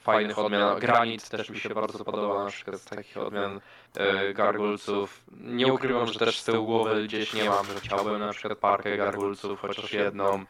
fajnych 0.00 0.38
odmian. 0.38 0.78
Granit 0.78 1.28
też 1.28 1.50
mi 1.50 1.60
się 1.60 1.68
bardzo 1.68 2.04
podoba, 2.04 2.44
na 2.44 2.50
przykład 2.50 2.80
z 2.80 2.84
takich 2.84 3.16
odmian 3.16 3.60
y, 4.30 4.34
gargulców. 4.34 5.24
Nie 5.40 5.72
ukrywam, 5.72 6.06
że 6.06 6.18
też 6.18 6.40
z 6.40 6.44
tyłu 6.44 6.66
głowy 6.66 7.04
gdzieś 7.04 7.34
nie 7.34 7.48
mam, 7.50 7.66
że 7.66 7.80
chciałbym 7.80 8.18
na 8.18 8.32
przykład 8.32 8.58
parkę 8.58 8.96
gargulców, 8.96 9.60
chociaż 9.60 9.92
jedną. 9.92 10.44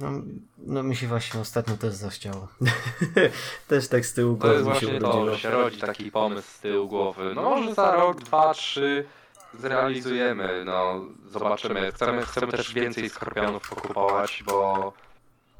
No, 0.00 0.10
no 0.58 0.82
mi 0.82 0.96
się 0.96 1.06
właśnie 1.06 1.40
ostatnio 1.40 1.76
też 1.76 1.94
zachciało. 1.94 2.48
też 3.68 3.88
tak 3.88 4.06
z 4.06 4.14
tyłu 4.14 4.36
To 4.36 4.52
jest 4.52 4.64
głowy 4.64 4.80
się 4.80 4.86
właśnie 4.86 5.00
to, 5.00 5.30
że 5.30 5.38
się 5.38 5.50
rodzi 5.50 5.80
taki 5.80 6.10
pomysł 6.10 6.48
z 6.48 6.60
tyłu 6.60 6.88
głowy. 6.88 7.32
No 7.34 7.42
może 7.42 7.74
za 7.74 7.92
rok, 7.92 8.20
dwa, 8.20 8.54
trzy 8.54 9.04
zrealizujemy, 9.58 10.64
no 10.64 11.04
zobaczymy. 11.26 11.92
Chcemy, 11.92 12.22
chcemy 12.22 12.52
też 12.52 12.74
więcej 12.74 13.10
skorpionów 13.10 13.68
pokupować, 13.68 14.42
bo, 14.46 14.92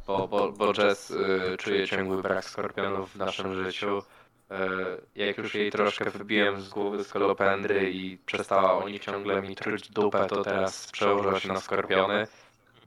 bo, 0.06 0.28
bo, 0.28 0.52
bo 0.52 0.72
Jess 0.78 1.10
y, 1.10 1.56
czuje 1.58 1.88
ciągły 1.88 2.22
brak 2.22 2.44
skorpionów 2.44 3.12
w 3.12 3.16
naszym 3.16 3.64
życiu. 3.64 3.98
Y, 3.98 4.54
jak 5.14 5.38
już 5.38 5.54
jej 5.54 5.70
troszkę 5.70 6.10
wybiłem 6.10 6.60
z 6.60 6.68
głowy 6.68 7.04
skolopendry 7.04 7.90
i 7.90 8.18
przestała 8.18 8.84
o 8.84 8.88
nich 8.88 9.02
ciągle 9.02 9.42
mi 9.42 9.56
truć 9.56 9.90
dupę, 9.90 10.26
to 10.26 10.44
teraz 10.44 10.90
przełożyła 10.92 11.40
się 11.40 11.48
na 11.48 11.60
skorpiony. 11.60 12.26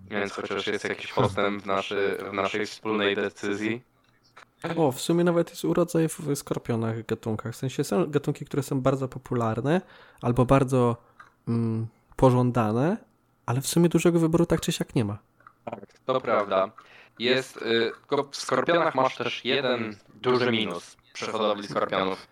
Więc 0.10 0.34
chociaż 0.34 0.68
jest 0.68 0.84
jakiś 0.84 1.14
postęp 1.14 1.64
w, 1.64 1.66
naszy, 1.66 2.18
w 2.30 2.34
naszej 2.34 2.66
wspólnej 2.66 3.16
decyzji, 3.16 3.82
O, 4.78 4.92
w 4.92 5.02
sumie 5.02 5.24
nawet 5.24 5.50
jest 5.50 5.66
urodzaj 5.66 6.08
w 6.10 6.36
skorpionach, 6.36 7.06
gatunkach. 7.06 7.54
W 7.54 7.56
sensie 7.56 7.84
są 7.84 8.06
gatunki, 8.06 8.46
które 8.46 8.64
są 8.64 8.82
bardzo 8.82 9.08
popularne 9.08 9.82
albo 10.22 10.46
bardzo 10.46 10.98
mm, 11.48 11.88
pożądane, 12.16 12.98
ale 13.46 13.62
w 13.62 13.68
sumie 13.68 13.90
dużego 13.90 14.20
wyboru 14.20 14.46
tak 14.46 14.62
czy 14.62 14.72
siak 14.72 14.96
nie 14.96 15.06
ma. 15.06 15.18
Tak, 15.66 15.80
to 16.06 16.22
prawda. 16.22 16.72
Jest, 17.20 17.58
y, 17.58 17.92
w 18.32 18.36
skorpionach 18.36 18.96
masz 18.96 19.16
też 19.16 19.46
jeden 19.46 19.96
duży 20.16 20.52
minus 20.52 20.98
przy 21.14 21.32
hodowli 21.32 21.68
skorpionów, 21.68 22.28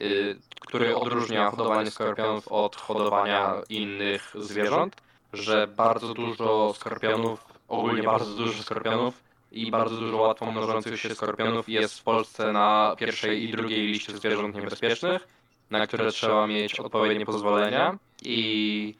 y, 0.00 0.36
który 0.60 0.96
odróżnia 0.96 1.50
hodowanie 1.50 1.90
skorpionów 1.90 2.48
od 2.48 2.76
hodowania 2.76 3.54
innych 3.68 4.34
zwierząt, 4.34 4.96
że 5.32 5.66
bardzo 5.66 6.14
dużo 6.14 6.74
skorpionów, 6.74 7.44
ogólnie 7.68 8.02
bardzo 8.02 8.34
dużo 8.34 8.62
skorpionów 8.62 9.22
i 9.52 9.70
bardzo 9.70 9.96
dużo 9.96 10.16
łatwo 10.16 10.52
mnożących 10.52 11.00
się 11.00 11.14
skorpionów 11.14 11.68
jest 11.68 12.00
w 12.00 12.02
Polsce 12.02 12.52
na 12.52 12.96
pierwszej 12.98 13.44
i 13.44 13.52
drugiej 13.52 13.86
liście 13.86 14.16
zwierząt 14.16 14.56
niebezpiecznych, 14.56 15.28
na 15.70 15.86
które 15.86 16.10
trzeba 16.10 16.46
mieć 16.46 16.80
odpowiednie 16.80 17.26
pozwolenia 17.26 17.98
i 18.22 18.94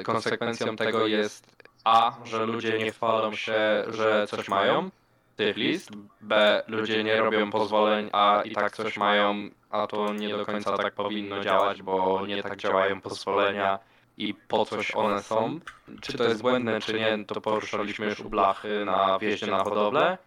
y, 0.00 0.02
konsekwencją 0.02 0.76
tego 0.76 1.06
jest 1.06 1.60
a, 1.84 2.12
że 2.24 2.46
ludzie 2.46 2.78
nie 2.78 2.92
chwalą 2.92 3.34
się, 3.34 3.84
że 3.88 4.26
coś 4.28 4.48
mają, 4.48 4.90
tych 5.36 5.56
list. 5.56 5.90
B, 6.20 6.62
ludzie 6.66 7.04
nie 7.04 7.16
robią 7.16 7.50
pozwoleń, 7.50 8.10
a 8.12 8.42
i 8.44 8.54
tak 8.54 8.76
coś 8.76 8.96
mają, 8.96 9.50
a 9.70 9.86
to 9.86 10.12
nie 10.12 10.28
do 10.28 10.46
końca 10.46 10.76
tak 10.76 10.94
powinno 10.94 11.40
działać, 11.40 11.82
bo 11.82 12.26
nie 12.26 12.42
tak 12.42 12.56
działają 12.56 13.00
pozwolenia 13.00 13.78
i 14.20 14.34
po 14.34 14.64
coś 14.64 14.94
one 14.94 15.22
są. 15.22 15.60
Czy 16.00 16.18
to 16.18 16.24
jest 16.24 16.42
błędne, 16.42 16.80
czy 16.80 16.94
nie, 16.94 17.24
to 17.24 17.40
poruszaliśmy 17.40 18.06
już 18.06 18.20
u 18.20 18.30
blachy 18.30 18.84
na 18.84 19.18
wjeździe 19.18 19.46
na 19.46 19.64
hodowlę, 19.64 20.18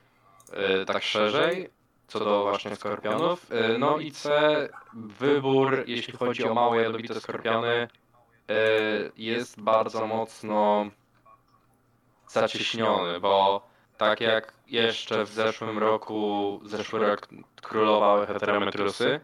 yy, 0.53 0.85
tak 0.85 1.03
szerzej, 1.03 1.69
co 2.07 2.19
do 2.19 2.43
właśnie 2.43 2.75
skorpionów. 2.75 3.49
Yy, 3.49 3.77
no 3.77 3.97
i 3.97 4.11
C, 4.11 4.29
wybór, 4.93 5.83
jeśli 5.87 6.17
chodzi 6.17 6.43
o 6.43 6.53
małe 6.53 6.81
jadowite 6.81 7.21
skorpiony, 7.21 7.87
yy, 8.47 8.55
jest 9.17 9.61
bardzo 9.61 10.07
mocno 10.07 10.85
zacieśniony, 12.27 13.19
bo 13.19 13.61
tak 13.97 14.21
jak 14.21 14.53
jeszcze 14.67 15.25
w 15.25 15.29
zeszłym 15.29 15.77
roku, 15.77 16.59
zeszły 16.65 16.99
rok 16.99 17.27
królowały 17.61 18.25
heterometrusy 18.27 19.19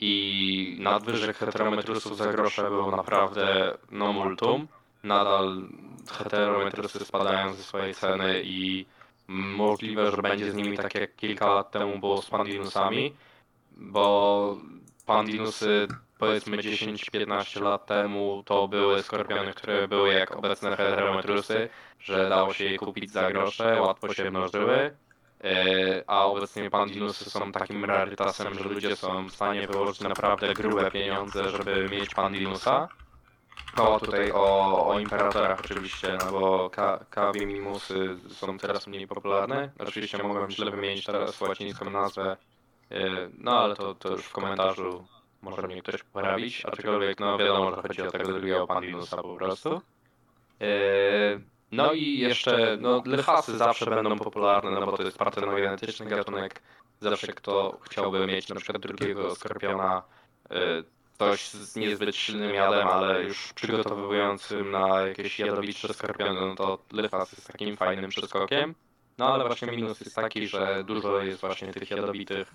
i 0.00 0.76
nadwyżek 0.80 1.36
heterometrusów 1.36 2.16
za 2.16 2.32
grosze 2.32 2.62
było 2.62 2.90
naprawdę 2.90 3.74
no 3.90 4.12
multum. 4.12 4.68
Nadal 5.02 5.62
heterometrusy 6.12 7.04
spadają 7.04 7.52
ze 7.52 7.62
swojej 7.62 7.94
ceny 7.94 8.42
i 8.44 8.86
możliwe, 9.28 10.10
że 10.10 10.22
będzie 10.22 10.52
z 10.52 10.54
nimi 10.54 10.76
tak 10.76 10.94
jak 10.94 11.16
kilka 11.16 11.54
lat 11.54 11.70
temu 11.70 11.98
było 11.98 12.22
z 12.22 12.30
pandinusami, 12.30 13.14
bo 13.76 14.56
pandinusy 15.06 15.88
powiedzmy 16.18 16.56
10-15 16.56 17.62
lat 17.62 17.86
temu 17.86 18.42
to 18.46 18.68
były 18.68 19.02
skorpiony, 19.02 19.54
które 19.54 19.88
były 19.88 20.12
jak 20.12 20.36
obecne 20.36 20.70
heterometrusy, 20.70 21.68
że 22.00 22.28
dało 22.28 22.52
się 22.52 22.64
je 22.64 22.78
kupić 22.78 23.10
za 23.10 23.32
grosze, 23.32 23.80
łatwo 23.80 24.14
się 24.14 24.30
mnożyły, 24.30 24.96
a 26.06 26.24
obecnie 26.24 26.70
pandinusy 26.70 27.30
są 27.30 27.52
takim 27.52 27.84
rarytasem, 27.84 28.54
że 28.54 28.64
ludzie 28.64 28.96
są 28.96 29.26
w 29.26 29.32
stanie 29.32 29.66
wyłożyć 29.66 30.00
naprawdę 30.00 30.54
grube 30.54 30.90
pieniądze, 30.90 31.50
żeby 31.50 31.88
mieć 31.88 32.14
pandinusa. 32.14 32.88
Mowa 33.76 33.98
tutaj 33.98 34.32
o, 34.32 34.86
o 34.88 35.00
imperatorach 35.00 35.60
oczywiście, 35.60 36.18
no 36.24 36.32
bo 36.32 36.70
ka- 36.70 37.04
kawie 37.10 37.46
mimusy 37.46 38.18
są 38.28 38.58
teraz 38.58 38.86
mniej 38.86 39.06
popularne. 39.06 39.72
Oczywiście 39.78 40.22
mogłem 40.22 40.50
źle 40.50 40.70
wymienić 40.70 41.04
teraz 41.04 41.40
łacińską 41.40 41.90
nazwę, 41.90 42.36
yy, 42.90 43.30
no 43.38 43.58
ale 43.58 43.76
to, 43.76 43.94
to 43.94 44.08
już 44.08 44.24
w 44.24 44.32
komentarzu 44.32 45.06
może 45.42 45.62
mnie 45.62 45.82
ktoś 45.82 46.02
poprawić, 46.02 46.64
aczkolwiek 46.64 47.20
no 47.20 47.38
wiadomo, 47.38 47.74
że 47.76 47.82
chodzi 47.82 48.02
o 48.02 48.10
tego 48.10 48.32
drugiego 48.32 48.66
pandinusa 48.66 49.22
po 49.22 49.36
prostu. 49.36 49.82
Yy, 50.60 51.40
no 51.72 51.92
i 51.92 52.18
jeszcze, 52.18 52.76
no 52.80 53.02
lechasy 53.06 53.58
zawsze 53.58 53.86
będą 53.86 54.18
popularne, 54.18 54.70
no 54.70 54.86
bo 54.86 54.96
to 54.96 55.02
jest 55.02 55.18
partenogenetyczny 55.18 56.06
gatunek. 56.06 56.62
Zawsze 57.00 57.32
kto 57.32 57.78
chciałby 57.82 58.26
mieć 58.26 58.48
na 58.48 58.56
przykład 58.56 58.82
drugiego 58.82 59.34
skorpiona, 59.34 60.02
y, 60.52 60.84
ktoś 61.14 61.48
z 61.48 61.76
niezbyt 61.76 62.16
silnym 62.16 62.54
jadem, 62.54 62.88
ale 62.88 63.22
już 63.22 63.52
przygotowującym 63.52 64.70
na 64.70 65.00
jakieś 65.00 65.38
jadowitsze 65.38 65.94
skorpiony, 65.94 66.40
no 66.40 66.54
to 66.54 66.78
Lyfas 66.92 67.32
jest 67.32 67.46
takim 67.46 67.76
fajnym 67.76 68.10
przeskokiem. 68.10 68.74
No 69.18 69.34
ale 69.34 69.44
właśnie 69.44 69.68
minus 69.68 70.00
jest 70.00 70.16
taki, 70.16 70.48
że 70.48 70.84
dużo 70.84 71.22
jest 71.22 71.40
właśnie 71.40 71.72
tych 71.72 71.90
jadowitych 71.90 72.54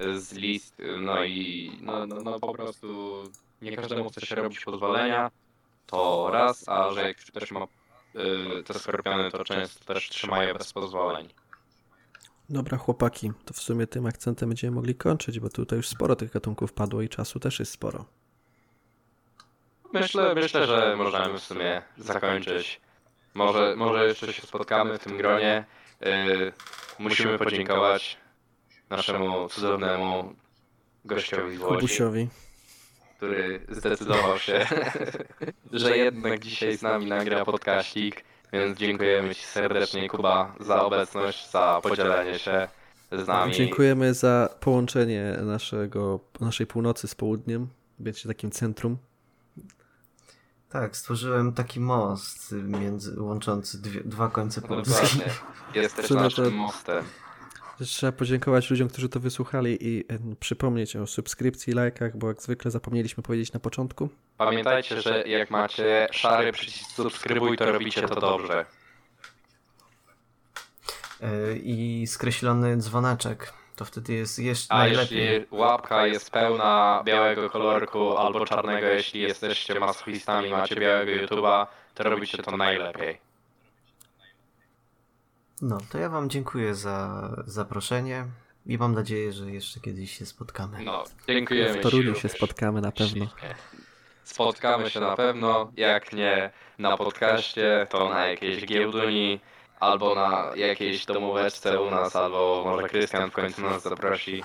y, 0.00 0.20
z 0.20 0.32
list, 0.32 0.80
y, 0.80 0.96
no 1.00 1.24
i 1.24 1.72
no, 1.80 2.06
no, 2.06 2.16
no 2.22 2.40
po 2.40 2.52
prostu 2.52 3.22
nie 3.62 3.76
każdemu 3.76 4.10
chce 4.10 4.26
się 4.26 4.34
robić 4.34 4.60
pozwolenia, 4.60 5.30
to 5.86 6.30
raz, 6.32 6.68
a 6.68 6.92
że 6.92 7.02
jak 7.02 7.16
ktoś 7.16 7.50
ma 7.50 7.64
y, 7.64 7.79
te 8.64 8.74
skorpiony, 8.74 9.30
to 9.30 9.44
często 9.44 9.94
też 9.94 10.08
trzymają 10.08 10.54
bez 10.54 10.72
pozwoleń. 10.72 11.28
Dobra, 12.50 12.78
chłopaki, 12.78 13.32
to 13.44 13.54
w 13.54 13.58
sumie 13.58 13.86
tym 13.86 14.06
akcentem 14.06 14.48
będziemy 14.48 14.74
mogli 14.74 14.94
kończyć, 14.94 15.40
bo 15.40 15.48
tutaj 15.48 15.76
już 15.76 15.88
sporo 15.88 16.16
tych 16.16 16.30
gatunków 16.30 16.72
padło 16.72 17.02
i 17.02 17.08
czasu 17.08 17.40
też 17.40 17.58
jest 17.58 17.72
sporo. 17.72 18.04
Myślę, 19.92 20.34
myślę, 20.34 20.66
że 20.66 20.96
możemy 20.96 21.38
w 21.38 21.42
sumie 21.42 21.82
zakończyć. 21.98 22.80
Może, 23.34 23.74
może 23.76 24.06
jeszcze 24.06 24.32
się 24.32 24.42
spotkamy 24.42 24.98
w 24.98 25.04
tym 25.04 25.16
gronie. 25.16 25.64
Yy, 26.00 26.52
musimy 26.98 27.38
podziękować 27.38 28.18
naszemu 28.90 29.48
cudownemu 29.48 30.34
gościowi 31.04 31.56
z 31.56 31.60
Łodzi, 31.60 31.74
Kubusiowi. 31.74 32.28
Który 33.20 33.60
zdecydował 33.68 34.38
się, 34.38 34.66
że 35.72 35.96
jednak 35.96 36.38
dzisiaj 36.40 36.76
z 36.76 36.82
nami 36.82 37.06
nagra 37.06 37.44
podkaścik. 37.44 38.24
Więc 38.52 38.78
dziękujemy 38.78 39.34
Ci 39.34 39.42
serdecznie, 39.44 40.08
Kuba, 40.08 40.54
za 40.60 40.82
obecność, 40.82 41.50
za 41.50 41.80
podzielenie 41.82 42.38
się 42.38 42.68
z 43.12 43.26
nami. 43.26 43.52
Dziękujemy 43.52 44.14
za 44.14 44.48
połączenie 44.60 45.36
naszego, 45.42 46.20
naszej 46.40 46.66
północy 46.66 47.08
z 47.08 47.14
południem. 47.14 47.68
Będziecie 47.98 48.28
takim 48.28 48.50
centrum. 48.50 48.96
Tak, 50.68 50.96
stworzyłem 50.96 51.52
taki 51.52 51.80
most 51.80 52.52
między, 52.52 53.22
łączący 53.22 53.82
dwie, 53.82 54.00
dwa 54.04 54.28
końce 54.28 54.60
No 54.60 54.68
Polski. 54.68 54.94
dokładnie. 55.18 55.32
Jesteś 55.74 56.06
Czy 56.06 56.14
na 56.14 56.22
naszym 56.22 56.54
mostem. 56.54 57.04
Trzeba 57.86 58.12
podziękować 58.12 58.70
ludziom, 58.70 58.88
którzy 58.88 59.08
to 59.08 59.20
wysłuchali 59.20 59.86
i 59.88 60.04
e, 60.08 60.18
przypomnieć 60.40 60.96
o 60.96 61.06
subskrypcji, 61.06 61.72
lajkach, 61.72 62.16
bo 62.16 62.28
jak 62.28 62.42
zwykle 62.42 62.70
zapomnieliśmy 62.70 63.22
powiedzieć 63.22 63.52
na 63.52 63.60
początku. 63.60 64.08
Pamiętajcie, 64.38 65.02
że 65.02 65.22
jak 65.26 65.50
macie 65.50 66.08
szary 66.12 66.52
przycisk 66.52 66.90
subskrybuj, 66.90 67.56
to 67.56 67.72
robicie 67.72 68.08
to 68.08 68.20
dobrze. 68.20 68.66
E, 71.20 71.56
I 71.56 72.06
skreślony 72.06 72.76
dzwoneczek. 72.76 73.52
To 73.76 73.84
wtedy 73.84 74.12
jest 74.12 74.38
jeszcze 74.38 74.74
A 74.74 74.78
najlepiej. 74.78 75.18
jeśli 75.24 75.46
łapka 75.50 76.06
jest 76.06 76.30
pełna 76.30 77.02
białego 77.04 77.50
kolorku 77.50 78.16
albo 78.16 78.46
czarnego, 78.46 78.86
jeśli 78.86 79.20
jesteście 79.20 79.80
masochistami, 79.80 80.50
macie 80.50 80.76
białego 80.76 81.12
YouTube'a, 81.12 81.66
to 81.94 82.02
robicie 82.04 82.38
to 82.38 82.56
najlepiej. 82.56 83.29
No, 85.62 85.78
to 85.90 85.98
ja 85.98 86.08
wam 86.08 86.30
dziękuję 86.30 86.74
za 86.74 87.30
zaproszenie 87.46 88.26
i 88.66 88.78
mam 88.78 88.94
nadzieję, 88.94 89.32
że 89.32 89.50
jeszcze 89.50 89.80
kiedyś 89.80 90.18
się 90.18 90.26
spotkamy. 90.26 90.84
No, 90.84 91.04
dziękujemy 91.28 91.78
W 91.78 91.82
Toruniu 91.82 92.02
również. 92.06 92.22
się 92.22 92.28
spotkamy 92.28 92.80
na 92.80 92.92
pewno. 92.92 93.26
Spotkamy 94.24 94.90
się 94.90 95.00
na 95.00 95.16
pewno, 95.16 95.72
jak 95.76 96.12
nie 96.12 96.50
na 96.78 96.96
podcaście, 96.96 97.86
to 97.90 98.08
na 98.08 98.26
jakiejś 98.26 98.66
giełduni, 98.66 99.40
albo 99.80 100.14
na 100.14 100.50
jakiejś 100.56 101.06
domóweczce 101.06 101.80
u 101.80 101.90
nas, 101.90 102.16
albo 102.16 102.62
może 102.66 102.88
Krystian 102.88 103.30
w 103.30 103.34
końcu 103.34 103.62
nas 103.62 103.82
zaprosi. 103.82 104.44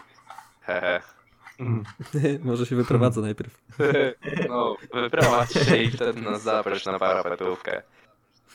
Hehe. 0.62 1.02
Może 2.44 2.66
się 2.66 2.76
wyprowadzę 2.76 3.22
najpierw. 3.22 3.58
No, 4.50 4.76
wyprowadź 4.94 5.54
się 5.54 5.78
i 5.78 5.92
wtedy 5.92 6.22
nas 6.22 6.42
zaproś 6.42 6.86
na 6.86 7.00
parapetówkę. 7.00 7.82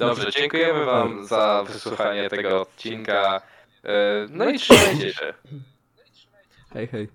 Dobrze, 0.00 0.30
dziękujemy 0.32 0.84
wam 0.84 1.24
za 1.26 1.64
wysłuchanie 1.66 2.30
tego 2.30 2.60
odcinka. 2.60 3.42
E, 3.84 3.90
No 4.30 4.48
i 4.50 4.58
trzymajcie 4.58 5.12
się. 5.12 5.34
Hej, 6.72 6.86
hej. 6.88 7.08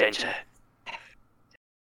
Cięcie. 0.00 0.34